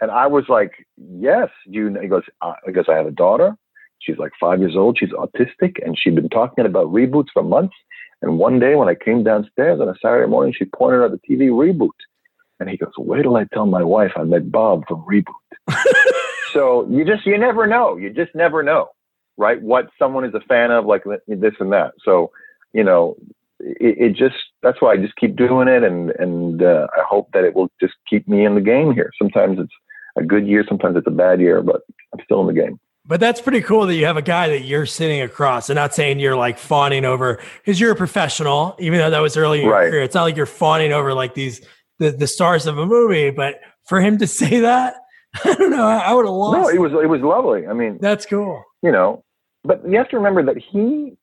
And 0.00 0.12
I 0.12 0.28
was 0.28 0.44
like, 0.48 0.86
yes. 0.96 1.48
You 1.66 1.90
know, 1.90 2.00
he 2.00 2.06
goes, 2.06 2.22
I 2.40 2.70
guess 2.72 2.84
I 2.88 2.94
have 2.94 3.06
a 3.06 3.10
daughter. 3.10 3.56
She's 4.00 4.18
like 4.18 4.32
five 4.40 4.60
years 4.60 4.76
old. 4.76 4.96
She's 4.98 5.10
autistic, 5.10 5.84
and 5.84 5.98
she'd 5.98 6.14
been 6.14 6.28
talking 6.28 6.64
about 6.64 6.86
reboots 6.86 7.28
for 7.34 7.42
months. 7.42 7.74
And 8.22 8.38
one 8.38 8.58
day, 8.60 8.74
when 8.74 8.88
I 8.88 8.94
came 8.94 9.24
downstairs 9.24 9.80
on 9.80 9.88
a 9.88 9.94
Saturday 10.00 10.28
morning, 10.28 10.54
she 10.56 10.64
pointed 10.64 11.02
at 11.02 11.10
the 11.10 11.20
TV 11.28 11.50
reboot, 11.50 11.90
and 12.60 12.68
he 12.68 12.76
goes, 12.76 12.92
"Wait 12.96 13.22
till 13.22 13.36
I 13.36 13.44
tell 13.52 13.66
my 13.66 13.82
wife 13.82 14.12
I 14.16 14.22
met 14.24 14.50
Bob 14.50 14.84
from 14.88 15.04
Reboot." 15.04 15.24
so 16.52 16.86
you 16.88 17.04
just 17.04 17.26
you 17.26 17.38
never 17.38 17.66
know. 17.66 17.96
You 17.96 18.10
just 18.10 18.34
never 18.34 18.62
know, 18.62 18.88
right? 19.38 19.60
What 19.62 19.86
someone 19.98 20.24
is 20.26 20.34
a 20.34 20.40
fan 20.40 20.70
of, 20.70 20.84
like 20.84 21.04
this 21.26 21.54
and 21.60 21.72
that. 21.72 21.92
So 22.04 22.30
you 22.74 22.84
know, 22.84 23.16
it, 23.60 23.96
it 23.98 24.16
just 24.16 24.36
that's 24.62 24.82
why 24.82 24.92
I 24.92 24.96
just 24.98 25.16
keep 25.16 25.36
doing 25.36 25.68
it, 25.68 25.82
and 25.82 26.10
and 26.18 26.62
uh, 26.62 26.86
I 26.96 27.02
hope 27.08 27.30
that 27.32 27.44
it 27.44 27.54
will 27.54 27.70
just 27.80 27.94
keep 28.08 28.28
me 28.28 28.44
in 28.44 28.54
the 28.54 28.60
game 28.60 28.92
here. 28.92 29.10
Sometimes 29.16 29.58
it's 29.58 29.72
a 30.18 30.22
good 30.22 30.46
year, 30.46 30.64
sometimes 30.68 30.96
it's 30.96 31.06
a 31.06 31.10
bad 31.12 31.40
year, 31.40 31.62
but 31.62 31.80
I'm 32.12 32.20
still 32.24 32.40
in 32.40 32.46
the 32.48 32.60
game. 32.60 32.78
But 33.06 33.20
that's 33.20 33.40
pretty 33.40 33.62
cool 33.62 33.86
that 33.86 33.94
you 33.94 34.04
have 34.04 34.18
a 34.18 34.22
guy 34.22 34.48
that 34.48 34.64
you're 34.64 34.84
sitting 34.84 35.22
across 35.22 35.70
and 35.70 35.76
not 35.76 35.94
saying 35.94 36.18
you're 36.18 36.36
like 36.36 36.58
fawning 36.58 37.06
over 37.06 37.40
because 37.64 37.80
you're 37.80 37.92
a 37.92 37.96
professional, 37.96 38.76
even 38.78 38.98
though 38.98 39.08
that 39.08 39.20
was 39.20 39.34
early 39.36 39.60
in 39.60 39.64
your 39.64 39.72
Right. 39.72 39.88
career. 39.90 40.02
It's 40.02 40.14
not 40.14 40.24
like 40.24 40.36
you're 40.36 40.44
fawning 40.44 40.92
over 40.92 41.14
like 41.14 41.32
these 41.32 41.62
the, 42.00 42.10
the 42.10 42.26
stars 42.26 42.66
of 42.66 42.76
a 42.76 42.84
movie, 42.84 43.30
but 43.30 43.60
for 43.88 44.00
him 44.00 44.18
to 44.18 44.26
say 44.40 44.60
that, 44.60 44.96
I 45.42 45.54
don't 45.54 45.70
know, 45.70 45.86
I, 45.86 45.98
I 45.98 46.12
would 46.12 46.26
have 46.26 46.34
lost. 46.34 46.58
No, 46.58 46.68
it 46.68 46.80
was 46.80 46.92
it 47.02 47.08
was 47.08 47.22
lovely. 47.22 47.66
I 47.66 47.72
mean, 47.72 47.96
that's 48.00 48.26
cool. 48.26 48.62
you 48.82 48.92
know, 48.92 49.24
but 49.64 49.82
you 49.88 49.96
have 49.98 50.08
to 50.10 50.16
remember 50.16 50.42
that 50.44 50.56
he, 50.58 51.16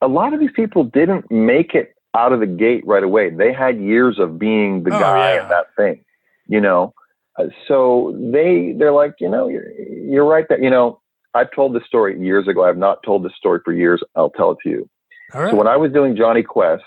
a 0.00 0.08
lot 0.08 0.32
of 0.34 0.40
these 0.40 0.50
people 0.54 0.84
didn't 0.84 1.30
make 1.30 1.74
it 1.74 1.94
out 2.14 2.32
of 2.32 2.40
the 2.40 2.46
gate 2.46 2.84
right 2.86 3.02
away. 3.02 3.30
They 3.30 3.52
had 3.52 3.80
years 3.80 4.18
of 4.18 4.38
being 4.38 4.82
the 4.84 4.94
Oh, 4.94 5.00
guy 5.00 5.34
yeah. 5.34 5.42
in 5.42 5.48
that 5.48 5.66
thing, 5.76 6.04
you 6.46 6.60
know. 6.60 6.92
Uh, 7.38 7.46
so 7.66 8.14
they 8.32 8.74
they're 8.78 8.92
like, 8.92 9.14
you 9.18 9.28
know, 9.28 9.48
you're, 9.48 9.70
you're 9.80 10.26
right 10.26 10.46
that 10.48 10.62
you 10.62 10.70
know. 10.70 11.00
I've 11.34 11.50
told 11.52 11.74
this 11.74 11.84
story 11.86 12.20
years 12.20 12.46
ago. 12.46 12.62
I've 12.66 12.76
not 12.76 13.02
told 13.02 13.24
this 13.24 13.32
story 13.38 13.60
for 13.64 13.72
years. 13.72 14.02
I'll 14.14 14.28
tell 14.28 14.50
it 14.50 14.58
to 14.64 14.68
you. 14.68 14.90
All 15.32 15.40
right. 15.40 15.50
So 15.50 15.56
when 15.56 15.66
I 15.66 15.78
was 15.78 15.90
doing 15.90 16.14
Johnny 16.14 16.42
Quest, 16.42 16.82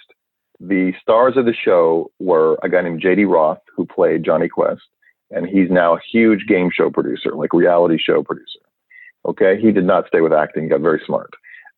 the 0.60 0.94
stars 1.02 1.36
of 1.36 1.46
the 1.46 1.54
show 1.56 2.12
were 2.20 2.60
a 2.62 2.70
guy 2.70 2.82
named 2.84 3.02
JD 3.02 3.28
Roth 3.28 3.58
who 3.76 3.88
played 3.88 4.24
Johnny 4.24 4.48
Quest, 4.48 4.84
and 5.32 5.48
he's 5.48 5.72
now 5.72 5.96
a 5.96 6.00
huge 6.12 6.46
game 6.48 6.70
show 6.72 6.92
producer, 6.92 7.32
like 7.34 7.54
reality 7.54 7.98
show 8.00 8.22
producer. 8.22 8.60
Okay, 9.26 9.60
he 9.60 9.72
did 9.72 9.86
not 9.86 10.08
stay 10.08 10.22
with 10.22 10.34
acting; 10.34 10.68
got 10.70 10.82
very 10.82 11.02
smart. 11.06 11.32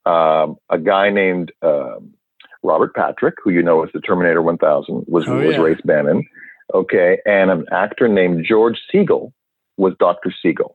Um, 0.06 0.58
a 0.70 0.78
guy 0.78 1.10
named 1.10 1.52
um, 1.62 2.14
Robert 2.64 2.94
Patrick, 2.96 3.36
who 3.44 3.52
you 3.52 3.62
know 3.64 3.84
as 3.84 3.90
the 3.94 4.02
Terminator 4.02 4.42
1000, 4.42 5.06
was 5.08 5.26
Oh, 5.28 5.38
was 5.38 5.56
yeah. 5.56 5.62
Race 5.62 5.82
Bannon. 5.84 6.26
Okay, 6.74 7.20
and 7.26 7.50
an 7.50 7.66
actor 7.72 8.08
named 8.08 8.46
George 8.48 8.78
Segal 8.94 9.32
was 9.78 9.94
Dr. 10.00 10.34
Segal. 10.44 10.74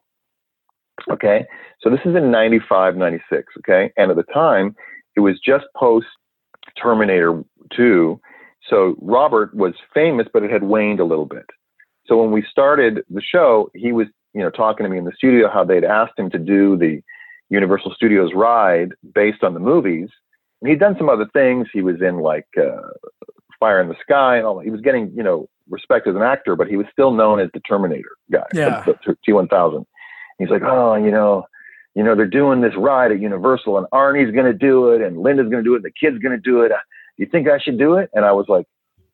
Okay, 1.11 1.47
so 1.81 1.91
this 1.91 2.01
is 2.05 2.15
in 2.15 2.31
95, 2.31 2.97
96. 2.97 3.53
Okay, 3.59 3.93
and 3.97 4.11
at 4.11 4.17
the 4.17 4.23
time, 4.23 4.75
it 5.17 5.21
was 5.21 5.39
just 5.45 5.65
post 5.77 6.07
Terminator 6.81 7.43
2. 7.77 8.21
So 8.69 8.97
Robert 9.01 9.55
was 9.55 9.75
famous, 9.93 10.27
but 10.33 10.43
it 10.45 10.51
had 10.51 10.63
waned 10.63 11.01
a 11.01 11.05
little 11.05 11.27
bit. 11.27 11.47
So 12.07 12.21
when 12.23 12.31
we 12.31 12.45
started 12.51 13.03
the 13.11 13.21
show, 13.23 13.71
he 13.75 13.93
was, 13.93 14.07
you 14.35 14.43
know, 14.43 14.51
talking 14.51 14.85
to 14.85 14.91
me 14.91 14.99
in 14.99 15.05
the 15.05 15.13
studio 15.17 15.51
how 15.53 15.65
they'd 15.65 15.85
asked 15.85 16.19
him 16.19 16.31
to 16.31 16.39
do 16.39 16.77
the 16.77 17.03
Universal 17.51 17.93
Studios 17.95 18.31
ride 18.35 18.93
based 19.15 19.43
on 19.43 19.55
the 19.55 19.61
movies. 19.61 20.09
And 20.61 20.71
he'd 20.71 20.81
done 20.81 20.95
some 20.97 21.09
other 21.09 21.27
things. 21.33 21.69
He 21.73 21.83
was 21.83 22.01
in 22.01 22.19
like 22.19 22.47
uh, 22.59 22.89
Fire 23.61 23.81
in 23.81 23.89
the 23.89 23.97
Sky 24.01 24.37
and 24.37 24.47
all 24.47 24.57
that. 24.59 24.65
He 24.65 24.71
was 24.71 24.81
getting, 24.81 25.13
you 25.15 25.23
know, 25.23 25.49
respect 25.69 26.07
as 26.07 26.17
an 26.17 26.23
actor, 26.23 26.57
but 26.57 26.69
he 26.69 26.77
was 26.77 26.87
still 26.93 27.13
known 27.13 27.41
as 27.41 27.51
the 27.53 27.61
Terminator 27.61 28.11
guy, 28.31 28.45
Yeah. 28.55 28.83
the, 28.87 28.97
the 29.07 29.17
T1000. 29.29 29.85
He's 30.39 30.49
like, 30.51 30.63
oh, 30.63 30.95
you 30.95 31.11
know, 31.11 31.45
you 31.95 32.03
know, 32.03 32.15
they're 32.17 32.27
doing 32.27 32.63
this 32.63 32.73
ride 32.77 33.13
at 33.13 33.21
Universal 33.21 33.77
and 33.77 33.87
Arnie's 33.93 34.33
going 34.35 34.47
to 34.47 34.55
do 34.55 34.91
it 34.91 35.03
and 35.03 35.19
Linda's 35.19 35.51
going 35.51 35.63
to 35.63 35.69
do 35.69 35.75
it 35.75 35.79
and 35.79 35.85
the 35.85 35.91
kid's 35.93 36.19
going 36.23 36.35
to 36.35 36.41
do 36.41 36.63
it. 36.63 36.73
You 37.19 37.27
think 37.27 37.49
I 37.49 37.59
should 37.59 37.79
do 37.79 37.95
it? 37.97 38.09
And 38.15 38.25
I 38.25 38.33
was 38.33 38.47
like, 38.49 38.67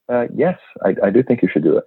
uh, 0.08 0.26
yes, 0.34 0.58
I, 0.84 0.94
I 1.02 1.10
do 1.10 1.22
think 1.22 1.42
you 1.42 1.48
should 1.52 1.64
do 1.64 1.76
it. 1.76 1.84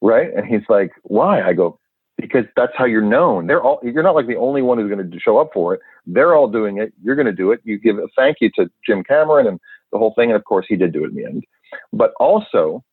Right. 0.00 0.32
And 0.34 0.46
he's 0.46 0.62
like, 0.68 0.92
why? 1.02 1.42
I 1.42 1.52
go, 1.52 1.78
because 2.20 2.44
that's 2.56 2.72
how 2.76 2.84
you're 2.84 3.00
known. 3.02 3.46
They're 3.46 3.62
all, 3.62 3.80
you're 3.82 4.02
not 4.02 4.14
like 4.14 4.26
the 4.26 4.36
only 4.36 4.62
one 4.62 4.78
who's 4.78 4.90
going 4.90 5.10
to 5.10 5.20
show 5.20 5.38
up 5.38 5.50
for 5.52 5.74
it. 5.74 5.80
They're 6.06 6.34
all 6.34 6.48
doing 6.48 6.78
it. 6.78 6.92
You're 7.02 7.16
going 7.16 7.26
to 7.26 7.32
do 7.32 7.52
it. 7.52 7.60
You 7.64 7.78
give 7.78 7.98
a 7.98 8.06
thank 8.16 8.38
you 8.40 8.50
to 8.56 8.70
Jim 8.86 9.02
Cameron 9.04 9.46
and 9.46 9.60
the 9.92 9.98
whole 9.98 10.12
thing. 10.14 10.30
And 10.30 10.36
of 10.36 10.44
course 10.44 10.66
he 10.68 10.76
did 10.76 10.92
do 10.92 11.04
it 11.04 11.10
in 11.10 11.14
the 11.14 11.24
end, 11.24 11.44
but 11.92 12.12
also 12.20 12.84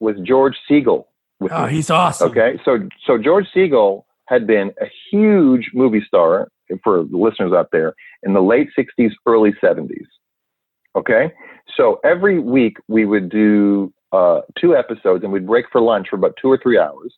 was 0.00 0.16
George 0.24 0.56
Segal 0.68 1.04
with 1.40 1.52
oh, 1.52 1.66
me. 1.66 1.74
he's 1.74 1.90
awesome. 1.90 2.30
Okay, 2.30 2.58
so 2.64 2.88
so 3.06 3.18
George 3.18 3.46
Segal 3.54 4.04
had 4.26 4.46
been 4.46 4.72
a 4.80 4.86
huge 5.10 5.70
movie 5.74 6.02
star 6.06 6.48
for 6.82 7.04
the 7.04 7.16
listeners 7.16 7.52
out 7.52 7.68
there 7.72 7.94
in 8.22 8.32
the 8.32 8.42
late 8.42 8.68
'60s, 8.78 9.10
early 9.26 9.52
'70s. 9.62 10.06
Okay, 10.96 11.32
so 11.76 12.00
every 12.04 12.38
week 12.38 12.76
we 12.88 13.04
would 13.04 13.28
do 13.28 13.92
uh, 14.12 14.42
two 14.58 14.76
episodes, 14.76 15.24
and 15.24 15.32
we'd 15.32 15.46
break 15.46 15.66
for 15.72 15.80
lunch 15.80 16.08
for 16.08 16.16
about 16.16 16.34
two 16.40 16.50
or 16.50 16.58
three 16.62 16.78
hours, 16.78 17.14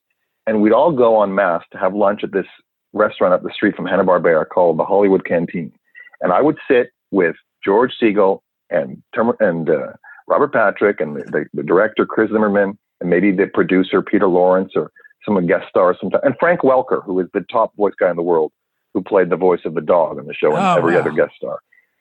and 0.46 0.62
we'd 0.62 0.72
all 0.72 0.92
go 0.92 1.22
en 1.22 1.34
masse 1.34 1.64
to 1.72 1.78
have 1.78 1.94
lunch 1.94 2.22
at 2.22 2.32
this 2.32 2.46
restaurant 2.92 3.34
up 3.34 3.42
the 3.42 3.52
street 3.52 3.76
from 3.76 3.86
Hanna 3.86 4.04
Barbera 4.04 4.48
called 4.48 4.78
the 4.78 4.84
Hollywood 4.84 5.24
Canteen, 5.24 5.72
and 6.20 6.32
I 6.32 6.40
would 6.40 6.56
sit 6.68 6.90
with 7.10 7.36
George 7.64 7.92
Segal 8.00 8.40
and 8.70 9.02
and 9.40 9.70
uh, 9.70 9.92
Robert 10.28 10.52
Patrick 10.52 11.00
and 11.00 11.16
the, 11.16 11.46
the, 11.52 11.62
director 11.62 12.06
Chris 12.06 12.30
Zimmerman 12.30 12.78
and 13.00 13.10
maybe 13.10 13.30
the 13.30 13.46
producer 13.46 14.02
Peter 14.02 14.28
Lawrence 14.28 14.72
or 14.74 14.90
some 15.24 15.44
guest 15.46 15.68
stars 15.68 15.96
sometime 16.00 16.20
and 16.24 16.34
Frank 16.38 16.60
Welker, 16.60 17.04
who 17.04 17.18
is 17.20 17.26
the 17.32 17.44
top 17.50 17.74
voice 17.76 17.94
guy 17.98 18.10
in 18.10 18.16
the 18.16 18.22
world, 18.22 18.52
who 18.94 19.02
played 19.02 19.30
the 19.30 19.36
voice 19.36 19.60
of 19.64 19.74
the 19.74 19.80
dog 19.80 20.18
on 20.18 20.26
the 20.26 20.34
show 20.34 20.48
and 20.54 20.58
Oh, 20.58 20.76
every 20.76 20.94
wow. 20.94 21.00
other 21.00 21.12
guest 21.12 21.32
star. 21.36 21.60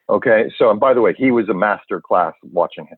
Okay, 0.10 0.52
so 0.58 0.70
and 0.70 0.80
by 0.80 0.94
the 0.94 1.02
way, 1.02 1.14
he 1.18 1.32
was 1.32 1.50
a 1.50 1.54
master 1.54 2.00
class 2.00 2.34
watching 2.44 2.86
him. 2.86 2.98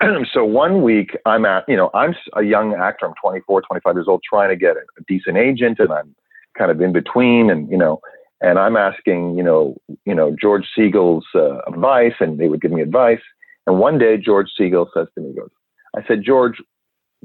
so 0.32 0.44
one 0.44 0.82
week 0.82 1.16
I'm 1.24 1.44
at, 1.44 1.64
you 1.68 1.76
know, 1.76 1.90
I'm 1.94 2.14
a 2.34 2.42
young 2.42 2.74
actor. 2.74 3.06
I'm 3.06 3.14
24, 3.22 3.62
25 3.62 3.94
years 3.94 4.06
old, 4.08 4.22
trying 4.28 4.50
to 4.50 4.56
get 4.56 4.76
a, 4.76 4.82
decent 5.08 5.36
agent, 5.36 5.78
and 5.78 5.92
I'm 5.92 6.14
kind 6.56 6.70
of 6.70 6.80
in 6.80 6.92
between, 6.92 7.50
and 7.50 7.70
you 7.70 7.76
know, 7.76 8.00
and 8.40 8.58
I'm 8.58 8.76
asking, 8.76 9.36
you 9.36 9.42
know, 9.42 9.76
you 10.04 10.14
know, 10.14 10.34
George 10.38 10.66
Segal's 10.76 11.26
uh, 11.34 11.60
advice, 11.66 12.14
and 12.20 12.38
they 12.38 12.48
would 12.48 12.60
give 12.60 12.72
me 12.72 12.82
advice. 12.82 13.20
And 13.66 13.78
one 13.78 13.98
day, 13.98 14.16
George 14.16 14.48
Segal 14.58 14.86
says 14.94 15.06
to 15.14 15.20
me, 15.20 15.34
"goes, 15.34 15.50
I 15.96 16.06
said, 16.06 16.22
George, 16.24 16.58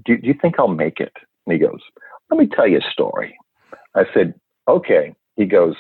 do, 0.06 0.18
do 0.18 0.28
you 0.28 0.36
think 0.42 0.56
I'll 0.58 0.68
make 0.68 1.00
it?" 1.00 1.14
And 1.46 1.54
he 1.54 1.60
goes, 1.60 1.82
"Let 2.30 2.40
me 2.40 2.48
tell 2.48 2.68
you 2.68 2.78
a 2.78 2.92
story." 2.92 3.38
I 3.96 4.04
said, 4.14 4.34
"Okay." 4.68 5.14
He 5.36 5.46
goes, 5.46 5.76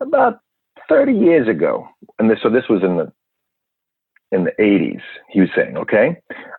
"About 0.00 0.40
30 0.88 1.12
years 1.12 1.48
ago, 1.48 1.86
and 2.18 2.30
this, 2.30 2.38
so 2.42 2.48
this 2.48 2.68
was 2.68 2.82
in 2.82 2.96
the 2.96 3.12
in 4.34 4.44
the 4.44 4.52
80s." 4.58 5.02
He 5.30 5.40
was 5.40 5.50
saying, 5.56 5.76
"Okay, 5.78 6.16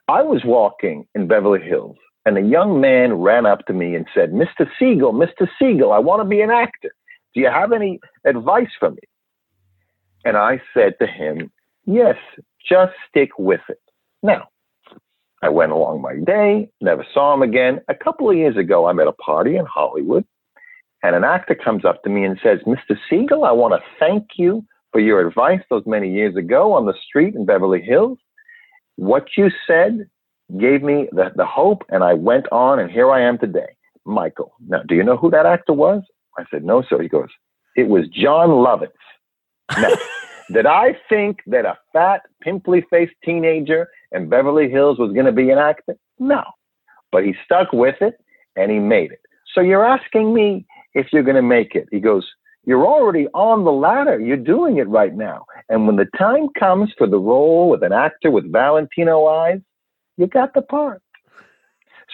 I 0.07 0.23
was 0.23 0.43
walking 0.45 1.07
in 1.13 1.27
Beverly 1.27 1.61
Hills, 1.61 1.97
and 2.25 2.37
a 2.37 2.41
young 2.41 2.81
man 2.81 3.13
ran 3.13 3.45
up 3.45 3.65
to 3.67 3.73
me 3.73 3.95
and 3.95 4.07
said, 4.13 4.31
"Mr. 4.31 4.67
Segal, 4.79 5.13
Mr. 5.13 5.47
Segal, 5.59 5.93
I 5.93 5.99
want 5.99 6.21
to 6.21 6.27
be 6.27 6.41
an 6.41 6.51
actor. 6.51 6.91
Do 7.33 7.41
you 7.41 7.49
have 7.49 7.71
any 7.71 7.99
advice 8.23 8.73
for 8.79 8.91
me?" 8.91 9.03
And 10.25 10.35
I 10.35 10.59
said 10.73 10.97
to 10.99 11.07
him, 11.07 11.51
Yes, 11.85 12.17
just 12.67 12.93
stick 13.07 13.29
with 13.37 13.61
it. 13.69 13.79
Now, 14.23 14.47
I 15.43 15.49
went 15.49 15.71
along 15.71 16.01
my 16.01 16.15
day, 16.17 16.69
never 16.81 17.05
saw 17.13 17.33
him 17.35 17.43
again. 17.43 17.79
A 17.87 17.95
couple 17.95 18.29
of 18.29 18.35
years 18.35 18.57
ago, 18.57 18.87
I'm 18.87 18.99
at 18.99 19.07
a 19.07 19.11
party 19.13 19.55
in 19.55 19.65
Hollywood, 19.65 20.25
and 21.03 21.15
an 21.15 21.23
actor 21.23 21.53
comes 21.53 21.85
up 21.85 22.01
to 22.03 22.09
me 22.09 22.23
and 22.25 22.39
says, 22.41 22.59
Mr. 22.65 22.97
Segal, 23.09 23.47
I 23.47 23.51
want 23.51 23.75
to 23.75 23.87
thank 23.99 24.29
you 24.37 24.65
for 24.95 25.01
your 25.01 25.27
advice 25.27 25.59
those 25.69 25.83
many 25.85 26.09
years 26.09 26.37
ago 26.37 26.71
on 26.71 26.85
the 26.85 26.93
street 27.05 27.35
in 27.35 27.45
Beverly 27.45 27.81
Hills. 27.81 28.17
What 28.95 29.25
you 29.35 29.49
said 29.67 30.09
gave 30.57 30.83
me 30.83 31.09
the, 31.11 31.33
the 31.35 31.45
hope, 31.45 31.83
and 31.89 32.01
I 32.01 32.13
went 32.13 32.45
on, 32.49 32.79
and 32.79 32.89
here 32.89 33.11
I 33.11 33.19
am 33.19 33.37
today. 33.37 33.75
Michael. 34.05 34.53
Now, 34.65 34.83
do 34.87 34.95
you 34.95 35.03
know 35.03 35.17
who 35.17 35.29
that 35.31 35.45
actor 35.45 35.73
was? 35.73 36.01
I 36.37 36.45
said, 36.49 36.63
No, 36.63 36.81
sir. 36.81 37.01
He 37.01 37.09
goes, 37.09 37.27
It 37.75 37.89
was 37.89 38.07
Jon 38.07 38.47
Lovitz. 38.47 38.91
Now, 39.77 39.89
did 40.53 40.65
I 40.65 40.95
think 41.09 41.39
that 41.47 41.65
a 41.65 41.77
fat, 41.91 42.21
pimply 42.39 42.85
faced 42.89 43.15
teenager 43.21 43.89
in 44.13 44.29
Beverly 44.29 44.69
Hills 44.69 44.97
was 44.97 45.11
going 45.11 45.25
to 45.25 45.33
be 45.33 45.49
an 45.49 45.57
actor? 45.57 45.97
No. 46.19 46.41
But 47.11 47.25
he 47.25 47.35
stuck 47.43 47.73
with 47.73 47.97
it 47.99 48.15
and 48.55 48.71
he 48.71 48.79
made 48.79 49.11
it. 49.11 49.19
So 49.53 49.59
you're 49.59 49.85
asking 49.85 50.33
me 50.33 50.65
if 50.93 51.07
you're 51.11 51.23
going 51.23 51.35
to 51.35 51.41
make 51.41 51.75
it. 51.75 51.89
He 51.91 51.99
goes, 51.99 52.25
You're 52.65 52.85
already 52.85 53.27
on 53.33 53.63
the 53.63 53.71
ladder. 53.71 54.19
You're 54.19 54.37
doing 54.37 54.77
it 54.77 54.87
right 54.87 55.13
now. 55.15 55.45
And 55.69 55.85
when 55.87 55.95
the 55.97 56.07
time 56.17 56.47
comes 56.59 56.91
for 56.97 57.07
the 57.07 57.17
role 57.19 57.69
with 57.69 57.83
an 57.83 57.93
actor 57.93 58.31
with 58.31 58.51
Valentino 58.51 59.25
eyes, 59.27 59.59
you 60.17 60.27
got 60.27 60.53
the 60.53 60.61
part. 60.61 61.01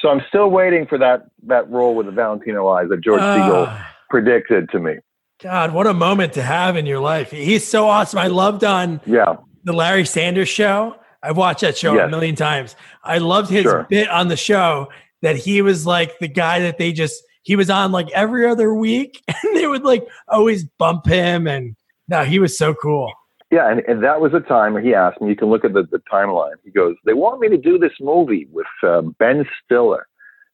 So 0.01 0.09
I'm 0.09 0.21
still 0.27 0.49
waiting 0.49 0.87
for 0.87 0.97
that, 0.97 1.27
that 1.47 1.69
role 1.69 1.95
with 1.95 2.07
the 2.07 2.11
Valentino 2.11 2.67
eyes 2.69 2.89
that 2.89 3.01
George 3.01 3.21
Segal 3.21 3.65
Ah, 3.67 3.95
predicted 4.09 4.69
to 4.71 4.79
me. 4.79 4.95
God, 5.41 5.73
what 5.73 5.87
a 5.87 5.93
moment 5.93 6.33
to 6.33 6.41
have 6.41 6.75
in 6.75 6.85
your 6.85 6.99
life. 6.99 7.31
He's 7.31 7.67
so 7.67 7.87
awesome. 7.87 8.19
I 8.19 8.27
loved 8.27 8.63
on 8.63 8.99
Yeah. 9.05 9.37
the 9.63 9.73
Larry 9.73 10.05
Sanders 10.05 10.49
show. 10.49 10.95
I've 11.23 11.37
watched 11.37 11.61
that 11.61 11.77
show 11.77 11.97
a 11.99 12.07
million 12.07 12.35
times. 12.35 12.75
I 13.03 13.19
loved 13.19 13.49
his 13.51 13.63
Sure. 13.63 13.85
bit 13.89 14.09
on 14.09 14.27
the 14.27 14.35
show 14.37 14.87
that 15.21 15.35
he 15.35 15.61
was 15.61 15.85
like 15.85 16.17
the 16.19 16.27
guy 16.27 16.59
that 16.61 16.77
they 16.79 16.91
just 16.91 17.23
he 17.43 17.55
was 17.55 17.69
on 17.69 17.91
like 17.91 18.09
every 18.11 18.47
other 18.47 18.73
week 18.73 19.21
and 19.27 19.55
they 19.55 19.67
would 19.67 19.83
like 19.83 20.07
always 20.27 20.63
bump 20.63 21.05
him 21.05 21.47
and 21.47 21.75
no, 22.07 22.23
he 22.23 22.39
was 22.39 22.57
so 22.57 22.73
cool. 22.73 23.13
Yeah, 23.51 23.69
and, 23.69 23.81
and 23.81 24.03
that 24.03 24.21
was 24.21 24.33
a 24.33 24.39
time 24.39 24.73
where 24.73 24.81
he 24.81 24.93
asked 24.93 25.21
me, 25.21 25.29
you 25.29 25.35
can 25.35 25.49
look 25.49 25.65
at 25.65 25.73
the, 25.73 25.83
the 25.83 26.01
timeline. 26.11 26.55
He 26.63 26.71
goes, 26.71 26.95
They 27.05 27.13
want 27.13 27.41
me 27.41 27.49
to 27.49 27.57
do 27.57 27.77
this 27.77 27.91
movie 27.99 28.47
with 28.51 28.67
uh, 28.81 29.01
Ben 29.01 29.45
Stiller 29.63 30.07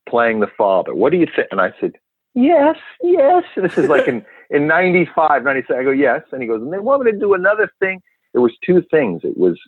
playing 0.09 0.39
the 0.39 0.47
father. 0.57 0.95
What 0.95 1.11
do 1.11 1.17
you 1.17 1.27
think? 1.35 1.47
And 1.51 1.61
I 1.61 1.73
said, 1.79 1.93
Yes, 2.33 2.75
yes. 3.03 3.43
This 3.55 3.77
is 3.77 3.87
like 3.87 4.07
in, 4.07 4.25
in 4.49 4.67
95, 4.67 5.43
96. 5.43 5.77
I 5.79 5.83
go, 5.83 5.91
Yes. 5.91 6.21
And 6.31 6.41
he 6.41 6.47
goes, 6.47 6.61
And 6.61 6.73
they 6.73 6.79
want 6.79 7.03
me 7.03 7.11
to 7.11 7.17
do 7.17 7.35
another 7.35 7.71
thing. 7.79 8.01
There 8.33 8.41
was 8.41 8.53
two 8.65 8.83
things. 8.89 9.21
It 9.23 9.37
was 9.37 9.59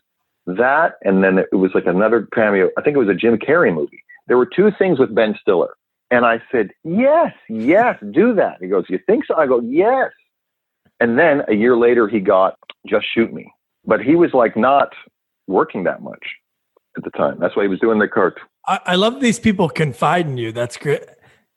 that, 0.47 0.95
and 1.03 1.23
then 1.23 1.37
it 1.37 1.55
was 1.55 1.71
like 1.75 1.85
another 1.85 2.27
cameo. 2.33 2.69
I 2.77 2.81
think 2.81 2.95
it 2.95 2.99
was 2.99 3.09
a 3.09 3.13
Jim 3.13 3.37
Carrey 3.37 3.73
movie. 3.73 4.03
There 4.27 4.37
were 4.37 4.47
two 4.47 4.71
things 4.77 4.99
with 4.99 5.13
Ben 5.13 5.35
Stiller. 5.39 5.75
And 6.11 6.25
I 6.25 6.41
said, 6.51 6.69
Yes, 6.83 7.33
yes, 7.49 7.97
do 8.11 8.33
that. 8.35 8.57
He 8.61 8.67
goes, 8.67 8.85
You 8.89 8.99
think 9.05 9.25
so? 9.25 9.35
I 9.35 9.47
go, 9.47 9.59
Yes. 9.61 10.11
And 10.99 11.17
then 11.17 11.43
a 11.47 11.53
year 11.53 11.77
later, 11.77 12.07
he 12.07 12.19
got 12.19 12.55
Just 12.87 13.05
Shoot 13.13 13.33
Me. 13.33 13.51
But 13.85 14.01
he 14.01 14.15
was 14.15 14.33
like 14.33 14.57
not 14.57 14.89
working 15.47 15.83
that 15.85 16.01
much 16.01 16.23
at 16.97 17.03
the 17.03 17.09
time. 17.11 17.37
That's 17.39 17.55
why 17.55 17.63
he 17.63 17.69
was 17.69 17.79
doing 17.79 17.99
the 17.99 18.07
cart. 18.07 18.39
I, 18.67 18.79
I 18.85 18.95
love 18.95 19.21
these 19.21 19.39
people 19.39 19.69
confide 19.69 20.25
in 20.27 20.37
you. 20.37 20.51
That's 20.51 20.77
great. 20.77 21.01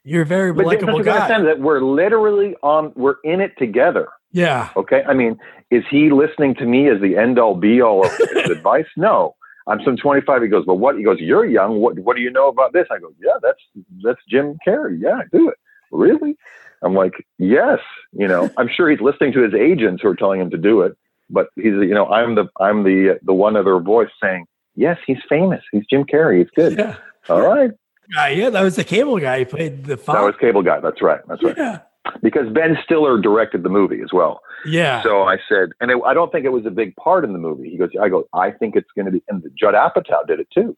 You're 0.05 0.23
a 0.23 0.27
very 0.27 0.53
But 0.53 0.67
likable 0.67 0.99
that's 0.99 1.07
what 1.07 1.09
I 1.09 1.11
guy. 1.29 1.35
understand 1.35 1.47
that 1.47 1.61
we're 1.61 1.81
literally 1.81 2.55
on, 2.63 2.93
we're 2.97 3.17
in 3.25 3.41
it 3.41 3.53
together. 3.59 4.09
Yeah. 4.33 4.71
Okay. 4.77 5.03
I 5.07 5.15
mean, 5.15 5.39
is 5.71 5.85
he 5.91 6.11
listening 6.11 6.55
to 6.57 6.65
me 6.67 6.89
as 6.89 7.01
the 7.01 7.17
end 7.17 7.39
all 7.39 7.55
be 7.55 7.81
all 7.83 8.05
of 8.07 8.13
his 8.17 8.51
advice? 8.51 8.87
No. 8.97 9.35
I'm 9.67 9.81
some 9.85 9.97
25. 9.97 10.43
He 10.43 10.49
goes, 10.49 10.65
but 10.65 10.77
what? 10.77 10.97
He 10.97 11.05
goes, 11.05 11.19
you're 11.21 11.47
young. 11.47 11.81
What, 11.81 11.99
what 12.01 12.17
do 12.17 12.23
you 12.23 12.31
know 12.31 12.49
about 12.49 12.73
this? 12.73 12.87
I 12.91 12.99
go, 12.99 13.13
yeah, 13.23 13.39
that's, 13.43 13.61
that's 14.03 14.21
Jim 14.29 14.59
Carrey. 14.67 15.01
Yeah, 15.01 15.23
do 15.33 15.49
it. 15.49 15.57
Really? 15.91 16.37
I'm 16.83 16.95
like, 16.95 17.13
yes, 17.39 17.79
you 18.13 18.27
know, 18.27 18.51
I'm 18.57 18.69
sure 18.69 18.91
he's 18.91 19.01
listening 19.01 19.33
to 19.35 19.43
his 19.43 19.55
agents 19.55 20.03
who 20.03 20.09
are 20.09 20.17
telling 20.17 20.41
him 20.41 20.51
to 20.51 20.59
do 20.59 20.81
it, 20.83 20.97
but 21.31 21.49
he's, 21.55 21.65
you 21.65 21.95
know, 21.95 22.07
I'm 22.07 22.35
the, 22.35 22.49
I'm 22.59 22.83
the, 22.83 23.21
the 23.23 23.33
one 23.33 23.57
other 23.57 23.79
voice 23.79 24.11
saying, 24.21 24.47
yes, 24.75 24.99
he's 25.07 25.19
famous. 25.29 25.63
He's 25.71 25.85
Jim 25.89 26.05
Carrey. 26.05 26.39
He's 26.39 26.51
good. 26.57 26.79
Yeah. 26.79 26.97
All 27.29 27.43
right. 27.43 27.71
Uh, 28.19 28.27
yeah, 28.27 28.51
that 28.51 28.63
was 28.63 28.77
the 28.77 28.85
cable 28.85 29.19
guy. 29.19 29.41
He 29.41 29.45
played 29.45 29.85
the 29.85 29.97
That 29.97 30.23
was 30.23 30.35
Cable 30.41 30.63
Guy. 30.63 30.81
That's 30.81 31.01
right. 31.01 31.21
That's 31.29 31.43
right. 31.43 31.57
Yeah. 31.57 31.79
Because 32.23 32.53
Ben 32.53 32.77
Stiller 32.85 33.21
directed 33.21 33.63
the 33.63 33.69
movie 33.69 34.01
as 34.03 34.13
well. 34.13 34.41
Yeah. 34.65 35.03
So 35.03 35.23
I 35.23 35.39
said, 35.49 35.71
and 35.81 35.91
it, 35.91 35.99
I 36.05 36.15
don't 36.15 36.33
think 36.33 36.45
it 36.45 36.51
was 36.51 36.67
a 36.67 36.71
big 36.71 36.97
part 36.97 37.25
in 37.25 37.33
the 37.33 37.39
movie. 37.39 37.71
He 37.71 37.77
goes, 37.77 37.91
I 38.01 38.09
go, 38.09 38.29
I 38.33 38.51
think 38.51 38.75
it's 38.77 38.91
going 38.97 39.07
to 39.07 39.13
be, 39.13 39.23
and 39.29 39.43
Judd 39.59 39.75
Apatow 39.75 40.27
did 40.27 40.41
it 40.41 40.49
too. 40.53 40.77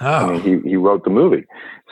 I 0.00 0.22
oh. 0.22 0.32
mean, 0.32 0.42
he, 0.42 0.70
he 0.70 0.76
wrote 0.76 1.04
the 1.04 1.10
movie. 1.10 1.44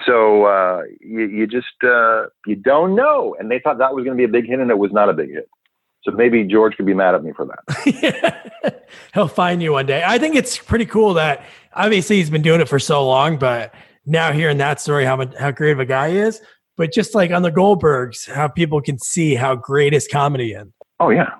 So 0.06 0.44
uh, 0.44 0.82
you, 1.00 1.26
you 1.26 1.46
just, 1.46 1.66
uh, 1.84 2.26
you 2.46 2.56
don't 2.56 2.94
know. 2.94 3.34
And 3.38 3.50
they 3.50 3.60
thought 3.60 3.78
that 3.78 3.94
was 3.94 4.04
going 4.04 4.16
to 4.16 4.20
be 4.20 4.24
a 4.24 4.28
big 4.28 4.46
hit, 4.46 4.58
and 4.58 4.70
it 4.70 4.78
was 4.78 4.92
not 4.92 5.08
a 5.08 5.12
big 5.12 5.30
hit. 5.30 5.48
So 6.02 6.10
maybe 6.10 6.44
George 6.44 6.76
could 6.76 6.84
be 6.84 6.94
mad 6.94 7.14
at 7.14 7.24
me 7.24 7.32
for 7.34 7.46
that. 7.46 8.86
He'll 9.14 9.28
find 9.28 9.62
you 9.62 9.72
one 9.72 9.86
day. 9.86 10.02
I 10.04 10.18
think 10.18 10.36
it's 10.36 10.58
pretty 10.58 10.84
cool 10.84 11.14
that 11.14 11.46
obviously 11.72 12.16
he's 12.16 12.28
been 12.28 12.42
doing 12.42 12.60
it 12.60 12.68
for 12.68 12.78
so 12.78 13.06
long, 13.06 13.38
but 13.38 13.74
now 14.04 14.32
hearing 14.32 14.58
that 14.58 14.82
story, 14.82 15.06
how 15.06 15.24
how 15.38 15.50
great 15.50 15.72
of 15.72 15.80
a 15.80 15.86
guy 15.86 16.10
he 16.10 16.18
is, 16.18 16.42
but 16.76 16.92
just 16.92 17.14
like 17.14 17.30
on 17.30 17.42
the 17.42 17.52
Goldbergs, 17.52 18.28
how 18.28 18.48
people 18.48 18.80
can 18.80 18.98
see 18.98 19.34
how 19.34 19.54
great 19.54 19.92
his 19.92 20.08
comedy 20.08 20.52
is. 20.52 20.66
Oh, 21.00 21.10
yeah. 21.10 21.30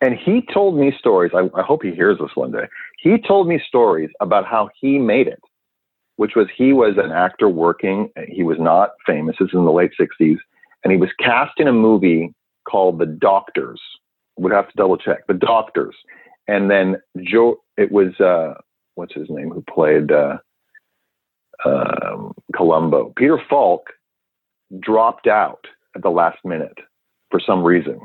And 0.00 0.16
he 0.16 0.42
told 0.52 0.76
me 0.76 0.92
stories. 0.98 1.32
I, 1.34 1.48
I 1.58 1.62
hope 1.62 1.82
he 1.82 1.92
hears 1.92 2.18
this 2.18 2.30
one 2.34 2.52
day. 2.52 2.66
He 2.98 3.18
told 3.18 3.48
me 3.48 3.60
stories 3.66 4.10
about 4.20 4.46
how 4.46 4.70
he 4.80 4.98
made 4.98 5.28
it, 5.28 5.40
which 6.16 6.32
was 6.36 6.46
he 6.56 6.72
was 6.72 6.94
an 6.98 7.12
actor 7.12 7.48
working. 7.48 8.10
He 8.28 8.42
was 8.42 8.58
not 8.58 8.90
famous. 9.06 9.36
This 9.38 9.48
is 9.48 9.54
in 9.54 9.64
the 9.64 9.72
late 9.72 9.92
60s. 10.00 10.36
And 10.84 10.92
he 10.92 10.96
was 10.96 11.10
cast 11.18 11.58
in 11.58 11.68
a 11.68 11.72
movie 11.72 12.34
called 12.68 12.98
The 12.98 13.06
Doctors. 13.06 13.80
Would 14.38 14.52
have 14.52 14.68
to 14.68 14.74
double 14.76 14.96
check. 14.96 15.26
The 15.26 15.34
Doctors. 15.34 15.94
And 16.48 16.70
then 16.70 16.96
Joe, 17.22 17.56
it 17.76 17.92
was, 17.92 18.18
uh, 18.18 18.54
what's 18.94 19.14
his 19.14 19.28
name, 19.30 19.50
who 19.50 19.62
played 19.62 20.10
uh, 20.10 20.38
um, 21.64 22.32
Columbo. 22.56 23.12
Peter 23.16 23.40
Falk 23.48 23.82
dropped 24.80 25.26
out 25.26 25.66
at 25.96 26.02
the 26.02 26.10
last 26.10 26.38
minute 26.44 26.78
for 27.30 27.40
some 27.44 27.62
reason. 27.62 28.00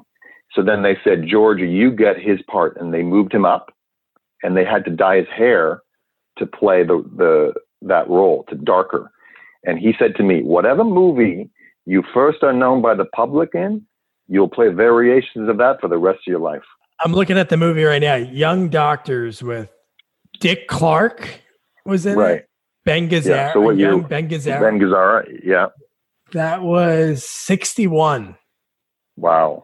So 0.53 0.63
then 0.63 0.81
they 0.83 0.97
said, 1.03 1.25
George, 1.27 1.59
you 1.59 1.91
get 1.91 2.17
his 2.19 2.39
part. 2.49 2.77
And 2.79 2.93
they 2.93 3.03
moved 3.03 3.33
him 3.33 3.45
up 3.45 3.73
and 4.43 4.55
they 4.55 4.65
had 4.65 4.85
to 4.85 4.91
dye 4.91 5.17
his 5.17 5.27
hair 5.35 5.81
to 6.37 6.45
play 6.45 6.83
the, 6.83 7.03
the, 7.15 7.53
that 7.81 8.07
role 8.09 8.45
to 8.49 8.55
darker. 8.55 9.11
And 9.63 9.77
he 9.79 9.93
said 9.99 10.15
to 10.15 10.23
me, 10.23 10.41
whatever 10.43 10.83
movie 10.83 11.49
you 11.85 12.03
first 12.13 12.43
are 12.43 12.53
known 12.53 12.81
by 12.81 12.95
the 12.95 13.05
public 13.05 13.49
in, 13.53 13.85
you'll 14.27 14.49
play 14.49 14.69
variations 14.69 15.49
of 15.49 15.57
that 15.57 15.79
for 15.81 15.87
the 15.87 15.97
rest 15.97 16.19
of 16.19 16.31
your 16.31 16.39
life. 16.39 16.63
I'm 17.03 17.13
looking 17.13 17.37
at 17.37 17.49
the 17.49 17.57
movie 17.57 17.83
right 17.83 18.01
now. 18.01 18.15
Young 18.15 18.69
Doctors 18.69 19.43
with 19.43 19.69
Dick 20.39 20.67
Clark 20.67 21.41
was 21.85 22.05
in 22.05 22.17
Right. 22.17 22.37
it. 22.37 22.49
Ben 22.85 23.09
Gazzara. 23.09 23.27
Yeah, 23.29 23.53
so 23.53 23.61
what 23.61 23.77
year- 23.77 23.97
Ben 23.99 24.29
Gazzara. 24.29 24.59
Ben 24.61 24.79
Gazzara. 24.79 25.39
Yeah. 25.43 25.67
That 26.33 26.61
was 26.61 27.23
61. 27.25 28.35
Wow. 29.15 29.63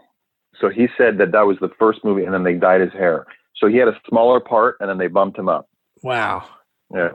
So 0.60 0.70
he 0.70 0.88
said 0.98 1.18
that 1.18 1.32
that 1.32 1.42
was 1.46 1.58
the 1.62 1.70
first 1.80 2.00
movie 2.04 2.24
and 2.24 2.34
then 2.34 2.44
they 2.44 2.54
dyed 2.54 2.82
his 2.82 2.94
hair. 2.94 3.26
So 3.56 3.68
he 3.68 3.78
had 3.78 3.88
a 3.88 4.00
smaller 4.10 4.40
part 4.40 4.78
and 4.80 4.90
then 4.90 4.98
they 4.98 5.08
bumped 5.08 5.38
him 5.38 5.50
up. 5.50 5.68
Wow. 6.02 6.46
Yeah. 6.94 7.10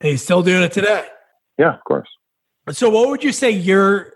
He's 0.00 0.22
still 0.22 0.42
doing 0.42 0.62
it 0.62 0.72
today. 0.72 1.06
Yeah, 1.58 1.74
of 1.74 1.84
course. 1.84 2.08
So 2.70 2.88
what 2.90 3.08
would 3.08 3.24
you 3.24 3.32
say 3.32 3.50
your 3.50 4.14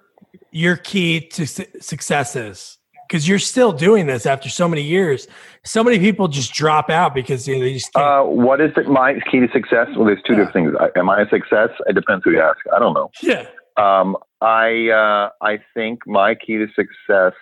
your 0.51 0.76
key 0.76 1.20
to 1.28 1.47
su- 1.47 1.64
success 1.80 2.37
is? 2.37 2.78
Because 3.09 3.28
you're 3.28 3.39
still 3.39 3.72
doing 3.72 4.07
this 4.07 4.24
after 4.26 4.49
so 4.49 4.68
many 4.68 4.83
years. 4.83 5.26
So 5.64 5.83
many 5.85 5.99
people 5.99 6.28
just 6.28 6.53
drop 6.55 6.89
out 6.89 7.14
because 7.14 7.47
you 7.49 7.55
know, 7.57 7.61
they 7.61 7.74
just. 7.74 7.95
Uh, 7.97 8.22
what 8.22 8.61
is 8.61 8.70
it, 8.76 8.87
my 8.89 9.14
key 9.30 9.41
to 9.41 9.49
success? 9.53 9.89
Well, 9.97 10.07
there's 10.07 10.22
two 10.26 10.35
Yeah. 10.35 10.45
different 10.45 10.53
things. 10.53 10.91
I, 10.95 10.99
am 10.99 11.11
I 11.11 11.22
a 11.22 11.28
success? 11.28 11.70
It 11.87 11.95
depends 11.95 12.24
who 12.24 12.30
you 12.30 12.41
ask. 12.41 12.59
I 12.74 12.78
don't 12.78 12.95
know. 12.95 13.11
yeah. 13.22 13.47
Um, 13.77 14.16
I 14.41 14.89
uh, 14.91 15.31
I 15.45 15.59
think 15.75 16.01
my 16.07 16.35
key 16.35 16.59
to 16.59 16.66
success 16.75 17.33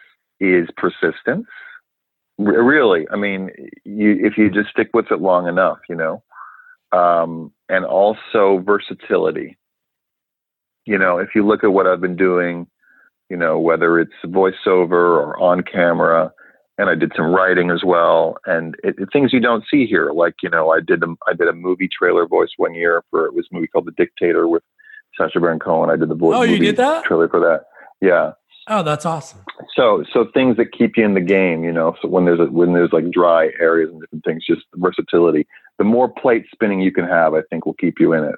is 0.41 0.68
persistence. 0.76 1.47
R- 2.39 2.62
really, 2.64 3.07
I 3.12 3.16
mean, 3.16 3.51
you, 3.85 4.18
if 4.24 4.39
you 4.39 4.51
just 4.51 4.70
stick 4.70 4.91
with 4.95 5.11
it 5.11 5.20
long 5.20 5.49
enough, 5.49 5.78
you 5.89 5.97
know, 5.97 6.22
um, 6.93 7.53
and 7.68 7.85
also 7.85 8.62
versatility. 8.64 9.59
You 10.87 10.99
know, 10.99 11.18
if 11.18 11.31
you 11.35 11.47
look 11.47 11.64
at 11.64 11.72
what 11.72 11.87
I've 11.87 12.01
been 12.01 12.16
doing, 12.16 12.66
you 13.31 13.37
know, 13.37 13.59
whether 13.59 13.99
it's 14.01 14.12
voiceover 14.26 14.93
or 14.93 15.39
on 15.41 15.62
camera, 15.62 16.33
and 16.78 16.91
I 16.91 16.95
did 16.95 17.12
some 17.16 17.35
writing 17.35 17.70
as 17.70 17.83
well, 17.85 18.39
and 18.47 18.74
it, 18.85 18.97
it- 18.99 19.09
things 19.12 19.33
you 19.33 19.41
don't 19.41 19.64
see 19.70 19.87
here, 19.87 20.12
like 20.12 20.35
you 20.43 20.51
know, 20.51 20.70
I 20.72 20.81
did 20.81 21.03
a, 21.03 21.14
I 21.28 21.35
did 21.35 21.49
a 21.49 21.53
movie 21.53 21.89
trailer 21.97 22.26
voice 22.26 22.51
one 22.57 22.74
year 22.74 23.03
for 23.11 23.26
it 23.26 23.35
was 23.35 23.47
a 23.53 23.55
movie 23.55 23.68
called 23.68 23.87
The 23.87 23.93
Dictator 23.93 24.49
with 24.49 24.62
Sacha 25.21 25.41
Baron 25.41 25.59
Cohen. 25.59 25.91
I 25.91 25.97
did 25.97 26.09
the 26.09 26.14
voice. 26.14 26.37
Oh, 26.37 26.43
you 26.43 26.59
did 26.59 26.77
that? 26.77 27.05
trailer 27.05 27.29
for 27.29 27.41
that. 27.41 27.66
Yeah. 28.01 28.33
Oh, 28.68 28.83
that's 28.83 29.05
awesome. 29.05 29.41
So 29.75 30.05
so 30.12 30.27
things 30.33 30.57
that 30.57 30.73
keep 30.73 30.97
you 30.97 31.05
in 31.05 31.14
the 31.14 31.21
game, 31.21 31.64
you 31.64 31.73
know. 31.73 31.97
So 32.01 32.09
when 32.09 32.25
there's 32.25 32.41
a, 32.41 32.47
when 32.47 32.73
there's 32.73 32.93
like 32.93 33.11
dry 33.11 33.51
areas 33.61 33.91
and 33.91 34.01
different 34.01 34.25
things, 34.25 34.45
just 34.47 34.62
versatility. 34.77 35.47
The 35.79 35.85
more 35.85 36.09
plate 36.09 36.45
spinning 36.53 36.81
you 36.81 36.93
can 36.93 37.07
have, 37.07 37.35
I 37.35 37.41
think, 37.51 37.66
will 37.66 37.75
keep 37.75 37.99
you 37.99 38.12
in 38.12 38.25
it. 38.25 38.37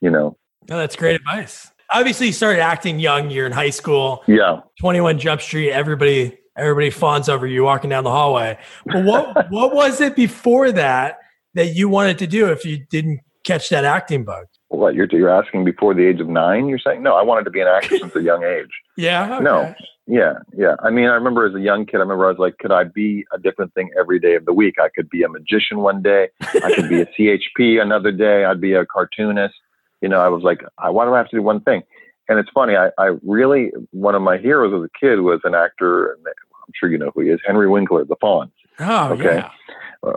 You 0.00 0.10
know. 0.10 0.36
No, 0.68 0.78
that's 0.78 0.96
great 0.96 1.16
advice. 1.16 1.70
Obviously, 1.92 2.28
you 2.28 2.32
started 2.32 2.60
acting 2.60 3.00
young. 3.00 3.30
You're 3.30 3.46
in 3.46 3.52
high 3.52 3.70
school. 3.70 4.22
Yeah. 4.26 4.60
21 4.80 5.18
Jump 5.18 5.40
Street. 5.40 5.72
Everybody, 5.72 6.38
everybody 6.56 6.90
fawns 6.90 7.28
over 7.28 7.46
you 7.46 7.64
walking 7.64 7.90
down 7.90 8.04
the 8.04 8.10
hallway. 8.10 8.58
But 8.86 9.04
what, 9.04 9.46
what 9.50 9.74
was 9.74 10.00
it 10.00 10.14
before 10.14 10.70
that 10.72 11.18
that 11.54 11.74
you 11.74 11.88
wanted 11.88 12.18
to 12.18 12.26
do 12.28 12.46
if 12.46 12.64
you 12.64 12.86
didn't 12.90 13.20
catch 13.44 13.70
that 13.70 13.84
acting 13.84 14.24
bug? 14.24 14.46
What 14.70 14.94
you're 14.94 15.06
you're 15.10 15.28
asking 15.28 15.64
before 15.64 15.94
the 15.94 16.06
age 16.06 16.20
of 16.20 16.28
nine? 16.28 16.66
You're 16.68 16.78
saying 16.78 17.02
no. 17.02 17.14
I 17.16 17.22
wanted 17.22 17.44
to 17.44 17.50
be 17.50 17.60
an 17.60 17.66
actor 17.68 17.98
since 17.98 18.14
a 18.16 18.22
young 18.22 18.44
age. 18.44 18.70
Yeah. 18.96 19.36
okay. 19.36 19.44
No. 19.44 19.74
Yeah, 20.06 20.34
yeah. 20.54 20.74
I 20.82 20.90
mean, 20.90 21.06
I 21.06 21.14
remember 21.14 21.46
as 21.46 21.54
a 21.54 21.60
young 21.60 21.86
kid, 21.86 21.96
I 21.96 22.00
remember 22.00 22.26
I 22.26 22.30
was 22.30 22.38
like, 22.38 22.58
could 22.58 22.70
I 22.72 22.84
be 22.84 23.24
a 23.32 23.38
different 23.38 23.72
thing 23.72 23.88
every 23.98 24.18
day 24.18 24.34
of 24.34 24.44
the 24.44 24.52
week? 24.52 24.74
I 24.78 24.88
could 24.94 25.08
be 25.08 25.22
a 25.22 25.28
magician 25.28 25.78
one 25.78 26.02
day. 26.02 26.28
I 26.42 26.72
could 26.74 26.88
be 26.90 27.00
a 27.00 27.06
CHP 27.18 27.80
another 27.80 28.12
day. 28.12 28.44
I'd 28.44 28.60
be 28.60 28.74
a 28.74 28.84
cartoonist. 28.84 29.54
You 30.02 30.08
know, 30.10 30.20
I 30.20 30.28
was 30.28 30.42
like, 30.42 30.60
I, 30.78 30.90
why 30.90 31.06
do 31.06 31.14
I 31.14 31.18
have 31.18 31.28
to 31.30 31.36
do 31.36 31.42
one 31.42 31.60
thing? 31.62 31.82
And 32.28 32.38
it's 32.38 32.50
funny. 32.52 32.74
I, 32.76 32.90
I 32.98 33.16
really, 33.26 33.70
one 33.92 34.14
of 34.14 34.20
my 34.22 34.36
heroes 34.36 34.74
as 34.74 34.84
a 34.84 34.98
kid 35.00 35.20
was 35.20 35.40
an 35.44 35.54
actor. 35.54 36.18
I'm 36.26 36.72
sure 36.78 36.90
you 36.90 36.98
know 36.98 37.10
who 37.14 37.22
he 37.22 37.30
is, 37.30 37.40
Henry 37.46 37.68
Winkler, 37.70 38.04
the 38.04 38.16
Fonz. 38.16 38.50
Oh, 38.80 39.12
Okay. 39.14 39.36
yeah. 39.36 39.50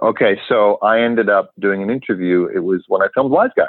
Okay, 0.02 0.40
so 0.50 0.78
I 0.82 1.00
ended 1.02 1.30
up 1.30 1.52
doing 1.60 1.82
an 1.84 1.90
interview. 1.90 2.48
It 2.54 2.60
was 2.66 2.84
when 2.88 3.02
I 3.02 3.08
filmed 3.14 3.32
Wise 3.32 3.52
Guy, 3.56 3.68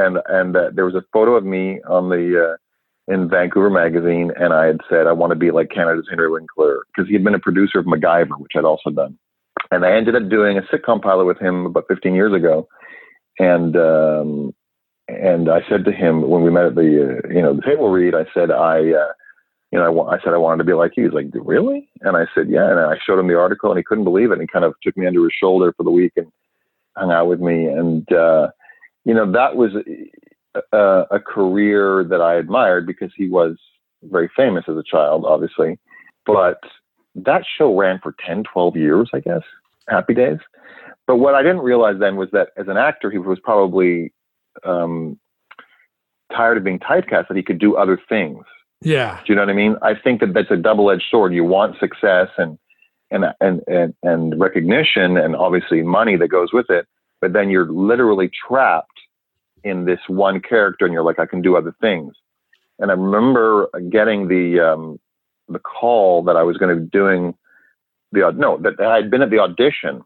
and 0.00 0.18
and 0.28 0.56
uh, 0.56 0.70
there 0.74 0.84
was 0.84 0.94
a 0.94 1.04
photo 1.12 1.36
of 1.36 1.44
me 1.44 1.80
on 1.88 2.08
the 2.08 2.52
uh, 2.52 3.12
in 3.12 3.28
Vancouver 3.28 3.70
magazine, 3.70 4.30
and 4.36 4.52
I 4.52 4.66
had 4.66 4.80
said 4.88 5.06
I 5.06 5.12
want 5.12 5.30
to 5.32 5.36
be 5.36 5.50
like 5.50 5.70
Canada's 5.70 6.06
Henry 6.08 6.30
Winkler 6.30 6.84
because 6.88 7.08
he 7.08 7.14
had 7.14 7.24
been 7.24 7.34
a 7.34 7.40
producer 7.40 7.78
of 7.78 7.86
MacGyver, 7.86 8.38
which 8.38 8.52
I'd 8.56 8.64
also 8.64 8.90
done, 8.90 9.18
and 9.70 9.84
I 9.84 9.96
ended 9.96 10.16
up 10.16 10.28
doing 10.28 10.58
a 10.58 10.62
sitcom 10.62 11.02
pilot 11.02 11.24
with 11.24 11.38
him 11.38 11.66
about 11.66 11.86
15 11.88 12.14
years 12.14 12.34
ago, 12.34 12.68
and 13.38 13.76
um, 13.76 14.54
and 15.08 15.50
I 15.50 15.60
said 15.68 15.84
to 15.84 15.92
him 15.92 16.28
when 16.28 16.42
we 16.42 16.50
met 16.50 16.66
at 16.66 16.74
the 16.74 16.80
uh, 17.24 17.28
you 17.28 17.42
know 17.42 17.54
the 17.54 17.62
table 17.62 17.90
read, 17.90 18.14
I 18.14 18.24
said 18.34 18.50
I. 18.50 18.92
Uh, 18.92 19.12
you 19.72 19.78
know, 19.78 20.00
I, 20.00 20.16
I 20.16 20.18
said 20.18 20.34
I 20.34 20.38
wanted 20.38 20.58
to 20.58 20.64
be 20.64 20.72
like 20.72 20.96
you. 20.96 21.04
He's 21.04 21.12
like, 21.12 21.26
really? 21.32 21.88
And 22.00 22.16
I 22.16 22.24
said, 22.34 22.48
yeah. 22.48 22.68
And 22.68 22.80
I 22.80 22.96
showed 23.06 23.20
him 23.20 23.28
the 23.28 23.38
article, 23.38 23.70
and 23.70 23.78
he 23.78 23.84
couldn't 23.84 24.02
believe 24.02 24.30
it. 24.30 24.32
And 24.32 24.40
he 24.40 24.48
kind 24.48 24.64
of 24.64 24.74
took 24.82 24.96
me 24.96 25.06
under 25.06 25.22
his 25.22 25.32
shoulder 25.40 25.72
for 25.76 25.84
the 25.84 25.92
week 25.92 26.12
and 26.16 26.26
hung 26.96 27.12
out 27.12 27.28
with 27.28 27.38
me. 27.38 27.66
And 27.66 28.12
uh, 28.12 28.48
you 29.04 29.14
know, 29.14 29.30
that 29.32 29.56
was 29.56 29.72
a, 30.72 31.04
a 31.10 31.20
career 31.20 32.04
that 32.04 32.20
I 32.20 32.36
admired 32.36 32.86
because 32.86 33.12
he 33.16 33.28
was 33.28 33.56
very 34.02 34.30
famous 34.36 34.64
as 34.68 34.76
a 34.76 34.82
child, 34.82 35.24
obviously. 35.26 35.78
But 36.26 36.60
that 37.14 37.42
show 37.58 37.76
ran 37.76 37.98
for 38.02 38.14
10, 38.26 38.44
12 38.52 38.76
years, 38.76 39.10
I 39.14 39.20
guess. 39.20 39.42
Happy 39.88 40.14
Days. 40.14 40.38
But 41.06 41.16
what 41.16 41.34
I 41.34 41.42
didn't 41.42 41.60
realize 41.60 41.96
then 41.98 42.16
was 42.16 42.28
that 42.32 42.50
as 42.56 42.68
an 42.68 42.76
actor, 42.76 43.10
he 43.10 43.18
was 43.18 43.40
probably 43.42 44.12
um, 44.64 45.18
tired 46.32 46.58
of 46.58 46.64
being 46.64 46.78
typecast, 46.78 47.28
that 47.28 47.36
he 47.36 47.42
could 47.42 47.58
do 47.58 47.76
other 47.76 48.00
things. 48.08 48.44
Yeah. 48.80 49.20
Do 49.26 49.32
you 49.32 49.34
know 49.34 49.42
what 49.42 49.50
I 49.50 49.54
mean? 49.54 49.76
I 49.82 49.94
think 49.94 50.20
that 50.20 50.32
that's 50.34 50.50
a 50.50 50.56
double-edged 50.56 51.04
sword. 51.10 51.34
You 51.34 51.44
want 51.44 51.78
success 51.78 52.28
and 52.38 52.58
and 53.10 53.24
and 53.40 53.60
and, 53.66 53.94
and 54.02 54.40
recognition 54.40 55.16
and 55.16 55.36
obviously 55.36 55.82
money 55.82 56.16
that 56.16 56.28
goes 56.28 56.52
with 56.52 56.70
it, 56.70 56.86
but 57.20 57.32
then 57.32 57.50
you're 57.50 57.70
literally 57.70 58.30
trapped 58.48 58.86
in 59.62 59.84
this 59.84 60.00
one 60.08 60.40
character, 60.40 60.84
and 60.84 60.92
you're 60.94 61.04
like, 61.04 61.18
I 61.18 61.26
can 61.26 61.42
do 61.42 61.56
other 61.56 61.74
things. 61.80 62.14
And 62.78 62.90
I 62.90 62.94
remember 62.94 63.68
getting 63.90 64.28
the 64.28 64.60
um, 64.60 64.98
the 65.48 65.58
call 65.58 66.22
that 66.24 66.36
I 66.36 66.42
was 66.42 66.56
going 66.56 66.74
to 66.74 66.80
be 66.80 66.88
doing 66.88 67.34
the 68.12 68.30
no 68.36 68.56
that 68.58 68.80
I 68.80 68.96
had 68.96 69.10
been 69.10 69.22
at 69.22 69.30
the 69.30 69.38
audition, 69.38 70.02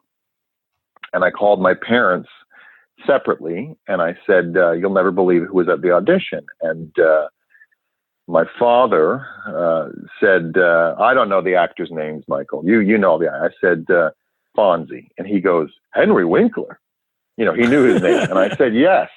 and 1.13 1.25
I 1.25 1.31
called 1.31 1.61
my 1.61 1.75
parents 1.75 2.29
separately, 3.07 3.77
and 3.87 4.03
I 4.03 4.17
said, 4.27 4.55
uh, 4.57 4.73
"You'll 4.73 4.93
never 4.93 5.13
believe 5.13 5.43
who 5.45 5.55
was 5.55 5.69
at 5.69 5.83
the 5.83 5.93
audition." 5.93 6.47
And 6.63 6.99
uh, 6.99 7.29
my 8.27 8.45
father 8.59 9.27
uh, 9.47 9.91
said, 10.21 10.55
uh, 10.57 10.97
"I 10.99 11.15
don't 11.15 11.29
know 11.29 11.43
the 11.43 11.55
actors' 11.55 11.91
names, 11.93 12.25
Michael. 12.27 12.63
You 12.65 12.81
you 12.81 12.99
know 12.99 13.19
the." 13.19 13.29
I 13.29 13.49
said 13.61 13.87
uh, 13.89 14.11
Fonzie, 14.57 15.09
and 15.17 15.27
he 15.27 15.41
goes, 15.41 15.71
"Henry 15.93 16.25
Winkler." 16.25 16.81
You 17.37 17.45
know, 17.45 17.53
he 17.53 17.67
knew 17.67 17.83
his 17.85 18.03
name, 18.03 18.31
and 18.31 18.39
I 18.39 18.55
said, 18.57 18.75
"Yes." 18.89 19.09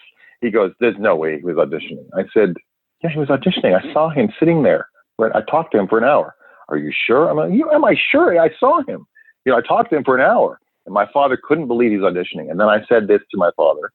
He 0.41 0.51
goes, 0.51 0.71
"There's 0.79 0.97
no 0.97 1.15
way 1.15 1.37
he 1.37 1.43
was 1.43 1.55
auditioning." 1.55 2.07
I 2.15 2.25
said, 2.33 2.55
"Yeah, 3.03 3.11
he 3.11 3.19
was 3.19 3.29
auditioning. 3.29 3.79
I 3.79 3.93
saw 3.93 4.09
him 4.09 4.31
sitting 4.39 4.63
there. 4.63 4.87
I 5.19 5.41
talked 5.41 5.71
to 5.73 5.79
him 5.79 5.87
for 5.87 5.97
an 5.97 6.03
hour. 6.03 6.35
Are 6.69 6.77
you 6.77 6.91
sure?" 6.91 7.29
I'm 7.29 7.37
like, 7.37 7.51
"You 7.51 7.69
am 7.71 7.85
I 7.85 7.95
sure? 8.11 8.39
I 8.39 8.49
saw 8.59 8.81
him. 8.87 9.05
You 9.45 9.51
know, 9.51 9.57
I 9.57 9.61
talked 9.61 9.91
to 9.91 9.97
him 9.97 10.03
for 10.03 10.15
an 10.15 10.21
hour." 10.21 10.59
And 10.85 10.93
my 10.93 11.05
father 11.11 11.37
couldn't 11.41 11.67
believe 11.67 11.91
he's 11.91 12.01
auditioning. 12.01 12.49
And 12.49 12.59
then 12.59 12.69
I 12.69 12.85
said 12.87 13.07
this 13.07 13.21
to 13.31 13.37
my 13.37 13.51
father. 13.55 13.91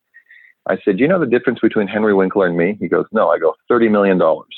I 0.69 0.79
said, 0.85 1.01
"You 1.01 1.09
know 1.09 1.19
the 1.19 1.27
difference 1.27 1.61
between 1.61 1.89
Henry 1.89 2.15
Winkler 2.15 2.47
and 2.47 2.57
me?" 2.57 2.77
He 2.79 2.89
goes, 2.89 3.07
"No." 3.13 3.29
I 3.31 3.39
go, 3.39 3.55
30 3.69 3.89
million 3.89 4.19
dollars." 4.19 4.55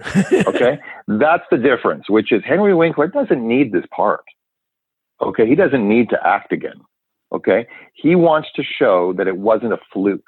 okay, 0.46 0.78
that's 1.08 1.44
the 1.50 1.58
difference. 1.58 2.08
Which 2.08 2.30
is 2.30 2.42
Henry 2.44 2.74
Winkler 2.74 3.08
doesn't 3.08 3.46
need 3.46 3.72
this 3.72 3.84
part. 3.90 4.24
Okay, 5.20 5.46
he 5.48 5.56
doesn't 5.56 5.88
need 5.88 6.08
to 6.10 6.26
act 6.26 6.52
again. 6.52 6.80
Okay, 7.32 7.66
he 7.94 8.14
wants 8.14 8.48
to 8.56 8.62
show 8.62 9.12
that 9.14 9.28
it 9.28 9.36
wasn't 9.36 9.72
a 9.72 9.78
fluke, 9.92 10.24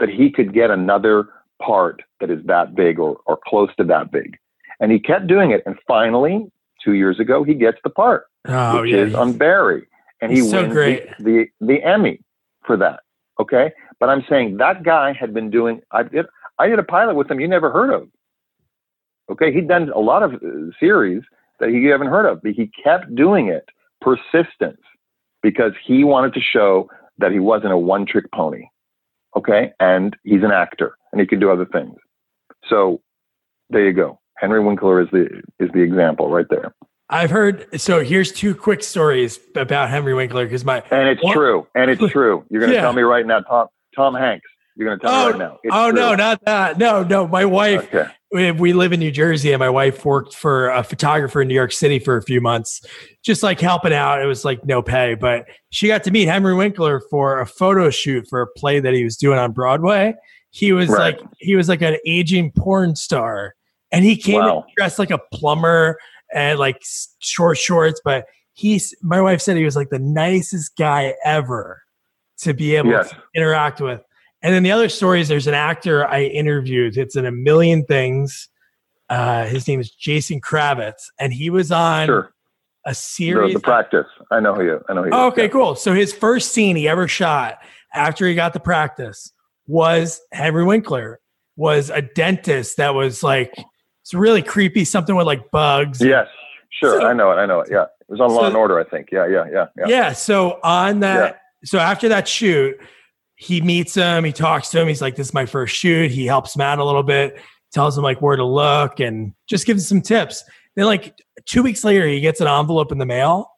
that 0.00 0.08
he 0.08 0.30
could 0.30 0.52
get 0.52 0.70
another 0.70 1.28
part 1.62 2.02
that 2.20 2.30
is 2.30 2.44
that 2.46 2.74
big 2.74 2.98
or, 2.98 3.18
or 3.26 3.38
close 3.46 3.70
to 3.76 3.84
that 3.84 4.10
big. 4.10 4.36
And 4.80 4.92
he 4.92 4.98
kept 4.98 5.26
doing 5.26 5.52
it. 5.52 5.62
And 5.66 5.76
finally, 5.86 6.50
two 6.84 6.92
years 6.92 7.18
ago, 7.20 7.44
he 7.44 7.54
gets 7.54 7.78
the 7.82 7.90
part, 7.90 8.26
Oh 8.46 8.82
which 8.82 8.90
yeah, 8.90 8.98
is 8.98 9.14
on 9.14 9.32
Barry. 9.34 9.86
And 10.20 10.32
he 10.32 10.42
so 10.42 10.62
wins. 10.62 10.74
The, 10.74 11.14
the, 11.18 11.46
the 11.60 11.82
Emmy 11.82 12.20
for 12.66 12.76
that. 12.76 13.00
Okay. 13.40 13.72
But 14.00 14.08
I'm 14.08 14.24
saying 14.28 14.58
that 14.58 14.82
guy 14.82 15.12
had 15.12 15.32
been 15.32 15.50
doing, 15.50 15.80
I 15.92 16.02
did, 16.02 16.26
I 16.58 16.68
did 16.68 16.78
a 16.78 16.82
pilot 16.82 17.14
with 17.14 17.30
him 17.30 17.40
you 17.40 17.48
never 17.48 17.70
heard 17.70 17.92
of. 17.92 18.08
Okay. 19.30 19.52
He'd 19.52 19.68
done 19.68 19.90
a 19.90 20.00
lot 20.00 20.22
of 20.22 20.34
uh, 20.34 20.70
series 20.78 21.22
that 21.60 21.70
you 21.70 21.90
haven't 21.90 22.08
heard 22.08 22.26
of, 22.26 22.42
but 22.42 22.52
he 22.52 22.70
kept 22.82 23.14
doing 23.14 23.48
it, 23.48 23.68
persistence, 24.00 24.80
because 25.46 25.70
he 25.86 26.02
wanted 26.02 26.34
to 26.34 26.40
show 26.40 26.90
that 27.18 27.30
he 27.30 27.38
wasn't 27.38 27.72
a 27.72 27.78
one 27.78 28.04
trick 28.04 28.24
pony. 28.34 28.64
Okay. 29.36 29.72
And 29.78 30.16
he's 30.24 30.42
an 30.42 30.50
actor 30.50 30.96
and 31.12 31.20
he 31.20 31.26
could 31.26 31.38
do 31.38 31.52
other 31.52 31.64
things. 31.66 31.94
So 32.68 33.00
there 33.70 33.84
you 33.86 33.92
go. 33.92 34.18
Henry 34.38 34.58
Winkler 34.60 35.00
is 35.02 35.08
the, 35.12 35.26
is 35.60 35.70
the 35.72 35.82
example 35.82 36.28
right 36.30 36.46
there. 36.50 36.74
I've 37.08 37.30
heard. 37.30 37.80
So 37.80 38.02
here's 38.02 38.32
two 38.32 38.56
quick 38.56 38.82
stories 38.82 39.38
about 39.54 39.88
Henry 39.88 40.14
Winkler 40.14 40.46
because 40.46 40.64
my 40.64 40.82
And 40.90 41.08
it's 41.08 41.22
What? 41.22 41.34
true. 41.34 41.68
And 41.76 41.92
it's 41.92 42.02
true. 42.12 42.44
You're 42.50 42.60
going 42.60 42.70
to 42.70 42.74
Yeah. 42.74 42.82
tell 42.82 42.92
me 42.92 43.02
right 43.02 43.24
now, 43.24 43.38
Tom, 43.40 43.68
Tom 43.94 44.14
Hanks. 44.16 44.48
You're 44.76 44.88
going 44.88 44.98
to 45.00 45.06
tell 45.06 45.14
oh 45.14 45.26
me 45.26 45.30
right 45.32 45.38
now. 45.38 45.58
It's 45.62 45.74
oh 45.74 45.90
no, 45.90 46.14
not 46.14 46.44
that. 46.44 46.78
No, 46.78 47.02
no. 47.02 47.26
My 47.26 47.44
wife. 47.46 47.84
Okay. 47.94 48.10
we, 48.30 48.50
we 48.52 48.72
live 48.74 48.92
in 48.92 49.00
New 49.00 49.10
Jersey, 49.10 49.52
and 49.52 49.60
my 49.60 49.70
wife 49.70 50.04
worked 50.04 50.34
for 50.34 50.68
a 50.68 50.84
photographer 50.84 51.40
in 51.40 51.48
New 51.48 51.54
York 51.54 51.72
City 51.72 51.98
for 51.98 52.16
a 52.18 52.22
few 52.22 52.40
months, 52.42 52.82
just 53.22 53.42
like 53.42 53.58
helping 53.58 53.94
out. 53.94 54.20
It 54.22 54.26
was 54.26 54.44
like 54.44 54.64
no 54.66 54.82
pay, 54.82 55.14
but 55.14 55.46
she 55.70 55.86
got 55.88 56.04
to 56.04 56.10
meet 56.10 56.26
Henry 56.26 56.54
Winkler 56.54 57.00
for 57.10 57.40
a 57.40 57.46
photo 57.46 57.88
shoot 57.88 58.26
for 58.28 58.42
a 58.42 58.46
play 58.46 58.78
that 58.80 58.92
he 58.92 59.02
was 59.02 59.16
doing 59.16 59.38
on 59.38 59.52
Broadway. 59.52 60.14
He 60.50 60.72
was 60.72 60.88
Right. 60.90 61.18
like 61.18 61.20
he 61.38 61.56
was 61.56 61.68
like 61.70 61.80
an 61.82 61.96
aging 62.06 62.52
porn 62.52 62.96
star, 62.96 63.54
and 63.92 64.04
he 64.04 64.16
came 64.16 64.40
Wow. 64.40 64.66
dressed 64.76 64.98
like 64.98 65.10
a 65.10 65.20
plumber 65.32 65.98
and 66.34 66.58
like 66.58 66.82
short 67.20 67.56
shorts. 67.56 68.00
But 68.04 68.26
he's 68.52 68.94
my 69.02 69.22
wife 69.22 69.40
said 69.40 69.56
he 69.56 69.64
was 69.64 69.76
like 69.76 69.88
the 69.88 69.98
nicest 69.98 70.76
guy 70.76 71.14
ever 71.24 71.82
to 72.40 72.52
be 72.52 72.76
able 72.76 72.90
Yes. 72.90 73.08
to 73.10 73.16
interact 73.34 73.80
with. 73.80 74.02
And 74.42 74.54
then 74.54 74.62
the 74.62 74.70
other 74.72 74.88
story 74.88 75.20
is 75.20 75.28
there's 75.28 75.46
an 75.46 75.54
actor 75.54 76.06
I 76.06 76.24
interviewed. 76.24 76.96
It's 76.96 77.16
in 77.16 77.26
a 77.26 77.32
million 77.32 77.84
things. 77.84 78.48
Uh, 79.08 79.44
his 79.46 79.66
name 79.66 79.80
is 79.80 79.90
Jason 79.90 80.40
Kravitz, 80.40 81.04
and 81.18 81.32
he 81.32 81.48
was 81.50 81.70
on 81.72 82.06
Sure. 82.06 82.32
a 82.84 82.90
The, 82.90 82.94
series. 82.94 83.54
the 83.54 83.60
practice. 83.60 84.06
I 84.30 84.40
know 84.40 84.54
who 84.54 84.64
you. 84.64 84.80
I 84.88 84.94
know 84.94 85.02
who 85.02 85.08
you. 85.08 85.14
Oh, 85.14 85.26
okay, 85.28 85.42
yeah. 85.44 85.48
cool. 85.48 85.74
So 85.74 85.94
his 85.94 86.12
first 86.12 86.52
scene 86.52 86.76
he 86.76 86.88
ever 86.88 87.08
shot 87.08 87.58
after 87.94 88.26
he 88.26 88.34
got 88.34 88.52
the 88.52 88.60
practice 88.60 89.32
was 89.66 90.20
Henry 90.32 90.64
Winkler 90.64 91.20
was 91.56 91.88
a 91.90 92.02
dentist 92.02 92.76
that 92.76 92.94
was 92.94 93.22
like 93.22 93.54
it's 94.02 94.12
really 94.14 94.42
creepy, 94.42 94.84
something 94.84 95.16
with 95.16 95.26
like 95.26 95.50
bugs. 95.50 96.00
Yes. 96.04 96.28
Sure. 96.70 97.00
So- 97.00 97.06
I 97.06 97.12
know 97.12 97.30
it. 97.32 97.36
I 97.36 97.46
know 97.46 97.60
it. 97.60 97.68
Yeah. 97.70 97.84
It 97.84 98.12
was 98.12 98.20
on 98.20 98.30
Law 98.32 98.46
and 98.46 98.56
Order. 98.56 98.78
I 98.78 98.84
think. 98.84 99.08
Yeah. 99.10 99.26
Yeah. 99.26 99.46
Yeah. 99.50 99.66
Yeah. 99.76 99.86
Yeah. 99.88 100.12
So 100.12 100.60
on 100.62 101.00
that, 101.00 101.40
so 101.64 101.78
after 101.78 102.08
that 102.10 102.28
shoot, 102.28 102.76
he 103.36 103.60
meets 103.60 103.94
him, 103.94 104.24
he 104.24 104.32
talks 104.32 104.70
to 104.70 104.80
him. 104.80 104.88
He's 104.88 105.02
like, 105.02 105.14
This 105.16 105.28
is 105.28 105.34
my 105.34 105.46
first 105.46 105.74
shoot. 105.76 106.10
He 106.10 106.26
helps 106.26 106.54
him 106.56 106.62
out 106.62 106.78
a 106.78 106.84
little 106.84 107.02
bit, 107.02 107.38
tells 107.72 107.96
him 107.96 108.02
like 108.02 108.20
where 108.20 108.36
to 108.36 108.44
look 108.44 108.98
and 109.00 109.32
just 109.46 109.66
gives 109.66 109.90
him 109.90 109.98
some 109.98 110.02
tips. 110.02 110.42
Then, 110.74 110.86
like 110.86 111.18
two 111.46 111.62
weeks 111.62 111.84
later, 111.84 112.06
he 112.06 112.20
gets 112.20 112.40
an 112.40 112.48
envelope 112.48 112.92
in 112.92 112.98
the 112.98 113.06
mail, 113.06 113.50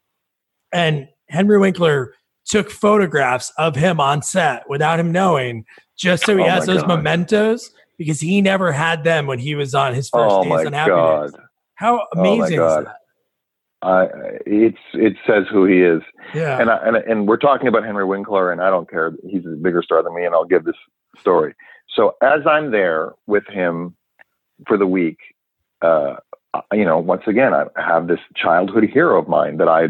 and 0.72 1.08
Henry 1.28 1.58
Winkler 1.58 2.14
took 2.44 2.70
photographs 2.70 3.52
of 3.58 3.76
him 3.76 4.00
on 4.00 4.22
set 4.22 4.68
without 4.68 4.98
him 4.98 5.12
knowing, 5.12 5.64
just 5.96 6.24
so 6.24 6.36
he 6.36 6.42
Oh 6.44 6.48
has 6.48 6.66
those 6.66 6.80
God. 6.82 6.88
mementos 6.96 7.70
because 7.98 8.20
he 8.20 8.40
never 8.40 8.72
had 8.72 9.04
them 9.04 9.26
when 9.26 9.38
he 9.38 9.54
was 9.54 9.74
on 9.74 9.94
his 9.94 10.08
first 10.08 10.34
Oh 10.34 10.44
days 10.44 10.66
on 10.66 10.72
Happy 10.72 10.90
God. 10.90 11.32
Days. 11.32 11.40
How 11.74 11.98
oh 12.00 12.06
my 12.14 12.20
amazing 12.20 12.60
is 12.60 12.86
I. 13.82 14.06
It's. 14.46 14.78
It 14.94 15.14
says 15.26 15.44
who 15.50 15.64
he 15.64 15.82
is. 15.82 16.02
Yeah. 16.34 16.60
And 16.60 16.70
I, 16.70 16.76
and 16.78 16.96
and 16.96 17.28
we're 17.28 17.36
talking 17.36 17.68
about 17.68 17.84
Henry 17.84 18.04
Winkler, 18.04 18.50
and 18.50 18.60
I 18.60 18.70
don't 18.70 18.90
care. 18.90 19.12
He's 19.28 19.46
a 19.46 19.50
bigger 19.50 19.82
star 19.82 20.02
than 20.02 20.14
me, 20.14 20.24
and 20.24 20.34
I'll 20.34 20.44
give 20.44 20.64
this 20.64 20.76
story. 21.20 21.54
So 21.94 22.16
as 22.22 22.40
I'm 22.46 22.70
there 22.70 23.12
with 23.26 23.46
him 23.46 23.94
for 24.66 24.76
the 24.76 24.86
week, 24.86 25.18
uh, 25.82 26.16
you 26.72 26.84
know, 26.84 26.98
once 26.98 27.22
again, 27.26 27.54
I 27.54 27.66
have 27.76 28.08
this 28.08 28.20
childhood 28.34 28.84
hero 28.84 29.20
of 29.20 29.28
mine 29.28 29.58
that 29.58 29.68
I 29.68 29.88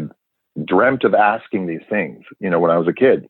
dreamt 0.63 1.03
of 1.03 1.13
asking 1.13 1.67
these 1.67 1.81
things. 1.89 2.23
You 2.39 2.49
know, 2.49 2.59
when 2.59 2.71
I 2.71 2.77
was 2.77 2.87
a 2.87 2.93
kid. 2.93 3.27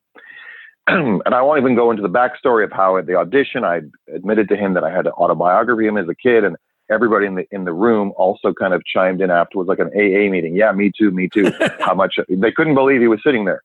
and 0.86 1.34
I 1.34 1.42
won't 1.42 1.60
even 1.60 1.76
go 1.76 1.90
into 1.90 2.02
the 2.02 2.08
backstory 2.08 2.64
of 2.64 2.72
how 2.72 2.96
at 2.96 3.06
the 3.06 3.14
audition 3.14 3.64
I 3.64 3.82
admitted 4.12 4.48
to 4.48 4.56
him 4.56 4.74
that 4.74 4.82
I 4.82 4.90
had 4.90 5.06
an 5.06 5.12
autobiography 5.12 5.86
of 5.86 5.94
him 5.94 6.02
as 6.02 6.08
a 6.08 6.14
kid, 6.14 6.42
and 6.42 6.56
everybody 6.90 7.26
in 7.26 7.34
the 7.36 7.46
in 7.50 7.64
the 7.64 7.72
room 7.72 8.12
also 8.16 8.52
kind 8.52 8.74
of 8.74 8.84
chimed 8.84 9.20
in 9.20 9.30
afterwards, 9.30 9.68
like 9.68 9.78
an 9.78 9.88
AA 9.94 10.30
meeting. 10.30 10.56
Yeah, 10.56 10.72
me 10.72 10.90
too, 10.96 11.10
me 11.10 11.28
too. 11.32 11.52
how 11.80 11.94
much 11.94 12.18
they 12.28 12.52
couldn't 12.52 12.74
believe 12.74 13.00
he 13.00 13.08
was 13.08 13.20
sitting 13.24 13.44
there. 13.44 13.62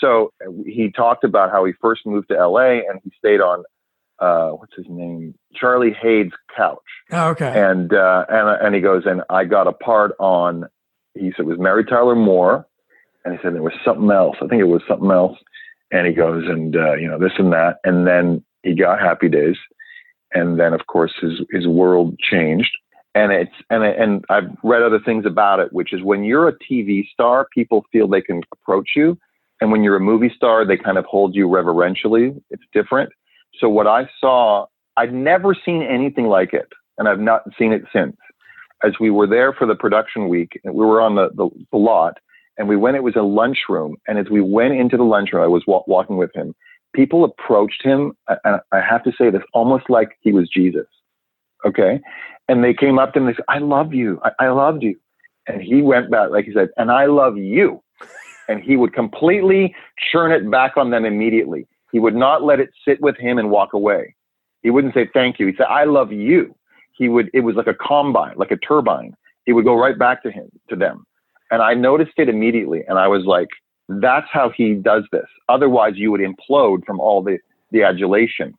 So 0.00 0.32
he 0.66 0.92
talked 0.94 1.24
about 1.24 1.50
how 1.50 1.64
he 1.64 1.72
first 1.80 2.04
moved 2.06 2.28
to 2.28 2.34
LA 2.46 2.80
and 2.88 3.00
he 3.02 3.10
stayed 3.18 3.40
on 3.40 3.64
uh, 4.18 4.50
what's 4.50 4.74
his 4.76 4.86
name, 4.88 5.34
Charlie 5.54 5.92
Hade's 5.92 6.32
couch, 6.56 6.78
Oh, 7.12 7.28
okay. 7.30 7.52
and 7.60 7.92
uh, 7.92 8.24
and 8.28 8.66
and 8.66 8.74
he 8.74 8.80
goes 8.80 9.04
and 9.06 9.22
I 9.30 9.44
got 9.44 9.66
a 9.66 9.72
part 9.72 10.12
on. 10.18 10.66
He 11.14 11.30
said 11.32 11.40
it 11.40 11.46
was 11.46 11.58
Mary 11.58 11.84
Tyler 11.84 12.14
Moore, 12.14 12.66
and 13.24 13.34
he 13.34 13.40
said 13.42 13.54
there 13.54 13.62
was 13.62 13.72
something 13.84 14.10
else. 14.10 14.36
I 14.42 14.46
think 14.46 14.60
it 14.60 14.64
was 14.68 14.82
something 14.88 15.10
else. 15.10 15.38
And 15.92 16.06
he 16.06 16.12
goes 16.14 16.44
and 16.48 16.74
uh, 16.76 16.94
you 16.94 17.08
know 17.08 17.18
this 17.18 17.32
and 17.38 17.52
that, 17.52 17.76
and 17.84 18.06
then 18.06 18.42
he 18.62 18.74
got 18.74 19.00
Happy 19.00 19.28
Days, 19.28 19.56
and 20.36 20.60
then 20.60 20.72
of 20.74 20.86
course 20.86 21.12
his 21.20 21.40
his 21.50 21.66
world 21.66 22.18
changed. 22.18 22.70
And 23.14 23.32
it's 23.32 23.54
and 23.70 23.82
and 23.82 24.24
I've 24.28 24.50
read 24.62 24.82
other 24.82 25.00
things 25.00 25.24
about 25.24 25.58
it, 25.58 25.72
which 25.72 25.92
is 25.94 26.02
when 26.02 26.22
you're 26.22 26.48
a 26.48 26.58
TV 26.70 27.08
star, 27.08 27.48
people 27.54 27.86
feel 27.90 28.06
they 28.06 28.20
can 28.20 28.42
approach 28.52 28.90
you, 28.94 29.18
and 29.60 29.72
when 29.72 29.82
you're 29.82 29.96
a 29.96 30.00
movie 30.00 30.32
star, 30.36 30.66
they 30.66 30.76
kind 30.76 30.98
of 30.98 31.06
hold 31.06 31.34
you 31.34 31.48
reverentially. 31.48 32.34
It's 32.50 32.62
different. 32.74 33.10
So 33.58 33.70
what 33.70 33.86
I 33.86 34.06
saw, 34.20 34.66
I'd 34.98 35.14
never 35.14 35.56
seen 35.64 35.82
anything 35.82 36.26
like 36.26 36.52
it, 36.52 36.68
and 36.98 37.08
I've 37.08 37.20
not 37.20 37.42
seen 37.58 37.72
it 37.72 37.84
since. 37.90 38.16
As 38.84 38.92
we 39.00 39.10
were 39.10 39.26
there 39.26 39.54
for 39.54 39.66
the 39.66 39.74
production 39.74 40.28
week, 40.28 40.60
we 40.64 40.84
were 40.84 41.00
on 41.00 41.14
the, 41.14 41.30
the, 41.34 41.48
the 41.72 41.78
lot, 41.78 42.18
and 42.58 42.68
we 42.68 42.76
went. 42.76 42.96
It 42.96 43.02
was 43.02 43.16
a 43.16 43.22
lunchroom, 43.22 43.96
and 44.06 44.18
as 44.18 44.26
we 44.30 44.42
went 44.42 44.74
into 44.74 44.98
the 44.98 45.04
lunchroom, 45.04 45.42
I 45.42 45.46
was 45.46 45.64
wa- 45.66 45.84
walking 45.86 46.18
with 46.18 46.34
him. 46.34 46.54
People 46.96 47.22
approached 47.24 47.82
him, 47.84 48.16
and 48.44 48.60
I 48.72 48.80
have 48.80 49.04
to 49.04 49.12
say 49.16 49.30
this, 49.30 49.42
almost 49.52 49.88
like 49.88 50.18
he 50.22 50.32
was 50.32 50.48
Jesus. 50.48 50.86
Okay, 51.64 52.00
and 52.48 52.64
they 52.64 52.74
came 52.74 52.98
up 52.98 53.12
to 53.12 53.18
him 53.18 53.26
and 53.26 53.34
they 53.34 53.36
said, 53.36 53.44
"I 53.48 53.58
love 53.58 53.94
you. 53.94 54.20
I, 54.24 54.46
I 54.46 54.48
loved 54.48 54.82
you," 54.82 54.96
and 55.46 55.62
he 55.62 55.82
went 55.82 56.10
back, 56.10 56.30
like 56.30 56.46
he 56.46 56.52
said, 56.52 56.70
"And 56.76 56.90
I 56.90 57.06
love 57.06 57.36
you." 57.36 57.82
And 58.48 58.62
he 58.62 58.76
would 58.76 58.94
completely 58.94 59.74
churn 60.10 60.30
it 60.30 60.48
back 60.50 60.76
on 60.76 60.90
them 60.90 61.04
immediately. 61.04 61.66
He 61.92 61.98
would 61.98 62.14
not 62.14 62.44
let 62.44 62.60
it 62.60 62.70
sit 62.86 63.00
with 63.00 63.16
him 63.16 63.38
and 63.38 63.50
walk 63.50 63.72
away. 63.72 64.14
He 64.62 64.70
wouldn't 64.70 64.94
say 64.94 65.08
thank 65.12 65.38
you. 65.38 65.46
He'd 65.46 65.56
say, 65.56 65.64
I 65.64 65.84
love 65.84 66.12
you. 66.12 66.54
He 66.92 67.08
would, 67.08 67.30
it 67.34 67.40
was 67.40 67.56
like 67.56 67.66
a 67.66 67.74
combine, 67.74 68.34
like 68.36 68.50
a 68.50 68.56
turbine. 68.56 69.16
He 69.44 69.52
would 69.52 69.64
go 69.64 69.74
right 69.74 69.98
back 69.98 70.22
to 70.22 70.30
him, 70.30 70.48
to 70.68 70.76
them. 70.76 71.06
And 71.50 71.62
I 71.62 71.74
noticed 71.74 72.12
it 72.18 72.28
immediately. 72.28 72.84
And 72.88 72.98
I 72.98 73.08
was 73.08 73.24
like, 73.24 73.48
that's 73.88 74.26
how 74.32 74.50
he 74.50 74.74
does 74.74 75.04
this. 75.12 75.26
Otherwise 75.48 75.94
you 75.96 76.10
would 76.10 76.20
implode 76.20 76.84
from 76.84 77.00
all 77.00 77.22
the, 77.22 77.38
the 77.70 77.82
adulation. 77.82 78.54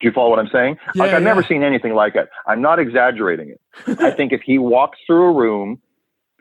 Do 0.00 0.08
you 0.08 0.12
follow 0.12 0.30
what 0.30 0.38
I'm 0.38 0.48
saying? 0.52 0.76
Yeah, 0.94 1.02
like 1.02 1.12
I've 1.12 1.22
never 1.22 1.42
seen 1.42 1.62
anything 1.62 1.94
like 1.94 2.14
it. 2.14 2.28
I'm 2.46 2.60
not 2.60 2.78
exaggerating 2.78 3.50
it. 3.50 3.60
I 4.00 4.10
think 4.10 4.32
if 4.32 4.42
he 4.42 4.58
walks 4.58 4.98
through 5.06 5.30
a 5.30 5.32
room, 5.32 5.80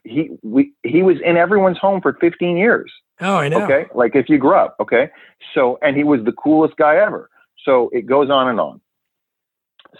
he 0.04 0.32
we 0.42 0.74
he 0.84 1.02
was 1.02 1.18
in 1.24 1.38
everyone's 1.38 1.78
home 1.78 2.02
for 2.02 2.14
15 2.20 2.58
years. 2.58 2.92
Oh, 3.22 3.36
I 3.38 3.48
know. 3.48 3.64
Okay. 3.64 3.86
Like 3.94 4.16
if 4.16 4.28
you 4.28 4.38
grew 4.38 4.56
up. 4.56 4.76
Okay. 4.80 5.10
So, 5.54 5.78
and 5.82 5.96
he 5.96 6.04
was 6.04 6.22
the 6.26 6.34
coolest 6.34 6.76
guy 6.78 6.98
ever. 6.98 7.30
So 7.64 7.90
it 7.94 8.06
goes 8.06 8.30
on 8.30 8.50
and 8.50 8.60
on. 8.60 8.82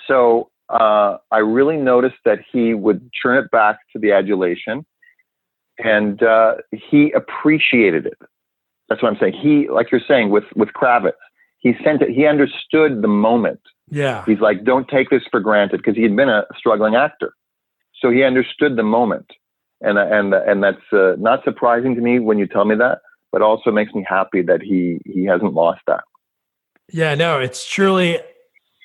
So 0.08 0.50
uh, 0.70 1.18
I 1.32 1.38
really 1.38 1.78
noticed 1.78 2.18
that 2.26 2.40
he 2.52 2.74
would 2.74 3.10
turn 3.22 3.38
it 3.38 3.52
back 3.52 3.78
to 3.94 4.00
the 4.00 4.12
adulation 4.12 4.86
and 5.80 6.22
uh, 6.22 6.56
he 6.72 7.12
appreciated 7.12 8.06
it. 8.06 8.18
That's 8.90 9.02
what 9.02 9.12
I'm 9.12 9.18
saying. 9.20 9.34
He, 9.34 9.70
like 9.70 9.92
you're 9.92 10.02
saying, 10.08 10.30
with, 10.30 10.44
with 10.56 10.70
Kravitz, 10.70 11.14
he 11.60 11.74
sent 11.84 12.02
it, 12.02 12.10
he 12.10 12.26
understood 12.26 13.02
the 13.02 13.08
moment. 13.08 13.62
Yeah. 13.90 14.24
He's 14.26 14.40
like, 14.40 14.64
don't 14.64 14.88
take 14.88 15.10
this 15.10 15.24
for 15.32 15.40
granted 15.40 15.78
because 15.78 15.96
he 15.96 16.04
had 16.04 16.16
been 16.16 16.30
a 16.30 16.46
struggling 16.58 16.96
actor. 16.96 17.34
So 18.00 18.10
he 18.10 18.24
understood 18.24 18.76
the 18.76 18.84
moment. 18.84 19.32
And, 19.82 19.98
and, 19.98 20.34
and 20.34 20.64
that's 20.64 20.82
uh, 20.92 21.16
not 21.18 21.44
surprising 21.44 21.96
to 21.96 22.02
me 22.02 22.20
when 22.20 22.38
you 22.38 22.48
tell 22.48 22.66
me 22.66 22.76
that, 22.76 23.00
but 23.32 23.42
also 23.42 23.72
makes 23.72 23.94
me 23.94 24.06
happy 24.08 24.42
that 24.42 24.62
he, 24.62 25.00
he 25.06 25.26
hasn't 25.26 25.54
lost 25.54 25.82
that. 25.88 26.04
Yeah, 26.92 27.16
no, 27.16 27.40
it's 27.40 27.66
truly 27.68 28.20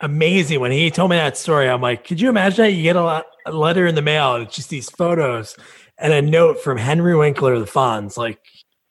amazing. 0.00 0.60
When 0.60 0.72
he 0.72 0.90
told 0.90 1.10
me 1.10 1.16
that 1.16 1.36
story, 1.36 1.68
I'm 1.68 1.80
like, 1.80 2.04
could 2.04 2.20
you 2.20 2.28
imagine 2.28 2.64
that 2.64 2.72
you 2.72 2.82
get 2.82 2.96
a, 2.96 3.24
a 3.46 3.52
letter 3.52 3.86
in 3.86 3.94
the 3.94 4.02
mail 4.02 4.36
and 4.36 4.46
it's 4.46 4.56
just 4.56 4.70
these 4.70 4.88
photos 4.88 5.56
and 5.98 6.12
a 6.12 6.22
note 6.22 6.60
from 6.60 6.78
Henry 6.78 7.16
Winkler, 7.16 7.54
of 7.54 7.60
the 7.60 7.70
Fonz? 7.70 8.16
Like, 8.16 8.38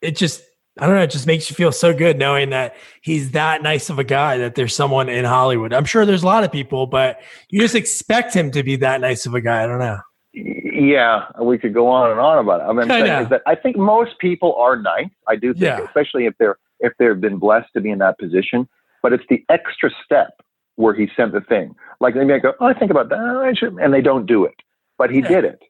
it 0.01 0.15
just, 0.15 0.43
I 0.79 0.85
don't 0.85 0.95
know, 0.95 1.01
it 1.01 1.11
just 1.11 1.27
makes 1.27 1.49
you 1.49 1.55
feel 1.55 1.71
so 1.71 1.93
good 1.93 2.17
knowing 2.17 2.51
that 2.51 2.75
he's 3.01 3.31
that 3.31 3.63
nice 3.63 3.89
of 3.89 3.99
a 3.99 4.03
guy 4.03 4.37
that 4.37 4.55
there's 4.55 4.75
someone 4.75 5.09
in 5.09 5.25
Hollywood. 5.25 5.73
I'm 5.73 5.85
sure 5.85 6.05
there's 6.05 6.23
a 6.23 6.27
lot 6.27 6.43
of 6.43 6.51
people, 6.51 6.85
but 6.85 7.19
you 7.49 7.59
just 7.59 7.75
expect 7.75 8.33
him 8.33 8.51
to 8.51 8.63
be 8.63 8.75
that 8.77 9.01
nice 9.01 9.25
of 9.25 9.33
a 9.33 9.41
guy. 9.41 9.63
I 9.63 9.67
don't 9.67 9.79
know. 9.79 9.99
Yeah, 10.33 11.25
we 11.41 11.57
could 11.57 11.73
go 11.73 11.87
on 11.87 12.11
and 12.11 12.19
on 12.19 12.37
about 12.37 12.61
it. 12.61 12.65
I 12.65 12.73
mean, 12.73 12.91
I, 12.91 13.23
that 13.23 13.41
I 13.47 13.55
think 13.55 13.75
most 13.75 14.19
people 14.19 14.53
are 14.55 14.79
nice. 14.79 15.09
I 15.27 15.35
do 15.35 15.53
think, 15.53 15.63
yeah. 15.63 15.83
especially 15.83 16.27
if 16.27 16.35
they're 16.37 16.57
if 16.79 16.93
they've 16.99 17.19
been 17.19 17.37
blessed 17.37 17.73
to 17.73 17.81
be 17.81 17.89
in 17.89 17.97
that 17.99 18.19
position. 18.19 18.67
But 19.01 19.13
it's 19.13 19.23
the 19.29 19.43
extra 19.49 19.89
step 20.05 20.39
where 20.75 20.93
he 20.93 21.09
sent 21.17 21.31
the 21.31 21.41
thing. 21.41 21.73
Like 21.99 22.13
they 22.13 22.23
may 22.23 22.39
go, 22.39 22.53
oh, 22.59 22.67
I 22.67 22.73
think 22.73 22.91
about 22.91 23.09
that, 23.09 23.77
and 23.81 23.91
they 23.91 24.01
don't 24.01 24.27
do 24.27 24.45
it, 24.45 24.53
but 24.99 25.09
he 25.09 25.21
yeah. 25.21 25.27
did 25.27 25.45
it. 25.45 25.63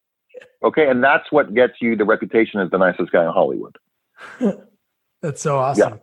Okay, 0.64 0.90
and 0.90 1.04
that's 1.04 1.32
what 1.32 1.54
gets 1.54 1.74
you 1.82 1.96
the 1.96 2.06
reputation 2.06 2.60
as 2.60 2.70
the 2.72 2.78
nicest 2.78 3.12
guy 3.12 3.24
in 3.24 3.32
Hollywood. 3.32 3.78
that's 5.22 5.42
so 5.42 5.58
awesome. 5.58 6.00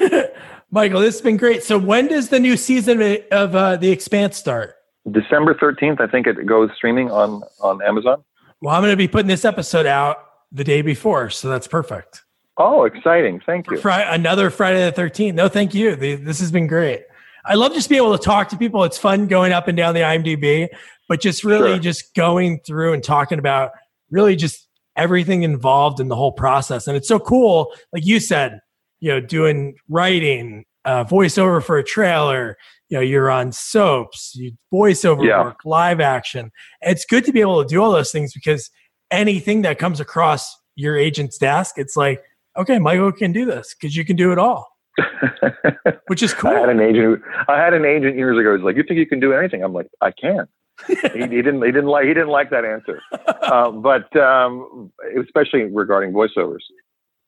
Yeah. 0.00 0.26
Michael, 0.70 1.00
this 1.00 1.14
has 1.14 1.22
been 1.22 1.38
great. 1.38 1.62
So 1.62 1.78
when 1.78 2.08
does 2.08 2.28
the 2.28 2.38
new 2.38 2.56
season 2.56 3.00
of 3.32 3.56
uh, 3.56 3.76
The 3.76 3.90
Expanse 3.90 4.36
start? 4.36 4.74
December 5.10 5.54
13th, 5.54 6.00
I 6.00 6.06
think 6.06 6.26
it 6.26 6.44
goes 6.44 6.70
streaming 6.76 7.10
on 7.10 7.42
on 7.60 7.82
Amazon. 7.82 8.22
Well, 8.60 8.74
I'm 8.74 8.82
going 8.82 8.92
to 8.92 8.96
be 8.96 9.08
putting 9.08 9.28
this 9.28 9.44
episode 9.44 9.86
out 9.86 10.18
the 10.52 10.64
day 10.64 10.82
before, 10.82 11.30
so 11.30 11.48
that's 11.48 11.66
perfect. 11.66 12.24
Oh, 12.58 12.84
exciting. 12.84 13.40
Thank 13.46 13.70
you. 13.70 13.78
Friday, 13.78 14.08
another 14.12 14.50
Friday 14.50 14.90
the 14.90 15.00
13th. 15.00 15.34
No, 15.34 15.48
thank 15.48 15.74
you. 15.74 15.94
This 15.94 16.40
has 16.40 16.50
been 16.50 16.66
great. 16.66 17.04
I 17.44 17.54
love 17.54 17.72
just 17.72 17.88
being 17.88 18.02
able 18.02 18.18
to 18.18 18.22
talk 18.22 18.48
to 18.48 18.56
people. 18.56 18.82
It's 18.84 18.98
fun 18.98 19.28
going 19.28 19.52
up 19.52 19.68
and 19.68 19.76
down 19.76 19.94
the 19.94 20.00
IMDb, 20.00 20.68
but 21.08 21.20
just 21.20 21.42
really 21.44 21.72
sure. 21.72 21.78
just 21.78 22.14
going 22.14 22.60
through 22.66 22.92
and 22.92 23.02
talking 23.02 23.38
about 23.38 23.70
really 24.10 24.36
just 24.36 24.68
everything 24.96 25.42
involved 25.42 26.00
in 26.00 26.08
the 26.08 26.16
whole 26.16 26.32
process. 26.32 26.86
And 26.86 26.96
it's 26.96 27.08
so 27.08 27.18
cool, 27.18 27.72
like 27.92 28.04
you 28.04 28.20
said, 28.20 28.60
you 29.00 29.10
know, 29.10 29.20
doing 29.20 29.74
writing, 29.88 30.64
uh, 30.84 31.04
voiceover 31.04 31.62
for 31.62 31.78
a 31.78 31.84
trailer. 31.84 32.56
You 32.88 32.98
know, 32.98 33.02
you're 33.02 33.30
on 33.30 33.52
soaps, 33.52 34.34
you 34.34 34.52
voiceover 34.72 35.26
yeah. 35.26 35.42
work, 35.42 35.58
live 35.64 36.00
action. 36.00 36.50
It's 36.80 37.04
good 37.04 37.24
to 37.26 37.32
be 37.32 37.40
able 37.40 37.62
to 37.62 37.68
do 37.68 37.82
all 37.82 37.92
those 37.92 38.10
things 38.10 38.32
because 38.32 38.70
anything 39.10 39.62
that 39.62 39.78
comes 39.78 40.00
across 40.00 40.56
your 40.74 40.96
agent's 40.96 41.38
desk, 41.38 41.74
it's 41.76 41.96
like, 41.96 42.22
okay, 42.56 42.78
Michael 42.78 43.12
can 43.12 43.32
do 43.32 43.44
this 43.44 43.74
because 43.74 43.94
you 43.94 44.04
can 44.04 44.16
do 44.16 44.32
it 44.32 44.38
all. 44.38 44.66
Which 46.06 46.22
is 46.22 46.34
cool. 46.34 46.50
I 46.50 46.60
had 46.60 46.68
an 46.70 46.80
agent. 46.80 47.04
Who, 47.04 47.18
I 47.46 47.58
had 47.58 47.74
an 47.74 47.84
agent 47.84 48.16
years 48.16 48.38
ago. 48.38 48.56
Who's 48.56 48.64
like, 48.64 48.76
"You 48.76 48.82
think 48.82 48.98
you 48.98 49.06
can 49.06 49.20
do 49.20 49.32
anything?" 49.32 49.62
I'm 49.62 49.72
like, 49.72 49.86
"I 50.00 50.10
can." 50.10 50.48
he, 50.86 50.94
he, 50.94 51.42
didn't. 51.42 51.62
He 51.62 51.72
didn't 51.72 51.86
like. 51.86 52.04
He 52.04 52.14
didn't 52.14 52.28
like 52.28 52.50
that 52.50 52.64
answer. 52.64 53.00
Uh, 53.48 53.70
but 53.70 54.14
um, 54.14 54.92
especially 55.18 55.62
regarding 55.62 56.12
voiceovers, 56.12 56.60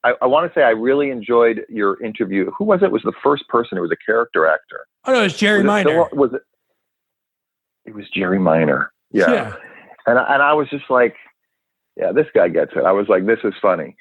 I, 0.04 0.12
I 0.20 0.26
want 0.26 0.52
to 0.52 0.58
say 0.58 0.62
I 0.62 0.70
really 0.70 1.08
enjoyed 1.08 1.64
your 1.70 2.02
interview. 2.02 2.50
Who 2.58 2.64
was 2.64 2.82
it? 2.82 2.92
Was 2.92 3.00
the 3.02 3.14
first 3.22 3.48
person 3.48 3.76
who 3.76 3.82
was 3.82 3.90
a 3.90 3.96
character 4.04 4.46
actor? 4.46 4.86
Oh 5.06 5.14
no, 5.14 5.20
it 5.20 5.22
was 5.22 5.36
Jerry 5.38 5.60
was 5.60 5.66
Minor. 5.66 6.02
It 6.02 6.16
was 6.16 6.34
it? 6.34 6.42
It 7.86 7.94
was 7.94 8.04
Jerry 8.10 8.38
Minor. 8.38 8.92
Yeah. 9.12 9.32
yeah. 9.32 9.56
And 10.06 10.18
and 10.18 10.42
I 10.42 10.52
was 10.52 10.68
just 10.68 10.90
like, 10.90 11.16
yeah, 11.96 12.12
this 12.12 12.26
guy 12.34 12.48
gets 12.48 12.72
it. 12.76 12.84
I 12.84 12.92
was 12.92 13.08
like, 13.08 13.24
this 13.24 13.40
is 13.44 13.54
funny. 13.62 13.96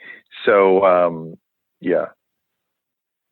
So 0.46 0.84
um, 0.84 1.36
yeah, 1.80 2.08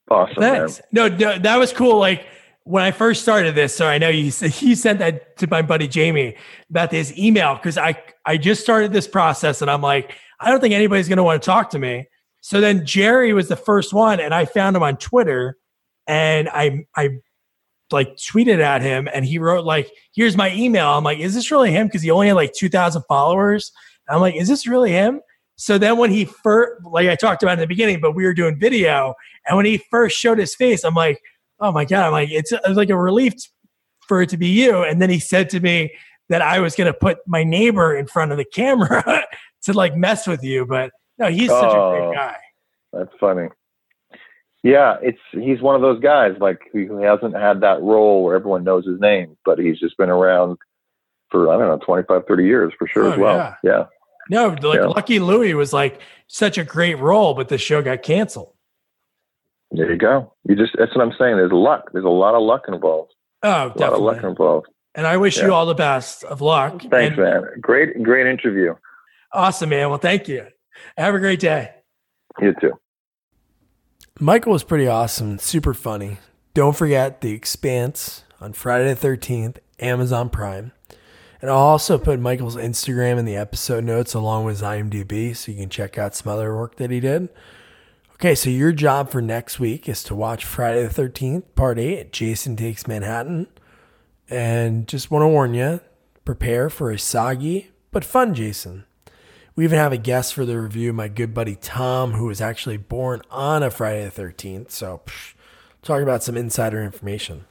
awesome. 0.10 0.36
Thanks. 0.42 0.82
No, 0.94 1.10
no, 1.10 1.38
that 1.40 1.58
was 1.58 1.74
cool. 1.74 2.00
Like 2.00 2.26
when 2.68 2.84
I 2.84 2.92
first 2.92 3.22
started 3.22 3.56
this, 3.56 3.74
so 3.74 3.88
I 3.88 3.98
know 3.98 4.10
you 4.10 4.26
you 4.60 4.76
sent 4.76 5.00
that 5.00 5.38
to 5.38 5.48
my 5.48 5.62
buddy 5.62 5.88
Jamie 5.88 6.36
about 6.70 6.92
his 6.92 7.18
email 7.18 7.56
because 7.56 7.78
I 7.78 8.02
I 8.26 8.38
just 8.38 8.62
started 8.62 8.92
this 8.92 9.08
process 9.08 9.62
and 9.62 9.72
I'm 9.72 9.82
like, 9.82 10.14
I 10.40 10.52
don't 10.52 10.60
think 10.60 10.74
anybody's 10.74 11.08
going 11.08 11.18
to 11.18 11.24
want 11.24 11.42
to 11.42 11.46
talk 11.46 11.70
to 11.72 11.80
me. 11.80 12.08
So 12.42 12.62
then 12.62 12.86
Jerry 12.86 13.34
was 13.34 13.48
the 13.48 13.56
first 13.56 13.94
one, 13.94 14.20
and 14.20 14.34
I 14.34 14.46
found 14.46 14.76
him 14.76 14.84
on 14.84 14.98
Twitter, 14.98 15.58
and 16.08 16.50
I 16.50 16.86
I 16.96 17.10
like 17.92 18.18
tweeted 18.18 18.60
at 18.60 18.82
him, 18.82 19.08
and 19.14 19.26
he 19.26 19.40
wrote 19.40 19.66
like, 19.66 19.90
"Here's 20.14 20.36
my 20.36 20.54
email." 20.54 20.90
I'm 20.90 21.04
like, 21.04 21.20
"Is 21.20 21.34
this 21.34 21.52
really 21.52 21.72
him?" 21.72 21.88
Because 21.88 22.02
he 22.02 22.12
only 22.12 22.28
had 22.28 22.36
like 22.36 22.54
two 22.54 22.70
thousand 22.70 23.04
followers. 23.08 23.72
I'm 24.10 24.22
like, 24.22 24.36
"Is 24.36 24.48
this 24.48 24.68
really 24.68 24.92
him?" 24.92 25.22
So 25.56 25.78
then 25.78 25.98
when 25.98 26.12
he 26.12 26.26
first, 26.26 26.84
like 26.86 27.10
I 27.10 27.16
talked 27.16 27.44
about 27.44 27.54
in 27.54 27.60
the 27.60 27.68
beginning, 27.68 28.00
but 28.02 28.16
we 28.16 28.26
were 28.26 28.34
doing 28.34 28.60
video, 28.60 29.16
and 29.48 29.58
when 29.58 29.66
he 29.66 29.82
first 29.90 30.18
showed 30.18 30.38
his 30.38 30.54
face, 30.54 30.84
I'm 30.84 30.94
like, 30.94 31.22
"Oh 31.60 31.72
my 31.72 31.86
god!" 31.86 32.06
I'm 32.06 32.12
like, 32.12 32.30
"It's, 32.32 32.52
it's 32.52 32.78
like 32.78 32.90
a 32.90 32.98
relief 32.98 33.34
for 34.08 34.22
it 34.22 34.30
to 34.30 34.38
be 34.38 34.48
you." 34.48 34.84
And 34.84 35.02
then 35.02 35.10
he 35.10 35.20
said 35.20 35.50
to 35.52 35.60
me 35.60 35.94
that 36.30 36.42
I 36.42 36.60
was 36.60 36.76
going 36.76 36.92
to 36.92 36.98
put 36.98 37.20
my 37.26 37.44
neighbor 37.44 37.96
in 37.96 38.08
front 38.08 38.32
of 38.32 38.38
the 38.38 38.46
camera 38.46 39.26
to 39.64 39.74
like 39.74 39.96
mess 39.96 40.28
with 40.28 40.44
you, 40.44 40.66
but 40.66 40.92
no, 41.18 41.28
he's 41.28 41.50
such 41.50 41.64
oh, 41.64 41.94
a 41.94 41.98
great 41.98 42.08
oh, 42.08 42.14
guy. 42.14 42.36
That's 42.94 43.12
funny. 43.20 43.50
Yeah, 44.64 44.98
it's 45.02 45.20
he's 45.32 45.62
one 45.62 45.76
of 45.76 45.82
those 45.82 46.02
guys 46.02 46.36
like 46.40 46.60
who 46.74 46.98
hasn't 46.98 47.36
had 47.36 47.62
that 47.62 47.82
role 47.82 48.24
where 48.24 48.36
everyone 48.36 48.64
knows 48.64 48.86
his 48.86 49.00
name, 49.00 49.38
but 49.46 49.60
he's 49.60 49.80
just 49.80 49.98
been 49.98 50.10
around 50.10 50.58
for 51.30 51.50
I 51.50 51.58
don't 51.58 51.68
know 51.68 51.86
25, 51.86 52.24
30 52.28 52.44
years 52.44 52.74
for 52.78 52.88
sure 52.88 53.06
oh, 53.06 53.12
as 53.12 53.20
well. 53.20 53.38
Yeah. 53.38 53.56
yeah. 53.64 53.86
No, 54.30 54.48
like 54.48 54.80
yeah. 54.80 54.88
Lucky 54.88 55.20
Louie 55.20 55.54
was 55.54 55.72
like 55.72 56.02
such 56.28 56.58
a 56.58 56.64
great 56.64 57.00
role, 57.00 57.34
but 57.34 57.48
the 57.48 57.58
show 57.58 57.82
got 57.82 58.04
canceled. 58.04 58.54
There 59.72 59.92
you 59.92 59.98
go. 59.98 60.34
You 60.48 60.56
just 60.56 60.76
that's 60.78 60.96
what 60.96 61.04
I'm 61.04 61.14
saying. 61.20 61.38
There's 61.38 61.52
luck. 61.52 61.90
There's 61.92 62.06
a 62.06 62.10
lot 62.10 62.36
of 62.36 62.42
luck 62.42 62.64
involved. 62.68 63.14
Oh, 63.44 63.70
definitely. 63.70 63.86
A 63.86 63.90
lot 63.90 63.94
of 63.94 64.02
luck 64.02 64.24
involved. 64.24 64.68
And 64.96 65.06
I 65.06 65.18
wish 65.18 65.38
yeah. 65.38 65.46
you 65.46 65.54
all 65.54 65.66
the 65.66 65.76
best 65.76 66.24
of 66.24 66.42
luck. 66.42 66.82
Thanks, 66.90 67.18
and, 67.18 67.18
man. 67.18 67.44
Great, 67.62 68.02
great 68.02 68.26
interview. 68.26 68.74
Awesome, 69.32 69.70
man. 69.70 69.90
Well, 69.90 70.00
thank 70.00 70.28
you. 70.28 70.48
Have 70.98 71.14
a 71.14 71.20
great 71.20 71.40
day. 71.40 71.72
You 72.40 72.56
too. 72.60 72.80
Michael 74.20 74.54
was 74.54 74.64
pretty 74.64 74.88
awesome, 74.88 75.38
super 75.38 75.76
funny. 75.76 76.18
Don't 76.56 76.76
forget 76.76 77.22
The 77.22 77.34
Expanse 77.34 78.24
on 78.42 78.54
Friday 78.54 78.92
the 78.92 79.08
13th, 79.08 79.58
Amazon 79.80 80.32
Prime. 80.32 80.72
And 81.40 81.52
I'll 81.52 81.58
also 81.58 82.00
put 82.00 82.20
Michael's 82.20 82.56
Instagram 82.56 83.20
in 83.20 83.26
the 83.26 83.36
episode 83.36 83.84
notes 83.84 84.16
along 84.16 84.46
with 84.46 84.56
his 84.56 84.64
IMDb 84.64 85.36
so 85.36 85.52
you 85.52 85.60
can 85.60 85.70
check 85.70 86.00
out 86.00 86.16
some 86.16 86.32
other 86.32 86.56
work 86.56 86.78
that 86.78 86.90
he 86.90 87.00
did. 87.00 87.30
Okay, 88.20 88.34
so 88.34 88.50
your 88.50 88.72
job 88.72 89.12
for 89.12 89.22
next 89.22 89.60
week 89.60 89.88
is 89.88 90.04
to 90.06 90.16
watch 90.16 90.44
Friday 90.44 90.84
the 90.84 90.90
13th, 90.90 91.44
Part 91.54 91.78
8, 91.78 92.12
Jason 92.12 92.56
Takes 92.56 92.88
Manhattan. 92.88 93.46
And 94.28 94.88
just 94.88 95.12
want 95.12 95.22
to 95.22 95.28
warn 95.28 95.54
you 95.54 95.82
prepare 96.26 96.72
for 96.72 96.90
a 96.90 96.98
soggy 96.98 97.70
but 97.92 98.04
fun 98.04 98.34
Jason. 98.34 98.86
We 99.56 99.66
even 99.66 99.78
have 99.78 99.94
a 99.94 99.98
guest 99.98 100.34
for 100.34 100.46
the 100.46 100.60
review, 100.60 100.94
my 100.94 101.10
good 101.10 101.36
buddy 101.36 101.58
Tom, 101.58 102.14
who 102.14 102.26
was 102.26 102.42
actually 102.42 102.78
born 102.78 103.22
on 103.30 103.62
a 103.62 103.70
Friday 103.70 104.10
the 104.10 104.22
13th. 104.22 104.72
So, 104.72 105.02
psh, 105.06 105.36
talk 105.84 106.02
about 106.02 106.24
some 106.24 106.36
insider 106.36 106.82
information. 106.82 107.46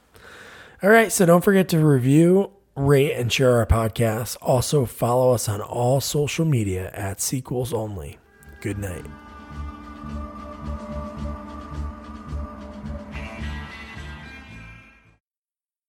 All 0.83 0.89
right, 0.89 1.13
so 1.13 1.25
don't 1.25 1.45
forget 1.45 1.69
to 1.69 1.79
review, 1.79 2.51
rate, 2.75 3.13
and 3.13 3.31
share 3.31 3.55
our 3.55 3.65
podcast. 3.65 4.35
Also, 4.41 4.85
follow 4.85 5.31
us 5.31 5.47
on 5.47 5.61
all 5.61 6.01
social 6.01 6.43
media 6.43 6.91
at 6.91 7.21
Sequels 7.21 7.71
Only. 7.71 8.17
Good 8.59 8.77
night. 8.77 9.05